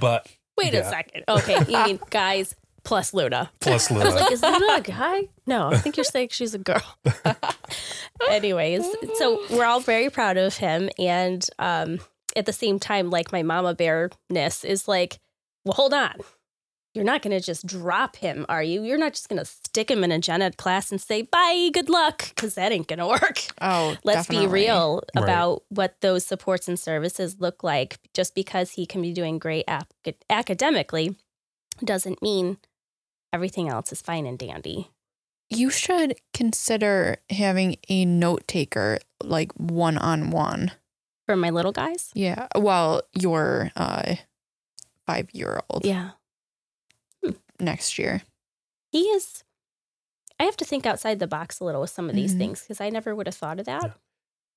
but 0.00 0.26
Wait 0.56 0.72
Yeah. 0.74 0.80
a 0.80 0.84
second. 0.90 1.24
Okay. 1.28 1.58
You 1.68 1.84
mean 1.84 2.00
guys 2.10 2.54
plus 2.84 3.12
Luna? 3.14 3.50
plus 3.60 3.90
I 3.90 3.94
was 3.94 4.04
Luna. 4.04 4.20
like, 4.20 4.32
is 4.32 4.42
Luna 4.42 4.74
a 4.76 4.80
guy? 4.80 5.28
No, 5.46 5.68
I 5.70 5.78
think 5.78 5.96
you're 5.96 6.04
saying 6.04 6.28
she's 6.30 6.54
a 6.54 6.58
girl. 6.58 6.82
Anyways, 8.30 8.84
so 9.16 9.40
we're 9.50 9.64
all 9.64 9.80
very 9.80 10.08
proud 10.10 10.36
of 10.36 10.56
him. 10.56 10.88
And 10.98 11.44
um, 11.58 11.98
at 12.36 12.46
the 12.46 12.52
same 12.52 12.78
time, 12.78 13.10
like 13.10 13.32
my 13.32 13.42
mama 13.42 13.74
bearness 13.74 14.64
is 14.64 14.88
like, 14.88 15.18
well, 15.64 15.74
hold 15.74 15.94
on. 15.94 16.14
You're 16.94 17.04
not 17.04 17.22
going 17.22 17.32
to 17.38 17.40
just 17.44 17.66
drop 17.66 18.16
him, 18.16 18.44
are 18.50 18.62
you? 18.62 18.82
You're 18.82 18.98
not 18.98 19.14
just 19.14 19.30
going 19.30 19.38
to 19.38 19.46
stick 19.46 19.90
him 19.90 20.04
in 20.04 20.12
a 20.12 20.18
gen 20.18 20.42
ed 20.42 20.58
class 20.58 20.90
and 20.92 21.00
say, 21.00 21.22
bye, 21.22 21.70
good 21.72 21.88
luck, 21.88 22.28
because 22.34 22.54
that 22.56 22.70
ain't 22.70 22.86
going 22.86 22.98
to 22.98 23.06
work. 23.06 23.38
Oh, 23.62 23.96
Let's 24.04 24.26
be 24.28 24.34
definitely. 24.34 24.60
real 24.60 25.02
Right. 25.16 25.22
about 25.24 25.62
what 25.70 25.94
those 26.02 26.26
supports 26.26 26.68
and 26.68 26.78
services 26.78 27.36
look 27.40 27.64
like. 27.64 27.96
Just 28.12 28.34
because 28.34 28.72
he 28.72 28.84
can 28.84 29.00
be 29.00 29.14
doing 29.14 29.38
great 29.38 29.64
ap- 29.68 29.88
academically 30.28 31.16
doesn't 31.82 32.20
mean 32.20 32.58
everything 33.32 33.70
else 33.70 33.90
is 33.90 34.02
fine 34.02 34.26
and 34.26 34.38
dandy. 34.38 34.90
You 35.48 35.70
should 35.70 36.16
consider 36.34 37.16
having 37.30 37.76
a 37.88 38.04
note 38.04 38.46
taker 38.46 38.98
like 39.22 39.52
one 39.54 39.96
on 39.96 40.30
one. 40.30 40.72
For 41.26 41.36
my 41.36 41.50
little 41.50 41.72
guys? 41.72 42.10
Yeah. 42.14 42.48
Well, 42.56 43.02
your 43.12 43.70
uh, 43.76 44.16
five 45.06 45.28
year 45.32 45.60
old 45.70 45.84
Yeah. 45.84 46.10
next 47.60 47.98
year. 47.98 48.22
He 48.90 49.02
is. 49.04 49.44
I 50.40 50.44
have 50.44 50.56
to 50.56 50.64
think 50.64 50.84
outside 50.86 51.18
the 51.20 51.26
box 51.28 51.60
a 51.60 51.64
little 51.64 51.80
with 51.80 51.90
some 51.90 52.08
of 52.10 52.16
these 52.16 52.34
Mhm. 52.34 52.38
things 52.38 52.60
because 52.62 52.80
I 52.80 52.88
never 52.90 53.14
would 53.14 53.26
have 53.26 53.36
thought 53.36 53.60
of 53.60 53.66
that. 53.66 53.82
Yeah. 53.84 53.92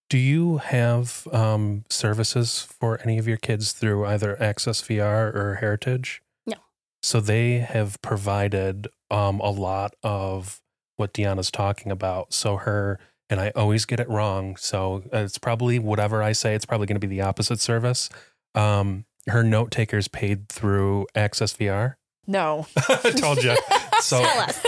Do 0.09 0.17
you 0.17 0.57
have 0.57 1.27
um, 1.31 1.83
services 1.89 2.61
for 2.61 2.99
any 3.03 3.17
of 3.17 3.27
your 3.27 3.37
kids 3.37 3.71
through 3.71 4.05
either 4.05 4.41
Access 4.41 4.81
VR 4.81 5.33
or 5.35 5.55
Heritage? 5.55 6.21
No. 6.45 6.57
So 7.01 7.19
they 7.19 7.59
have 7.59 8.01
provided 8.01 8.87
um, 9.11 9.39
a 9.39 9.49
lot 9.51 9.95
of 10.03 10.61
what 10.95 11.13
Dionna's 11.13 11.51
talking 11.51 11.91
about. 11.91 12.33
So 12.33 12.57
her, 12.57 12.99
and 13.29 13.39
I 13.39 13.51
always 13.55 13.85
get 13.85 13.99
it 13.99 14.09
wrong. 14.09 14.55
So 14.55 15.03
it's 15.11 15.37
probably 15.37 15.79
whatever 15.79 16.21
I 16.21 16.31
say, 16.33 16.55
it's 16.55 16.65
probably 16.65 16.87
going 16.87 16.99
to 16.99 17.07
be 17.07 17.13
the 17.13 17.21
opposite 17.21 17.59
service. 17.59 18.09
Um, 18.53 19.05
her 19.27 19.43
note 19.43 19.71
takers 19.71 20.07
paid 20.07 20.49
through 20.49 21.07
Access 21.15 21.53
VR. 21.53 21.95
No. 22.27 22.67
I 22.89 23.11
told 23.11 23.43
you. 23.43 23.55
So. 24.01 24.21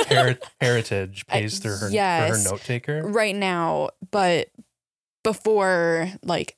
Heri- 0.08 0.38
Heritage 0.62 1.26
pays 1.28 1.60
through 1.60 1.78
her, 1.78 1.90
for 1.90 2.38
her 2.38 2.44
note 2.44 2.62
taker. 2.62 3.04
right 3.06 3.36
now, 3.36 3.90
but 4.10 4.48
before 5.24 6.10
like 6.24 6.56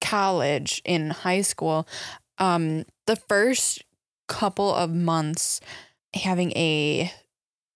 college 0.00 0.82
in 0.84 1.10
high 1.10 1.40
school, 1.40 1.88
um, 2.36 2.84
the 3.06 3.16
first 3.16 3.82
couple 4.28 4.72
of 4.72 4.90
months 4.90 5.60
having 6.14 6.52
a 6.52 7.10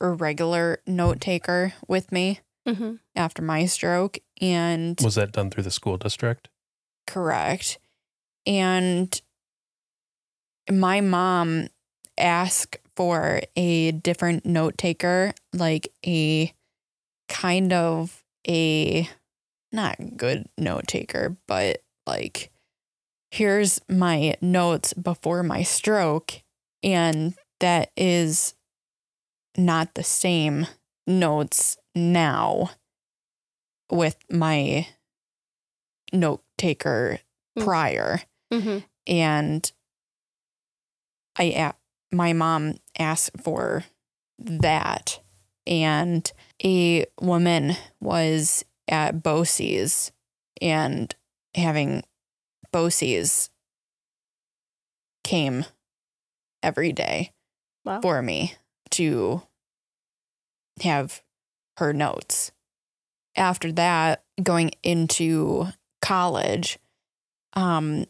regular 0.01 0.79
note 0.87 1.21
taker 1.21 1.73
with 1.89 2.13
me 2.13 2.41
hmm 2.67 2.95
after 3.17 3.43
my 3.43 3.67
stroke 3.67 4.19
and 4.41 4.99
Was 5.03 5.17
that 5.17 5.33
done 5.33 5.51
through 5.51 5.65
the 5.65 5.71
school 5.71 5.97
district? 5.97 6.49
correct 7.07 7.79
and 8.47 9.21
my 10.71 11.01
mom 11.01 11.69
asked 12.17 12.79
for 12.97 13.41
a 13.57 13.91
different 13.93 14.47
note 14.47 14.79
taker 14.79 15.33
like 15.53 15.89
a 16.07 16.53
kind 17.29 17.73
of 17.73 18.23
a 18.49 19.09
not 19.73 19.97
good 20.17 20.47
note 20.59 20.87
taker 20.87 21.37
but 21.49 21.83
like 22.07 22.51
here's 23.31 23.81
my 23.89 24.37
notes 24.41 24.93
before 24.93 25.43
my 25.43 25.63
stroke 25.63 26.43
and 26.83 27.35
that 27.61 27.91
is 27.97 28.55
not 29.57 29.95
the 29.95 30.03
same 30.03 30.67
notes 31.07 31.77
now 31.95 32.70
with 33.90 34.16
my 34.30 34.86
note 36.12 36.43
taker 36.59 37.18
Mm. 37.59 37.64
prior 37.64 38.20
hmm 38.51 38.78
and 39.07 39.70
I 41.38 41.72
my 42.11 42.32
mom 42.32 42.76
asked 42.99 43.40
for 43.43 43.84
that, 44.38 45.20
and 45.66 46.30
a 46.64 47.05
woman 47.20 47.72
was 48.01 48.64
at 48.88 49.22
BOCES 49.22 50.12
and 50.61 51.14
having 51.55 52.03
BOCES 52.72 53.51
came 55.24 55.64
every 56.62 56.93
day 56.93 57.32
Wow. 57.84 58.01
for 58.01 58.20
me 58.22 58.55
to 58.93 59.43
have 60.82 61.22
her 61.79 61.93
notes. 61.93 62.53
After 63.37 63.73
that, 63.73 64.23
going 64.43 64.73
into 64.83 65.68
college, 66.01 66.79
um, 67.55 68.07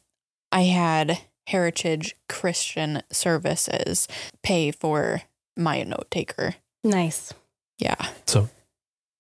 I 0.51 0.63
had 0.63 1.19
Heritage 1.47 2.17
Christian 2.29 3.03
Services 3.13 4.09
pay 4.43 4.71
for 4.71 5.23
my 5.57 5.83
note 5.83 6.09
taker. 6.11 6.57
Nice. 6.85 7.33
Yeah. 7.79 8.09
So 8.27 8.49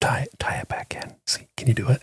tie 0.00 0.26
tie 0.38 0.56
it 0.56 0.68
back 0.68 0.94
in. 0.94 1.14
See, 1.26 1.46
can 1.56 1.68
you 1.68 1.74
do 1.74 1.88
it? 1.88 2.02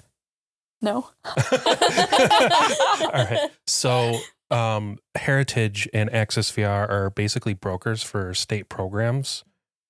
No. 0.82 1.10
All 1.26 3.12
right. 3.12 3.50
So, 3.68 4.18
um, 4.50 4.98
Heritage 5.16 5.90
and 5.94 6.12
Access 6.14 6.52
VR 6.52 6.90
are 6.90 7.10
basically 7.10 7.54
brokers 7.54 8.02
for 8.02 8.34
state 8.34 8.70
programs. 8.70 9.44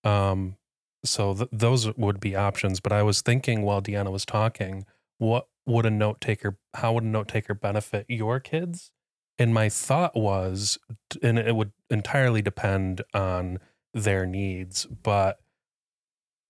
Um, 0.04 0.56
so 1.04 1.34
th- 1.34 1.50
those 1.52 1.96
would 1.98 2.20
be 2.20 2.36
options. 2.36 2.80
But 2.80 2.92
I 2.92 3.04
was 3.04 3.22
thinking 3.22 3.62
while 3.62 3.82
Dionna 3.82 4.12
was 4.12 4.26
talking, 4.26 4.86
what 5.18 5.48
would 5.66 5.86
a 5.86 5.92
note 5.92 6.22
taker? 6.22 6.58
How 6.76 6.94
would 6.94 7.04
a 7.04 7.08
note 7.08 7.28
taker 7.28 7.54
benefit 7.54 8.06
your 8.08 8.40
kids? 8.40 8.92
And 9.38 9.54
my 9.54 9.70
thought 9.70 10.16
was, 10.16 10.78
and 11.22 11.40
it 11.40 11.56
would 11.56 11.72
entirely 11.90 12.42
depend 12.42 13.02
on 13.14 13.60
their 13.94 14.26
needs, 14.26 14.86
but 14.86 15.40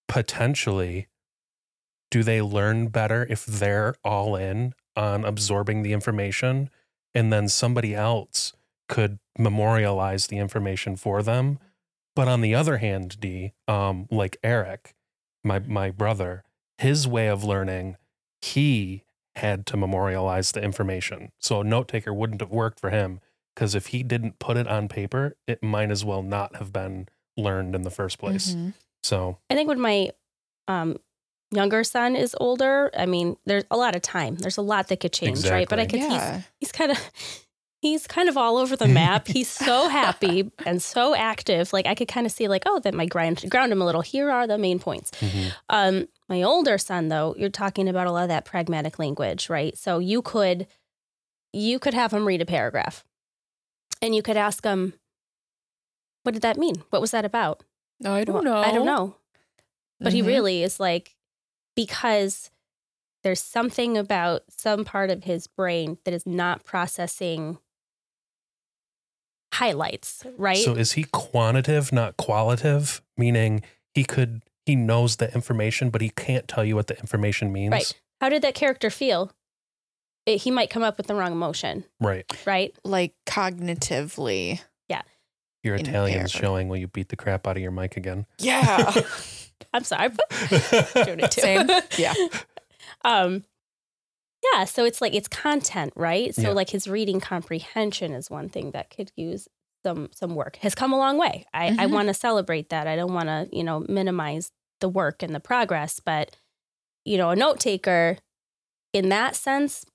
potentially 0.07 1.07
do 2.11 2.23
they 2.23 2.41
learn 2.41 2.87
better 2.87 3.27
if 3.29 3.45
they're 3.45 3.95
all 4.03 4.35
in 4.35 4.73
on 4.95 5.23
absorbing 5.23 5.83
the 5.83 5.93
information 5.93 6.69
and 7.13 7.31
then 7.31 7.47
somebody 7.47 7.93
else 7.93 8.53
could 8.87 9.19
memorialize 9.37 10.27
the 10.27 10.37
information 10.37 10.95
for 10.95 11.21
them 11.21 11.59
but 12.19 12.27
on 12.27 12.41
the 12.41 12.53
other 12.53 12.77
hand 12.77 13.17
d 13.19 13.53
um 13.67 14.07
like 14.11 14.35
eric 14.43 14.93
my 15.43 15.59
my 15.59 15.89
brother 15.89 16.43
his 16.77 17.07
way 17.07 17.27
of 17.27 17.43
learning 17.43 17.95
he 18.41 19.03
had 19.35 19.65
to 19.65 19.77
memorialize 19.77 20.51
the 20.51 20.61
information 20.61 21.31
so 21.39 21.61
a 21.61 21.63
note 21.63 21.87
taker 21.87 22.13
wouldn't 22.13 22.41
have 22.41 22.51
worked 22.51 22.79
for 22.79 22.89
him 22.89 23.19
because 23.55 23.73
if 23.73 23.87
he 23.87 24.03
didn't 24.03 24.37
put 24.39 24.57
it 24.57 24.67
on 24.67 24.87
paper 24.89 25.35
it 25.47 25.63
might 25.63 25.89
as 25.91 26.03
well 26.03 26.21
not 26.21 26.55
have 26.57 26.73
been 26.73 27.07
learned 27.37 27.73
in 27.73 27.83
the 27.83 27.91
first 27.99 28.17
place 28.19 28.53
Mhm. 28.53 28.73
so 29.01 29.37
I 29.49 29.55
think 29.55 29.67
when 29.69 29.79
my 29.79 30.09
um, 30.67 30.97
younger 31.51 31.83
son 31.83 32.15
is 32.15 32.35
older, 32.39 32.91
I 32.95 33.07
mean, 33.07 33.37
there's 33.47 33.63
a 33.71 33.77
lot 33.77 33.95
of 33.95 34.03
time. 34.03 34.35
There's 34.35 34.57
a 34.57 34.61
lot 34.61 34.87
that 34.89 34.99
could 34.99 35.13
change, 35.13 35.49
right? 35.49 35.67
But 35.67 35.79
I 35.79 35.85
could 35.87 35.99
he's 36.01 36.43
he's 36.59 36.71
kind 36.71 36.91
of 36.91 36.99
he's 37.81 38.07
kind 38.07 38.27
of 38.29 38.35
all 38.37 38.57
over 38.57 38.75
the 38.75 38.87
map. 39.01 39.27
he's 39.27 39.49
so 39.49 39.87
happy 39.87 40.51
and 40.65 40.81
so 40.81 41.15
active. 41.15 41.71
Like 41.73 41.85
I 41.87 41.95
could 41.95 42.07
kind 42.07 42.25
of 42.25 42.31
see 42.31 42.47
like, 42.47 42.63
oh, 42.65 42.79
that 42.79 42.93
my 42.93 43.05
ground 43.05 43.43
ground 43.49 43.71
him 43.71 43.81
a 43.81 43.85
little. 43.85 44.01
Here 44.01 44.29
are 44.29 44.45
the 44.47 44.57
main 44.57 44.79
points. 44.79 45.11
mhm. 45.19 45.53
Um, 45.69 46.07
my 46.27 46.43
older 46.43 46.77
son, 46.77 47.07
though, 47.07 47.35
you're 47.37 47.49
talking 47.49 47.87
about 47.89 48.05
a 48.07 48.11
lot 48.11 48.23
of 48.23 48.29
that 48.29 48.45
pragmatic 48.45 48.99
language, 48.99 49.49
right? 49.49 49.77
So 49.77 49.99
you 49.99 50.21
could 50.21 50.67
you 51.53 51.79
could 51.79 51.93
have 51.95 52.13
him 52.13 52.27
read 52.27 52.41
a 52.41 52.45
paragraph, 52.45 53.03
and 54.01 54.13
you 54.13 54.21
could 54.21 54.37
ask 54.37 54.63
him, 54.63 54.93
"What 56.23 56.33
did 56.33 56.41
that 56.43 56.57
mean? 56.57 56.83
What 56.91 57.01
was 57.01 57.11
that 57.11 57.25
about?" 57.25 57.63
No, 57.99 58.13
I 58.13 58.23
don't 58.23 58.35
Well, 58.35 58.43
know. 58.43 58.61
I 58.61 58.71
don't 58.71 58.85
know. 58.85 59.15
But 59.99 60.13
he 60.13 60.21
Mhm. 60.21 60.27
really 60.27 60.63
is 60.63 60.79
like 60.79 61.15
because 61.75 62.51
there's 63.23 63.41
something 63.41 63.97
about 63.97 64.43
some 64.55 64.85
part 64.85 65.09
of 65.09 65.23
his 65.25 65.47
brain 65.47 65.97
that 66.05 66.13
is 66.13 66.25
not 66.25 66.63
processing 66.63 67.57
highlights, 69.53 70.23
right? 70.37 70.57
So 70.57 70.73
is 70.75 70.93
he 70.93 71.03
quantitative, 71.11 71.91
not 71.91 72.17
qualitative? 72.17 73.01
Meaning 73.17 73.61
he 73.93 74.03
could 74.03 74.41
he 74.65 74.75
knows 74.75 75.15
the 75.15 75.33
information, 75.33 75.89
but 75.89 76.01
he 76.01 76.09
can't 76.09 76.47
tell 76.47 76.63
you 76.63 76.75
what 76.75 76.87
the 76.87 76.97
information 76.99 77.51
means. 77.51 77.71
Right. 77.71 77.93
How 78.21 78.29
did 78.29 78.41
that 78.43 78.53
character 78.53 78.89
feel? 78.89 79.31
It, 80.25 80.37
he 80.41 80.51
might 80.51 80.69
come 80.69 80.83
up 80.83 80.97
with 80.97 81.07
the 81.07 81.15
wrong 81.15 81.31
emotion, 81.31 81.85
Right. 81.99 82.25
right? 82.45 82.75
Like 82.83 83.13
cognitively. 83.25 84.61
Yeah. 84.87 85.01
Your 85.63 85.75
Italian's 85.75 86.31
pair. 86.31 86.41
showing. 86.41 86.67
Will 86.69 86.77
you 86.77 86.87
beat 86.87 87.09
the 87.09 87.15
crap 87.15 87.47
out 87.47 87.57
of 87.57 87.63
your 87.63 87.71
mic 87.71 87.97
again? 87.97 88.25
Yeah. 88.37 88.93
I'm 89.73 89.83
sorry. 89.83 90.09
I'm 90.09 90.17
doing 91.05 91.19
it 91.19 91.31
too. 91.31 91.41
Same. 91.41 91.69
Yeah. 91.97 92.13
um 93.03 93.43
yeah 94.53 94.63
so 94.65 94.85
it's 94.85 95.01
like 95.01 95.13
it's 95.13 95.27
content 95.27 95.91
right 95.95 96.33
so 96.35 96.41
Yeah. 96.43 96.49
like 96.51 96.69
his 96.69 96.87
reading 96.87 97.19
comprehension 97.19 98.13
is 98.13 98.29
one 98.29 98.49
thing 98.49 98.71
that 98.71 98.89
could 98.89 99.11
use 99.15 99.47
some 99.85 100.09
some 100.13 100.35
work 100.35 100.57
has 100.57 100.75
come 100.75 100.91
a 100.93 100.97
long 100.97 101.17
way 101.17 101.45
i 101.53 101.67
i 101.67 101.85
Mhm. 101.85 101.91
want 101.91 102.07
to 102.09 102.13
celebrate 102.13 102.69
that 102.69 102.87
i 102.87 102.95
don't 102.95 103.13
want 103.13 103.27
to 103.27 103.47
you 103.55 103.63
know 103.63 103.85
minimize 103.87 104.51
the 104.81 104.89
work 104.89 105.21
and 105.23 105.33
the 105.35 105.39
progress 105.39 105.99
but 105.99 106.35
you 107.05 107.17
know 107.17 107.29
a 107.29 107.35
note 107.35 107.59
taker 107.59 108.17
in 108.93 109.09
that 109.09 109.35
sense 109.35 109.85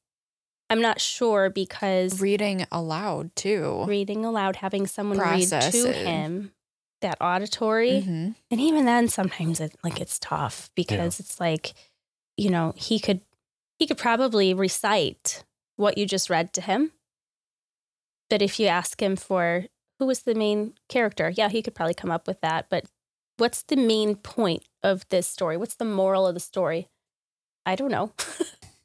i'm 0.70 0.80
not 0.80 1.00
sure 1.00 1.50
because 1.50 2.20
Reading 2.20 2.66
aloud 2.72 3.34
too. 3.36 3.84
reading 3.86 4.24
aloud 4.24 4.56
having 4.56 4.86
someone 4.86 5.18
read 5.18 5.48
to 5.48 5.88
it. 5.90 6.06
him 6.06 6.52
that 7.02 7.18
auditory 7.20 8.02
Mhm. 8.06 8.34
and 8.50 8.60
even 8.60 8.86
then, 8.86 9.08
sometimes 9.08 9.60
it 9.60 9.74
like 9.84 10.00
it's 10.00 10.18
tough 10.18 10.70
because 10.74 11.20
it's 11.20 11.38
like, 11.38 11.74
you 12.38 12.48
know, 12.48 12.72
he 12.76 12.98
could 12.98 13.20
he 13.78 13.86
could 13.86 13.98
probably 13.98 14.54
recite 14.54 15.44
what 15.76 15.98
you 15.98 16.06
just 16.06 16.30
read 16.30 16.52
to 16.54 16.60
him. 16.60 16.92
But 18.30 18.42
if 18.42 18.58
you 18.58 18.66
ask 18.66 19.00
him 19.02 19.16
for 19.16 19.66
who 19.98 20.06
was 20.06 20.22
the 20.22 20.34
main 20.34 20.74
character, 20.88 21.30
yeah, 21.30 21.48
he 21.48 21.62
could 21.62 21.74
probably 21.74 21.94
come 21.94 22.10
up 22.10 22.26
with 22.26 22.40
that. 22.40 22.66
But 22.70 22.84
what's 23.36 23.62
the 23.62 23.76
main 23.76 24.16
point 24.16 24.64
of 24.82 25.08
this 25.10 25.26
story? 25.26 25.56
What's 25.56 25.74
the 25.76 25.84
moral 25.84 26.26
of 26.26 26.34
the 26.34 26.40
story? 26.40 26.88
I 27.66 27.74
don't 27.76 27.90
know. 27.90 28.12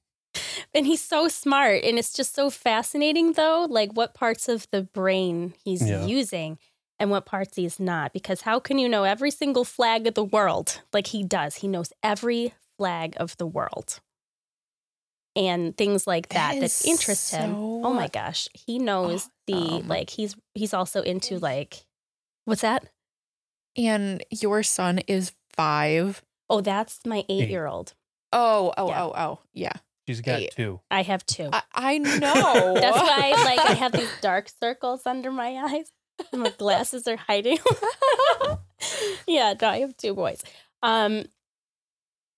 and 0.74 0.86
he's 0.86 1.02
so 1.02 1.28
smart 1.28 1.84
and 1.84 1.98
it's 1.98 2.14
just 2.14 2.34
so 2.36 2.50
fascinating 2.50 3.34
though, 3.34 3.66
like 3.70 3.92
what 3.94 4.14
parts 4.14 4.48
of 4.50 4.68
the 4.72 4.84
brain 4.84 5.54
he's 5.64 5.88
Yeah. 5.88 6.06
using 6.06 6.58
and 7.00 7.10
what 7.10 7.26
parts 7.26 7.56
he's 7.56 7.80
not. 7.80 8.14
Because 8.14 8.42
how 8.42 8.60
can 8.60 8.78
you 8.78 8.90
know 8.90 9.04
every 9.04 9.32
single 9.32 9.64
flag 9.66 10.06
of 10.08 10.14
the 10.16 10.24
world 10.24 10.82
like 10.94 11.08
he 11.08 11.24
does? 11.24 11.56
He 11.58 11.68
knows 11.68 11.94
every 12.04 12.54
flag 12.78 13.16
of 13.18 13.38
the 13.38 13.48
world. 13.48 14.00
And 15.36 15.78
things 15.78 16.06
like 16.08 16.30
that 16.30 16.60
that 16.60 16.82
interest 16.86 17.34
him. 17.34 17.54
Oh 17.56 17.94
my 17.94 18.08
gosh. 18.08 18.48
He 18.54 18.80
knows 18.80 19.30
the 19.48 19.54
awesome. 19.54 19.88
like 19.88 20.10
he's 20.10 20.36
he's 20.56 20.74
also 20.74 21.02
into 21.02 21.38
like 21.40 21.86
what's 22.46 22.62
that? 22.62 22.86
And 23.78 24.24
your 24.32 24.64
son 24.64 25.00
is 25.08 25.34
five. 25.56 26.24
Oh, 26.50 26.62
that's 26.62 27.00
my 27.06 27.24
eight 27.30 27.50
year 27.50 27.68
old. 27.68 27.94
Oh, 28.34 28.74
oh, 28.76 28.88
Yeah. 28.90 29.04
oh, 29.04 29.14
oh. 29.16 29.40
Yeah. 29.54 29.74
She's 30.08 30.22
got 30.22 30.40
Eight. 30.42 30.52
two. 30.56 30.80
I 30.90 31.04
have 31.04 31.24
two. 31.28 31.50
I, 31.54 31.62
I 31.74 31.98
know. 32.00 32.74
That's 32.74 32.98
why 32.98 33.34
like 33.46 33.60
I 33.60 33.74
have 33.74 33.92
these 33.92 34.10
dark 34.22 34.50
circles 34.62 35.04
under 35.06 35.32
my 35.32 35.56
eyes. 35.58 35.92
My 36.34 36.50
glasses 36.50 37.08
are 37.08 37.16
hiding. 37.18 37.60
yeah, 39.28 39.54
no, 39.62 39.68
I 39.70 39.80
have 39.80 39.96
two 39.98 40.14
boys. 40.14 40.42
Um 40.82 41.26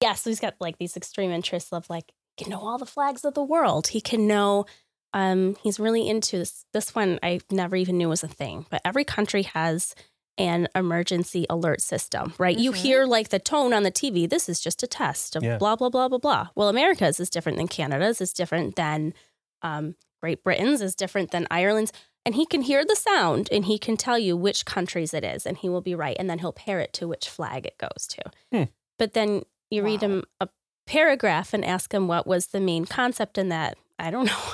yeah, 0.02 0.14
so 0.14 0.30
he's 0.30 0.40
got 0.40 0.56
like 0.60 0.78
these 0.78 0.98
extreme 0.98 1.32
interests 1.32 1.72
of 1.72 1.90
like 1.90 2.06
he 2.08 2.14
can 2.44 2.52
know 2.52 2.60
all 2.62 2.78
the 2.78 2.86
flags 2.86 3.24
of 3.26 3.34
the 3.34 3.44
world. 3.44 3.88
He 3.88 4.02
can 4.02 4.28
know 4.28 4.66
um 5.14 5.58
he's 5.64 5.80
really 5.80 6.08
into 6.08 6.38
this 6.40 6.66
this 6.74 6.96
one 6.96 7.20
I 7.22 7.42
never 7.52 7.76
even 7.76 7.98
knew 7.98 8.10
was 8.10 8.24
a 8.24 8.28
thing, 8.28 8.66
but 8.70 8.82
every 8.86 9.04
country 9.04 9.44
has 9.44 9.94
an 10.38 10.68
emergency 10.74 11.46
alert 11.50 11.82
system, 11.82 12.34
right? 12.38 12.58
You 12.58 12.72
Mhm. 12.72 12.76
hear 12.76 13.06
like 13.06 13.30
the 13.30 13.38
tone 13.38 13.74
on 13.74 13.84
the 13.84 13.92
TV, 13.92 14.26
this 14.30 14.48
is 14.48 14.60
just 14.62 14.82
a 14.82 14.88
test 14.88 15.36
of 15.36 15.44
Yeah. 15.44 15.58
blah, 15.58 15.76
blah, 15.76 15.90
blah, 15.90 16.08
blah, 16.08 16.18
blah. 16.18 16.48
Well, 16.56 16.70
America's 16.70 17.20
is 17.20 17.30
different 17.30 17.58
than 17.58 17.68
Canada's, 17.68 18.22
is 18.22 18.32
different 18.34 18.76
than 18.76 19.14
um, 19.62 19.96
Great 20.22 20.44
Britain's, 20.44 20.82
is 20.82 20.96
different 20.96 21.32
than 21.32 21.46
Ireland's. 21.52 21.92
And 22.26 22.34
he 22.36 22.46
can 22.48 22.62
hear 22.62 22.84
the 22.86 22.96
sound 22.96 23.50
and 23.52 23.66
he 23.66 23.78
can 23.78 23.98
tell 23.98 24.18
you 24.18 24.36
which 24.38 24.66
countries 24.66 25.14
it 25.14 25.24
is, 25.24 25.46
and 25.46 25.58
he 25.58 25.68
will 25.70 25.82
be 25.82 25.94
right. 25.96 26.16
And 26.18 26.30
then 26.30 26.40
he'll 26.40 26.54
pair 26.54 26.80
it 26.80 26.94
to 26.94 27.08
which 27.08 27.28
flag 27.30 27.66
it 27.68 27.78
goes 27.78 28.08
to. 28.08 28.22
Hmm. 28.52 28.64
But 28.98 29.14
then 29.14 29.44
you 29.70 29.84
read 29.84 30.02
him 30.02 30.24
a 30.40 30.48
paragraph 30.92 31.54
and 31.54 31.64
ask 31.66 31.94
him 31.94 32.08
what 32.08 32.28
was 32.28 32.48
the 32.48 32.60
main 32.60 32.86
concept 32.86 33.38
in 33.38 33.50
that. 33.50 33.78
I 34.00 34.12
don't 34.12 34.26
know. 34.26 34.44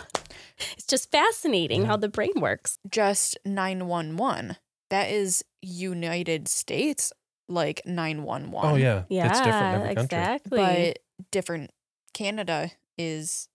It's 0.75 0.87
just 0.87 1.11
fascinating 1.11 1.81
Yeah. 1.81 1.87
how 1.89 1.97
the 1.97 2.07
brain 2.09 2.33
works. 2.37 2.79
Just 2.89 3.37
911. 3.45 4.55
That 4.89 5.11
is 5.11 5.45
United 5.61 6.47
States, 6.47 7.13
like 7.47 7.81
911. 7.85 8.71
Oh 8.71 8.75
yeah. 8.75 9.03
Yeah, 9.07 9.27
It's 9.29 9.39
different 9.39 9.75
in 9.75 9.81
every 9.81 9.95
country. 9.95 10.17
exactly. 10.17 10.57
But 10.59 10.99
different. 11.31 11.69
Canada 12.15 12.71
is 12.97 13.47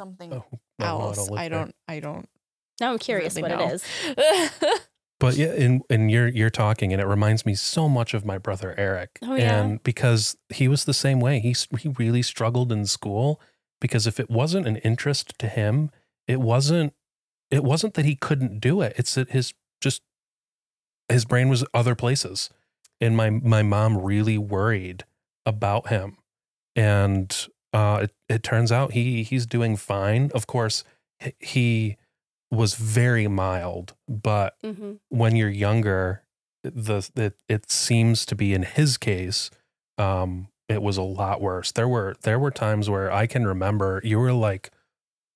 something 0.00 0.32
Oh, 0.32 0.44
well, 0.80 0.98
I 1.00 1.04
else. 1.04 1.30
live 1.30 1.38
I 1.38 1.48
don't, 1.48 1.74
I 1.86 2.00
don't 2.00 2.28
now 2.80 2.92
I'm 2.92 2.98
curious 2.98 3.36
really 3.36 3.50
what 3.52 3.58
know. 3.60 3.68
it 3.68 3.74
is. 3.74 4.50
But 5.20 5.36
yeah, 5.36 5.48
and 5.48 5.82
and 5.90 6.10
you're 6.10 6.28
you're 6.28 6.50
talking, 6.50 6.92
and 6.92 7.02
it 7.02 7.06
reminds 7.06 7.44
me 7.44 7.54
so 7.54 7.88
much 7.88 8.14
of 8.14 8.24
my 8.24 8.38
brother 8.38 8.74
Eric. 8.78 9.18
Oh, 9.22 9.34
yeah? 9.34 9.60
And 9.60 9.82
because 9.82 10.36
he 10.48 10.68
was 10.68 10.84
the 10.84 10.94
same 10.94 11.20
way, 11.20 11.40
he 11.40 11.54
he 11.78 11.88
really 11.88 12.22
struggled 12.22 12.70
in 12.70 12.86
school 12.86 13.40
because 13.80 14.06
if 14.06 14.20
it 14.20 14.30
wasn't 14.30 14.66
an 14.66 14.76
interest 14.76 15.34
to 15.38 15.48
him, 15.48 15.90
it 16.26 16.40
wasn't 16.40 16.94
it 17.50 17.64
wasn't 17.64 17.94
that 17.94 18.04
he 18.04 18.14
couldn't 18.14 18.60
do 18.60 18.80
it. 18.80 18.94
It's 18.96 19.14
that 19.14 19.30
his 19.30 19.54
just 19.80 20.02
his 21.08 21.24
brain 21.24 21.48
was 21.48 21.64
other 21.74 21.94
places, 21.94 22.50
and 23.00 23.16
my 23.16 23.30
my 23.30 23.62
mom 23.62 23.98
really 23.98 24.38
worried 24.38 25.04
about 25.44 25.88
him, 25.88 26.18
and 26.76 27.48
uh, 27.72 28.00
it 28.02 28.12
it 28.28 28.42
turns 28.42 28.70
out 28.70 28.92
he 28.92 29.22
he's 29.22 29.46
doing 29.46 29.76
fine. 29.76 30.30
Of 30.34 30.46
course, 30.46 30.84
he 31.40 31.96
was 32.50 32.74
very 32.74 33.28
mild, 33.28 33.94
but 34.08 34.56
hmm 34.64 34.94
when 35.10 35.36
you're 35.36 35.48
younger, 35.48 36.22
the 36.62 37.08
it, 37.16 37.38
it 37.48 37.70
seems 37.70 38.26
to 38.26 38.34
be 38.34 38.52
in 38.52 38.62
his 38.62 38.98
case, 38.98 39.50
um, 39.96 40.48
it 40.68 40.82
was 40.82 40.96
a 40.98 41.02
lot 41.02 41.40
worse. 41.40 41.72
There 41.72 41.88
were 41.88 42.14
there 42.22 42.38
were 42.38 42.50
times 42.50 42.90
where 42.90 43.10
I 43.10 43.26
can 43.26 43.46
remember 43.46 44.00
you 44.04 44.18
were 44.18 44.32
like, 44.34 44.70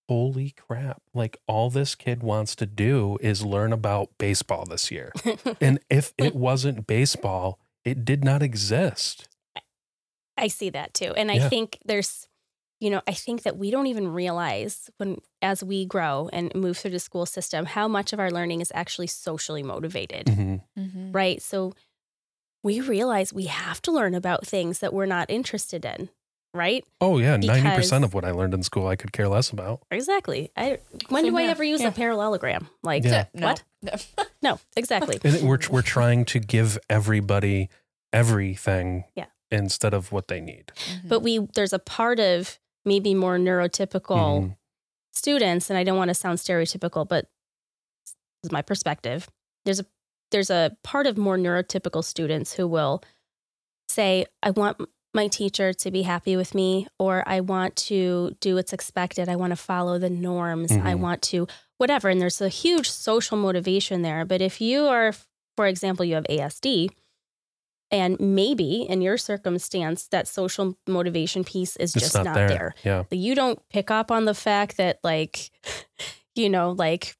"Holy 0.08 0.50
crap! 0.50 1.00
Like 1.14 1.36
all 1.46 1.70
this 1.70 1.94
kid 1.94 2.22
wants 2.22 2.54
to 2.56 2.66
do 2.66 3.16
is 3.20 3.44
learn 3.44 3.72
about 3.72 4.10
baseball 4.18 4.64
this 4.66 4.90
year." 4.90 5.12
and 5.60 5.78
if 5.88 6.12
it 6.18 6.34
wasn't 6.34 6.86
baseball, 6.86 7.58
it 7.84 8.04
did 8.04 8.24
not 8.24 8.42
exist. 8.42 9.28
I 10.36 10.48
see 10.48 10.70
that 10.70 10.94
too. 10.94 11.12
And 11.14 11.30
I 11.30 11.36
Yeah. 11.36 11.48
think 11.48 11.78
there's, 11.84 12.26
you 12.82 12.90
know, 12.90 13.00
I 13.06 13.12
think 13.12 13.42
that 13.44 13.56
we 13.56 13.70
don't 13.70 13.86
even 13.86 14.08
realize 14.08 14.90
when, 14.98 15.20
as 15.40 15.62
we 15.62 15.86
grow 15.86 16.28
and 16.32 16.52
move 16.54 16.76
through 16.78 16.90
the 16.90 16.98
school 16.98 17.26
system, 17.26 17.64
how 17.64 17.86
much 17.88 18.12
of 18.12 18.18
our 18.20 18.30
learning 18.30 18.60
is 18.60 18.72
actually 18.74 19.06
socially 19.06 19.62
motivated, 19.62 20.26
Mhm. 20.26 20.60
Mhm. 20.78 21.14
right? 21.14 21.40
So 21.40 21.74
we 22.64 22.80
realize 22.80 23.32
we 23.32 23.46
have 23.46 23.80
to 23.82 23.92
learn 23.92 24.14
about 24.14 24.46
things 24.46 24.80
that 24.80 24.92
we're 24.92 25.06
not 25.06 25.30
interested 25.30 25.84
in, 25.84 26.08
right? 26.54 26.84
Oh 27.00 27.18
yeah, 27.18 27.36
ninety 27.36 27.70
percent 27.70 28.04
of 28.04 28.14
what 28.14 28.24
I 28.24 28.30
learned 28.32 28.54
in 28.54 28.62
school 28.62 28.86
I 28.88 28.96
could 28.96 29.12
care 29.12 29.28
less 29.28 29.50
about. 29.50 29.80
Exactly. 29.90 30.50
I, 30.56 30.78
when 31.08 31.24
Same 31.24 31.32
do 31.34 31.38
I 31.38 31.44
ever 31.44 31.64
use 31.64 31.80
Yeah. 31.82 31.88
a 31.88 31.92
parallelogram? 31.92 32.68
Like, 32.82 33.04
Yeah. 33.04 33.26
No. 33.34 33.46
what? 33.46 33.62
No. 33.82 33.92
No, 34.42 34.58
exactly. 34.76 35.18
And 35.22 35.48
we're 35.48 35.60
we're 35.70 35.82
trying 35.82 36.24
to 36.26 36.40
give 36.40 36.78
everybody 36.90 37.68
everything, 38.12 39.04
Yeah. 39.14 39.26
instead 39.50 39.94
of 39.94 40.12
what 40.12 40.28
they 40.28 40.40
need. 40.40 40.72
but 41.04 41.20
we, 41.20 41.38
there's 41.54 41.72
a 41.72 41.78
part 41.78 42.18
of 42.20 42.58
maybe 42.84 43.14
more 43.14 43.38
neurotypical 43.38 44.40
Mhm. 44.42 44.56
students, 45.12 45.70
and 45.70 45.78
I 45.78 45.84
don't 45.84 45.96
want 45.98 46.08
to 46.08 46.14
sound 46.14 46.38
stereotypical, 46.38 47.06
but 47.06 47.26
this 48.04 48.14
is 48.44 48.52
my 48.52 48.62
perspective. 48.62 49.28
There's 49.64 49.80
a 49.80 49.86
there's 50.30 50.48
a 50.50 50.74
part 50.82 51.06
of 51.06 51.18
more 51.18 51.36
neurotypical 51.36 52.02
students 52.02 52.54
who 52.54 52.66
will 52.66 53.02
say, 53.90 54.24
I 54.42 54.50
want 54.50 54.80
my 55.12 55.28
teacher 55.28 55.74
to 55.74 55.90
be 55.90 56.02
happy 56.02 56.36
with 56.38 56.54
me, 56.54 56.88
or 56.98 57.22
I 57.26 57.40
want 57.40 57.76
to 57.76 58.34
do 58.40 58.54
what's 58.54 58.72
expected. 58.72 59.28
I 59.28 59.36
want 59.36 59.50
to 59.50 59.56
follow 59.56 59.98
the 59.98 60.08
norms. 60.08 60.72
I 60.72 60.94
Mhm. 60.94 61.00
want 61.00 61.20
to 61.24 61.46
whatever. 61.76 62.08
And 62.08 62.18
there's 62.18 62.40
a 62.40 62.48
huge 62.48 62.88
social 62.90 63.36
motivation 63.36 64.00
there. 64.00 64.24
But 64.24 64.40
if 64.40 64.58
you 64.62 64.86
are, 64.86 65.12
for 65.56 65.66
example, 65.66 66.04
you 66.06 66.14
have 66.14 66.24
ASD, 66.30 66.88
and 67.92 68.18
maybe 68.18 68.82
in 68.88 69.02
your 69.02 69.18
circumstance, 69.18 70.08
that 70.08 70.26
social 70.26 70.76
motivation 70.88 71.44
piece 71.44 71.76
is 71.76 71.94
It's 71.94 72.04
just 72.06 72.14
not, 72.16 72.24
not, 72.24 72.34
there. 72.34 72.48
there 72.48 72.74
Yeah. 72.82 73.04
you 73.10 73.34
don't 73.36 73.60
pick 73.68 73.90
up 73.90 74.10
on 74.10 74.24
the 74.24 74.34
fact 74.34 74.78
that 74.78 74.98
like 75.04 75.50
you 76.34 76.48
know 76.48 76.70
like 76.72 77.14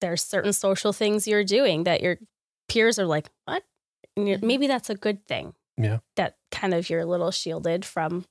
there's 0.00 0.22
certain 0.22 0.52
social 0.52 0.92
things 0.92 1.28
you're 1.28 1.44
doing 1.44 1.84
that 1.84 2.00
your 2.02 2.18
peers 2.68 2.98
are 2.98 3.06
like 3.06 3.28
what 3.44 3.62
and 4.16 4.26
you're, 4.28 4.38
Mhm. 4.38 4.44
maybe 4.44 4.66
that's 4.66 4.90
a 4.90 4.94
good 4.94 5.26
thing 5.26 5.54
Yeah. 5.76 5.98
that 6.16 6.36
kind 6.50 6.72
of 6.74 6.88
you're 6.90 7.00
a 7.00 7.06
little 7.06 7.30
shielded 7.30 7.84
from 7.84 8.24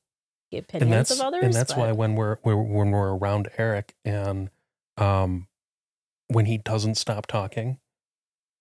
the 0.52 0.58
opinions 0.60 1.12
of 1.12 1.20
others 1.22 1.44
and 1.44 1.54
that's 1.54 1.74
but- 1.74 1.80
why 1.80 1.92
when 1.92 2.16
we're, 2.16 2.38
we're 2.44 2.56
when 2.56 2.92
we're 2.92 3.14
around 3.16 3.50
Eric 3.58 3.94
and 4.04 4.50
um 4.98 5.48
when 6.30 6.46
he 6.46 6.58
doesn't 6.58 6.96
stop 6.96 7.26
talking, 7.28 7.80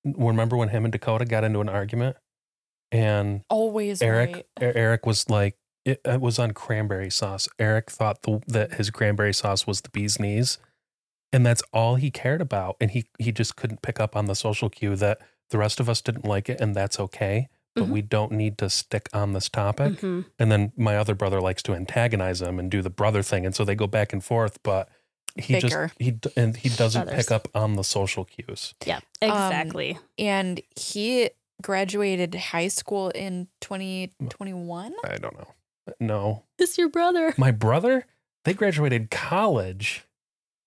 remember 0.05 0.57
when 0.57 0.69
him 0.69 0.85
and 0.85 0.93
Dakota 0.93 1.25
got 1.25 1.43
into 1.43 1.61
an 1.61 1.69
argument 1.69 2.17
and 2.93 3.43
Always 3.51 4.01
Eric 4.03 4.35
right. 4.35 4.47
Eric 4.77 5.07
was 5.07 5.29
like 5.31 5.57
it, 5.85 6.01
it 6.05 6.21
was 6.21 6.39
on 6.39 6.53
cranberry 6.53 7.11
sauce. 7.11 7.49
Eric 7.59 7.91
thought 7.91 8.23
the, 8.23 8.41
that 8.49 8.75
his 8.75 8.91
cranberry 8.91 9.33
sauce 9.35 9.67
was 9.67 9.81
the 9.83 9.91
bee's 9.91 10.19
knees, 10.19 10.59
and 11.33 11.45
that's 11.47 11.63
all 11.73 11.95
he 11.97 12.11
cared 12.11 12.41
about. 12.41 12.77
And 12.81 12.91
he 12.91 13.05
he 13.19 13.33
just 13.33 13.57
couldn't 13.57 13.83
pick 13.83 14.01
up 14.01 14.17
on 14.17 14.27
the 14.27 14.35
social 14.35 14.69
cue 14.69 14.97
that 14.97 15.19
the 15.51 15.59
rest 15.59 15.79
of 15.81 15.89
us 15.89 16.01
didn't 16.01 16.25
like 16.25 16.49
it, 16.49 16.61
and 16.61 16.75
that's 16.75 16.99
okay. 16.99 17.49
But 17.75 17.85
Mhm. 17.85 17.91
we 17.91 18.03
don't 18.03 18.33
need 18.33 18.57
to 18.59 18.71
stick 18.71 19.09
on 19.13 19.33
this 19.33 19.49
topic. 19.51 20.01
Mhm. 20.01 20.25
And 20.39 20.51
then 20.51 20.73
my 20.77 20.97
other 20.97 21.15
brother 21.15 21.41
likes 21.43 21.63
to 21.65 21.75
antagonize 21.75 22.41
him 22.41 22.59
and 22.59 22.71
do 22.71 22.81
the 22.83 22.91
brother 22.91 23.23
thing, 23.23 23.45
and 23.47 23.55
so 23.55 23.65
they 23.65 23.75
go 23.75 23.87
back 23.87 24.13
and 24.15 24.25
forth. 24.25 24.59
But 24.63 24.89
he 25.37 25.53
Bicker. 25.61 25.89
just 25.89 25.95
he 26.01 26.19
and 26.37 26.57
he 26.57 26.71
doesn't 26.71 27.05
Brothers. 27.05 27.27
pick 27.27 27.31
up 27.31 27.49
on 27.55 27.75
the 27.77 27.85
social 27.85 28.25
cues. 28.25 28.73
yeah 28.87 29.01
Um, 29.21 29.31
exactly 29.31 29.99
And 30.19 30.63
he 30.75 31.29
graduated 31.63 32.35
high 32.35 32.69
school 32.69 33.11
in 33.11 33.49
2021. 33.61 34.95
I 35.05 35.17
don't 35.17 35.37
know. 35.39 35.53
No, 36.01 36.43
this 36.59 36.77
your 36.79 36.89
brother 36.89 37.33
my 37.39 37.53
brother 37.53 38.07
they 38.45 38.55
graduated 38.55 39.11
college. 39.11 40.05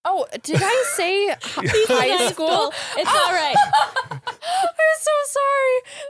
Oh, 0.05 0.25
did 0.43 0.61
I 0.63 0.83
say 0.95 1.27
hi- 1.27 1.35
high 1.87 2.07
high 2.17 2.31
school? 2.31 2.47
school. 2.47 2.73
It's 2.97 3.09
all 3.09 3.33
right. 3.33 3.55
I'm 4.11 4.97
so 4.99 5.11
sorry. 5.27 6.03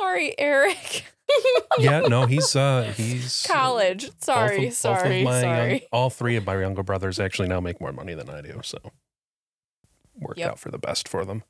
Sorry, 0.00 0.34
Eric. 0.38 1.04
yeah, 1.78 2.00
no, 2.00 2.26
he's 2.26 2.56
uh 2.56 2.92
he's 2.96 3.46
College. 3.48 4.10
Sorry, 4.20 4.56
of- 4.56 4.62
both 4.62 4.68
of 4.70 4.74
sorry, 4.74 5.22
young- 5.22 5.40
sorry. 5.40 5.86
all 5.92 6.10
three 6.10 6.34
of 6.34 6.44
my 6.44 6.58
younger 6.60 6.82
brothers 6.82 7.20
actually 7.20 7.46
now 7.48 7.60
make 7.60 7.80
more 7.80 7.92
money 7.92 8.14
than 8.14 8.28
I 8.28 8.40
do, 8.40 8.60
so 8.64 8.78
worked 10.16 10.40
Yep. 10.40 10.50
out 10.50 10.58
for 10.58 10.70
the 10.72 10.78
best 10.78 11.06
for 11.08 11.24
them. 11.24 11.44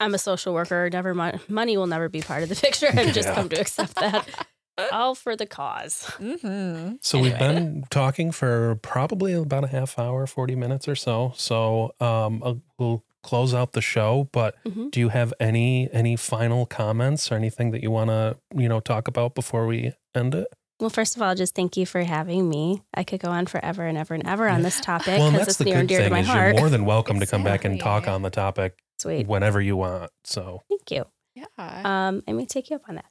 I'm 0.00 0.14
a 0.14 0.18
social 0.18 0.52
worker 0.54 0.88
never 0.92 1.14
mon- 1.14 1.38
money 1.48 1.76
will 1.76 1.86
never 1.86 2.08
be 2.08 2.20
part 2.22 2.42
of 2.42 2.48
the 2.48 2.56
picture 2.66 2.88
i've 2.92 3.12
just 3.14 3.28
Yeah. 3.28 3.34
come 3.34 3.48
to 3.50 3.60
accept 3.60 3.94
that 3.96 4.26
all 4.92 5.14
for 5.14 5.36
the 5.36 5.46
cause 5.46 6.10
Mm-hmm. 6.18 6.94
So 7.02 7.18
we've 7.18 7.38
been 7.38 7.84
talking 7.90 8.32
for 8.32 8.76
probably 8.82 9.32
about 9.34 9.64
a 9.64 9.66
half 9.68 9.98
hour, 9.98 10.26
forty 10.26 10.54
minutes 10.54 10.88
or 10.88 10.94
so. 10.96 11.32
So 11.36 11.92
um, 12.00 12.62
we'll 12.78 13.04
close 13.22 13.52
out 13.52 13.72
the 13.72 13.82
show. 13.82 14.28
But 14.32 14.54
Mhm. 14.66 14.90
do 14.90 15.00
you 15.00 15.10
have 15.10 15.34
any 15.38 15.90
any 15.92 16.16
final 16.16 16.64
comments 16.64 17.30
or 17.30 17.34
anything 17.34 17.72
that 17.72 17.82
you 17.82 17.90
want 17.90 18.08
to 18.08 18.38
you 18.54 18.68
know 18.70 18.80
talk 18.80 19.06
about 19.08 19.34
before 19.34 19.66
we 19.66 19.92
end 20.14 20.34
it? 20.34 20.46
Well, 20.78 20.88
first 20.88 21.14
of 21.16 21.20
all, 21.20 21.34
just 21.34 21.54
thank 21.54 21.76
you 21.76 21.84
for 21.84 22.02
having 22.02 22.48
me. 22.48 22.82
I 22.94 23.04
could 23.04 23.20
go 23.20 23.28
on 23.28 23.44
forever 23.46 23.84
and 23.84 23.98
ever 23.98 24.14
and 24.14 24.26
ever 24.26 24.48
on 24.48 24.62
this 24.62 24.80
topic 24.80 25.18
well, 25.18 25.30
because 25.30 25.46
that's 25.46 25.48
it's 25.50 25.58
the 25.58 25.64
near 25.66 25.78
and 25.80 25.88
good 25.88 25.94
dear 25.96 25.98
to 25.98 26.04
thing 26.04 26.12
my 26.12 26.20
is 26.20 26.26
heart. 26.26 26.54
you're 26.54 26.60
more 26.62 26.70
than 26.70 26.86
welcome 26.86 27.20
to 27.20 27.26
come 27.26 27.44
back 27.44 27.66
and 27.66 27.78
talk 27.78 28.08
on 28.08 28.22
the 28.22 28.30
topic 28.30 28.78
Sweet. 29.00 29.26
whenever 29.26 29.60
you 29.60 29.76
want. 29.76 30.10
So 30.24 30.62
Thank 30.68 30.90
you. 30.90 31.04
Yeah. 31.34 31.46
Um, 31.58 32.22
I 32.26 32.32
may 32.32 32.46
take 32.46 32.70
you 32.70 32.76
up 32.76 32.88
on 32.88 32.96
that. 32.96 33.10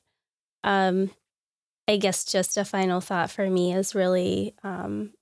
Um, 0.64 1.12
I 1.88 1.98
guess 1.98 2.24
just 2.26 2.58
a 2.58 2.66
final 2.66 3.02
thought 3.02 3.32
for 3.32 3.50
me 3.50 3.74
is 3.74 3.96
really, 3.96 4.54
um, 4.64 5.14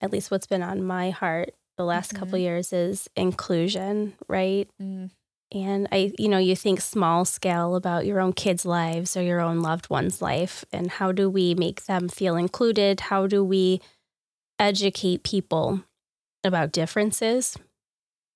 at 0.00 0.12
least 0.12 0.30
what's 0.30 0.46
been 0.46 0.62
on 0.62 0.84
my 0.84 1.10
heart 1.10 1.54
the 1.76 1.84
last 1.84 2.14
couple 2.14 2.38
years 2.38 2.72
is 2.72 3.08
inclusion, 3.16 4.14
right? 4.28 4.68
Mm. 4.80 5.10
And 5.52 5.88
I, 5.92 6.12
you 6.18 6.28
know, 6.28 6.38
you 6.38 6.56
think 6.56 6.80
small 6.80 7.24
scale 7.24 7.76
about 7.76 8.06
your 8.06 8.20
own 8.20 8.32
kids' 8.32 8.66
lives 8.66 9.16
or 9.16 9.22
your 9.22 9.40
own 9.40 9.60
loved 9.60 9.90
one's 9.90 10.20
life, 10.20 10.64
and 10.72 10.90
how 10.90 11.12
do 11.12 11.30
we 11.30 11.54
make 11.54 11.84
them 11.84 12.08
feel 12.08 12.36
included? 12.36 13.00
How 13.00 13.26
do 13.26 13.44
we 13.44 13.80
educate 14.58 15.22
people 15.22 15.82
about 16.42 16.72
differences? 16.72 17.56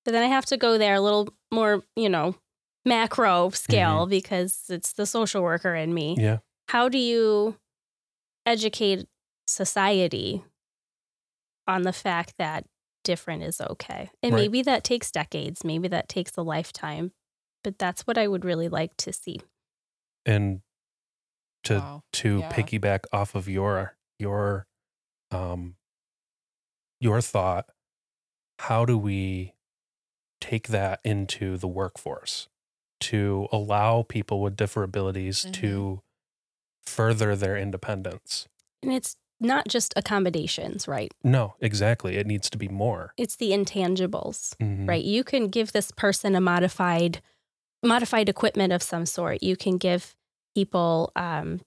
But 0.04 0.12
then 0.12 0.22
I 0.22 0.26
have 0.28 0.46
to 0.46 0.56
go 0.56 0.78
there 0.78 0.94
a 0.94 1.00
little 1.00 1.28
more, 1.52 1.82
you 1.96 2.08
know, 2.08 2.34
macro 2.84 3.50
scale 3.50 4.06
because 4.06 4.64
it's 4.68 4.92
the 4.92 5.06
social 5.06 5.42
worker 5.42 5.74
in 5.74 5.92
me. 5.92 6.16
yeah, 6.18 6.38
How 6.68 6.88
do 6.88 6.98
you 6.98 7.56
educate 8.46 9.06
society 9.46 10.44
on 11.66 11.82
the 11.82 11.92
fact 11.92 12.34
that 12.38 12.66
different 13.04 13.42
is 13.42 13.60
okay? 13.60 14.10
And 14.22 14.32
Right. 14.32 14.42
maybe 14.42 14.62
that 14.62 14.84
takes 14.84 15.10
decades, 15.10 15.64
maybe 15.64 15.88
that 15.88 16.08
takes 16.08 16.36
a 16.36 16.42
lifetime, 16.42 17.12
but 17.62 17.78
that's 17.78 18.06
what 18.06 18.18
I 18.18 18.26
would 18.26 18.44
really 18.44 18.68
like 18.68 18.96
to 18.98 19.12
see. 19.12 19.40
and 20.26 20.60
to 21.64 21.74
Wow. 21.74 22.02
to 22.12 22.40
Yeah. 22.40 22.48
piggyback 22.52 23.04
off 23.12 23.34
of 23.34 23.48
your 23.48 23.96
your 24.18 24.66
um 25.30 25.76
your 27.00 27.20
thought 27.20 27.70
how 28.58 28.84
do 28.84 28.96
we 28.98 29.54
take 30.40 30.68
that 30.68 31.00
into 31.04 31.56
the 31.56 31.68
workforce 31.68 32.48
to 33.00 33.48
allow 33.52 34.02
people 34.02 34.40
with 34.40 34.56
different 34.56 34.88
abilities 34.90 35.44
Mhm. 35.46 35.52
to 35.54 36.02
further 36.82 37.36
their 37.36 37.56
independence 37.56 38.46
And 38.82 38.92
it's 38.92 39.16
not 39.38 39.68
just 39.68 39.92
accommodations, 39.96 40.86
right? 40.88 41.12
No, 41.22 41.54
exactly. 41.60 42.16
It 42.16 42.26
needs 42.26 42.48
to 42.50 42.58
be 42.58 42.68
more. 42.68 43.12
It's 43.18 43.36
the 43.36 43.50
intangibles, 43.52 44.54
Mhm. 44.56 44.88
right? 44.88 45.04
You 45.04 45.22
can 45.24 45.48
give 45.48 45.72
this 45.72 45.90
person 45.92 46.34
a 46.34 46.40
modified 46.40 47.22
modified 47.82 48.28
equipment 48.28 48.72
of 48.74 48.82
some 48.82 49.06
sort. 49.06 49.42
You 49.42 49.56
can 49.56 49.78
give 49.78 50.14
people 50.54 51.12
um 51.16 51.60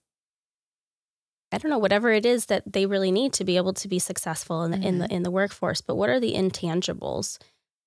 I 1.52 1.58
don't 1.58 1.70
know 1.70 1.78
whatever 1.78 2.10
it 2.10 2.26
is 2.26 2.46
that 2.46 2.64
they 2.72 2.86
really 2.86 3.12
need 3.12 3.32
to 3.34 3.44
be 3.44 3.56
able 3.56 3.72
to 3.74 3.86
be 3.88 3.98
successful 4.00 4.64
in 4.64 4.72
the 4.72 4.78
in 4.88 4.98
the 4.98 5.12
in 5.12 5.22
the 5.22 5.30
workforce, 5.30 5.80
but 5.80 5.94
what 5.96 6.10
are 6.10 6.18
the 6.20 6.34
intangibles? 6.34 7.38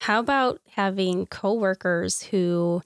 How 0.02 0.20
about 0.20 0.62
having 0.72 1.26
coworkers 1.28 2.24
who 2.24 2.82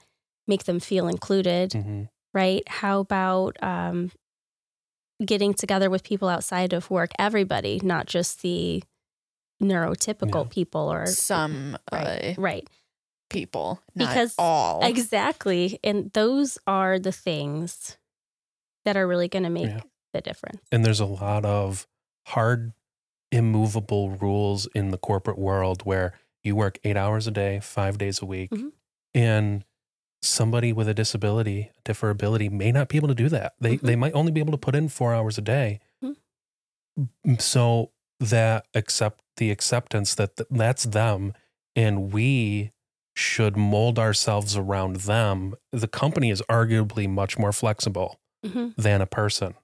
make 0.47 0.63
them 0.63 0.79
feel 0.79 1.07
included, 1.07 1.71
Mhm. 1.71 2.09
right? 2.33 2.67
How 2.67 2.99
about 2.99 3.61
um, 3.63 4.11
getting 5.23 5.53
together 5.53 5.89
with 5.89 6.03
people 6.03 6.27
outside 6.27 6.73
of 6.73 6.89
work, 6.89 7.11
everybody, 7.19 7.79
not 7.83 8.07
just 8.07 8.41
the 8.41 8.83
neurotypical 9.61 10.45
Yeah. 10.45 10.49
people 10.49 10.91
or 10.91 11.05
Some 11.05 11.77
right, 11.91 12.35
uh, 12.37 12.41
right. 12.41 12.67
people, 13.29 13.79
not 13.93 14.09
Because 14.09 14.33
all. 14.39 14.83
Exactly. 14.83 15.79
And 15.83 16.11
those 16.13 16.57
are 16.65 16.97
the 16.97 17.11
things 17.11 17.97
that 18.83 18.97
are 18.97 19.07
really 19.07 19.27
going 19.27 19.43
to 19.43 19.49
make 19.49 19.67
Yeah. 19.69 19.81
the 20.13 20.21
difference. 20.21 20.61
And 20.71 20.83
there's 20.83 20.99
a 20.99 21.05
lot 21.05 21.45
of 21.45 21.87
hard, 22.27 22.73
immovable 23.31 24.09
rules 24.09 24.67
in 24.73 24.89
the 24.91 24.97
corporate 24.97 25.37
world 25.37 25.83
where 25.83 26.19
you 26.43 26.55
work 26.55 26.79
eight 26.83 26.97
hours 26.97 27.27
a 27.27 27.31
day, 27.31 27.59
five 27.61 27.97
days 27.97 28.21
a 28.21 28.25
week, 28.25 28.51
Mhm. 28.51 28.71
and 29.13 29.65
somebody 30.23 30.73
with 30.73 30.87
a 30.87 30.93
disability, 30.93 31.71
a 31.77 31.81
differability, 31.89 32.49
may 32.51 32.71
not 32.71 32.89
be 32.89 32.97
able 32.97 33.07
to 33.09 33.15
do 33.15 33.29
that. 33.29 33.53
They 33.59 33.77
Mhm. 33.77 33.81
they 33.81 33.95
might 33.95 34.13
only 34.13 34.31
be 34.31 34.39
able 34.39 34.51
to 34.53 34.57
put 34.57 34.75
in 34.75 34.89
four 34.89 35.13
hours 35.13 35.37
a 35.37 35.41
day. 35.41 35.79
Mhm. 36.03 37.39
So 37.39 37.91
that 38.19 38.65
accept 38.75 39.23
the 39.37 39.49
acceptance 39.51 40.13
that 40.15 40.35
th- 40.35 40.47
that's 40.51 40.83
them, 40.83 41.33
and 41.75 42.11
we 42.13 42.71
should 43.15 43.57
mold 43.57 43.97
ourselves 43.99 44.55
around 44.55 44.97
them. 44.97 45.55
The 45.71 45.87
company 45.87 46.29
is 46.29 46.41
arguably 46.49 47.09
much 47.09 47.37
more 47.37 47.51
flexible 47.51 48.19
hmm 48.45 48.69
than 48.77 49.01
a 49.01 49.05
person. 49.07 49.55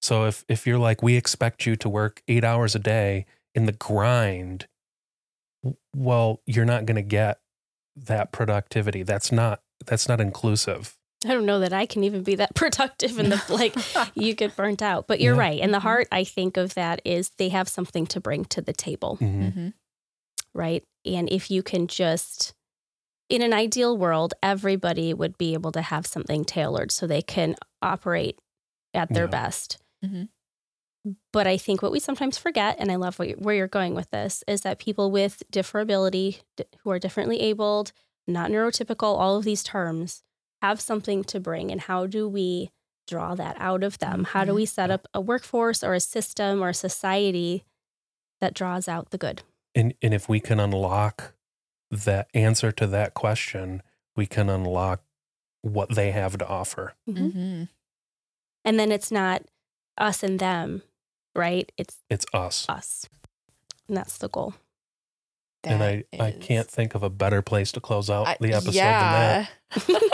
So 0.00 0.26
if 0.26 0.44
if 0.48 0.66
you're 0.66 0.78
like 0.78 1.02
we 1.02 1.16
expect 1.16 1.66
you 1.66 1.76
to 1.76 1.88
work 1.88 2.22
8 2.28 2.44
hours 2.44 2.74
a 2.74 2.78
day 2.78 3.26
in 3.54 3.66
the 3.66 3.72
grind, 3.72 4.66
well, 5.94 6.40
you're 6.46 6.64
not 6.64 6.86
going 6.86 6.96
to 6.96 7.02
get 7.02 7.40
that 7.96 8.32
productivity. 8.32 9.02
That's 9.02 9.32
not 9.32 9.60
that's 9.86 10.08
not 10.08 10.20
inclusive. 10.20 10.96
I 11.24 11.28
don't 11.28 11.46
know 11.46 11.60
that 11.60 11.72
I 11.72 11.86
can 11.86 12.04
even 12.04 12.22
be 12.22 12.36
that 12.36 12.54
productive 12.54 13.18
in 13.18 13.28
the 13.30 13.42
like 13.48 13.74
you 14.14 14.34
get 14.34 14.54
burnt 14.56 14.82
out. 14.82 15.06
But 15.08 15.20
you're 15.20 15.34
Yeah. 15.34 15.40
right. 15.40 15.60
And 15.60 15.72
the 15.74 15.78
Mhm. 15.78 15.82
heart, 15.82 16.08
I 16.12 16.24
think 16.24 16.56
of 16.56 16.74
that 16.74 17.00
is 17.04 17.30
they 17.38 17.48
have 17.48 17.68
something 17.68 18.06
to 18.08 18.20
bring 18.20 18.44
to 18.46 18.60
the 18.62 18.72
table, 18.72 19.18
Mhm. 19.20 19.52
Mhm. 19.54 19.72
right? 20.54 20.84
And 21.04 21.28
if 21.30 21.50
you 21.50 21.62
can 21.62 21.86
just 21.88 22.54
in 23.28 23.42
an 23.42 23.52
ideal 23.52 23.96
world, 23.96 24.32
everybody 24.42 25.12
would 25.12 25.36
be 25.36 25.52
able 25.52 25.70
to 25.72 25.82
have 25.82 26.06
something 26.06 26.44
tailored 26.46 26.90
so 26.90 27.06
they 27.06 27.20
can 27.20 27.56
operate 27.82 28.38
at 28.94 29.12
their 29.12 29.24
Yeah. 29.24 29.30
best. 29.30 29.78
Mhm. 30.04 30.28
But 31.32 31.46
I 31.46 31.56
think 31.56 31.82
what 31.82 31.92
we 31.92 32.00
sometimes 32.00 32.38
forget, 32.38 32.76
and 32.78 32.90
I 32.90 32.96
love 32.96 33.18
what 33.18 33.28
you 33.28 33.34
where 33.38 33.54
you're 33.54 33.68
going 33.68 33.94
with 33.94 34.10
this, 34.10 34.42
is 34.48 34.62
that 34.62 34.78
people 34.78 35.10
with 35.10 35.42
differability, 35.52 36.40
d- 36.56 36.64
who 36.82 36.90
are 36.90 36.98
differently 36.98 37.40
abled, 37.40 37.92
not 38.26 38.50
neurotypical, 38.50 39.16
all 39.18 39.36
of 39.36 39.44
these 39.44 39.62
terms 39.62 40.22
have 40.62 40.80
something 40.80 41.22
to 41.24 41.38
bring. 41.40 41.70
And 41.70 41.80
how 41.82 42.06
do 42.06 42.28
we 42.28 42.70
draw 43.06 43.34
that 43.36 43.56
out 43.58 43.82
of 43.84 43.98
them? 43.98 44.24
How 44.24 44.44
do 44.44 44.52
we 44.54 44.66
set 44.66 44.90
up 44.90 45.06
a 45.14 45.20
workforce 45.20 45.82
or 45.84 45.94
a 45.94 46.00
system 46.00 46.62
or 46.62 46.70
a 46.70 46.74
society 46.74 47.64
that 48.40 48.54
draws 48.54 48.88
out 48.88 49.10
the 49.10 49.18
good? 49.18 49.42
And 49.74 49.94
and 50.02 50.12
if 50.12 50.28
we 50.28 50.40
can 50.40 50.58
unlock 50.60 51.34
that 51.90 52.28
answer 52.34 52.70
to 52.72 52.86
that 52.88 53.14
question, 53.14 53.82
we 54.16 54.26
can 54.26 54.50
unlock 54.50 55.02
what 55.62 55.94
they 55.94 56.10
have 56.10 56.36
to 56.38 56.46
offer. 56.46 56.94
Mhm. 57.08 57.32
Mhm. 57.32 57.68
And 58.64 58.78
then 58.78 58.92
it's 58.92 59.10
not 59.10 59.42
us 59.96 60.22
and 60.22 60.38
them, 60.38 60.82
right? 61.38 61.70
It's 61.78 61.96
It's 62.10 62.26
us. 62.34 62.66
us. 62.68 63.08
And 63.88 63.96
that's 63.96 64.18
the 64.18 64.28
goal. 64.28 64.52
and 65.64 65.80
That 65.80 65.88
I, 65.88 66.04
I 66.20 66.28
is- 66.30 66.44
can't 66.44 66.68
think 66.68 66.94
of 66.94 67.02
a 67.02 67.08
better 67.10 67.40
place 67.40 67.72
to 67.72 67.80
close 67.80 68.10
out 68.10 68.26
I- 68.28 68.36
the 68.40 68.52
episode 68.52 68.72
than 68.72 68.74
that. 68.74 69.50
yeah. 69.88 69.98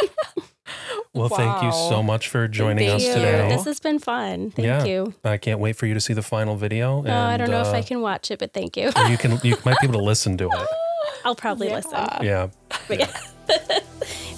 Well, 1.13 1.29
thank 1.29 1.63
you 1.63 1.71
so 1.71 2.03
much 2.03 2.27
for 2.29 2.49
joining 2.49 2.89
Thank 2.89 2.97
us 3.03 3.07
you. 3.07 3.15
today. 3.15 3.49
This 3.49 3.65
has 3.67 3.79
been 3.79 4.01
fun. 4.01 4.51
Thank 4.51 4.67
Yeah. 4.67 4.85
you. 4.85 5.15
I 5.23 5.37
can't 5.37 5.61
wait 5.61 5.77
for 5.77 5.87
you 5.87 5.95
to 5.95 6.01
see 6.01 6.13
the 6.13 6.23
final 6.23 6.57
video. 6.57 7.03
No, 7.03 7.17
I 7.17 7.37
don't 7.37 7.51
know 7.51 7.61
if 7.61 7.69
I 7.69 7.79
uh, 7.79 7.83
can 7.85 8.01
watch 8.01 8.33
it, 8.33 8.41
but 8.41 8.53
thank 8.53 8.77
you. 8.77 8.91
You 9.09 9.17
can. 9.17 9.39
You 9.45 9.57
might 9.65 9.79
be 9.81 9.87
able 9.87 10.01
to 10.01 10.05
listen 10.05 10.37
to 10.39 10.47
it. 10.49 10.69
I'll 11.25 11.37
probably 11.37 11.69
listen. 11.69 11.93
Yeah. 11.93 12.49
Yeah. 12.91 12.97
Yeah. 12.99 13.07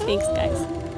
Thanks, 0.04 0.26
guys. 0.26 0.95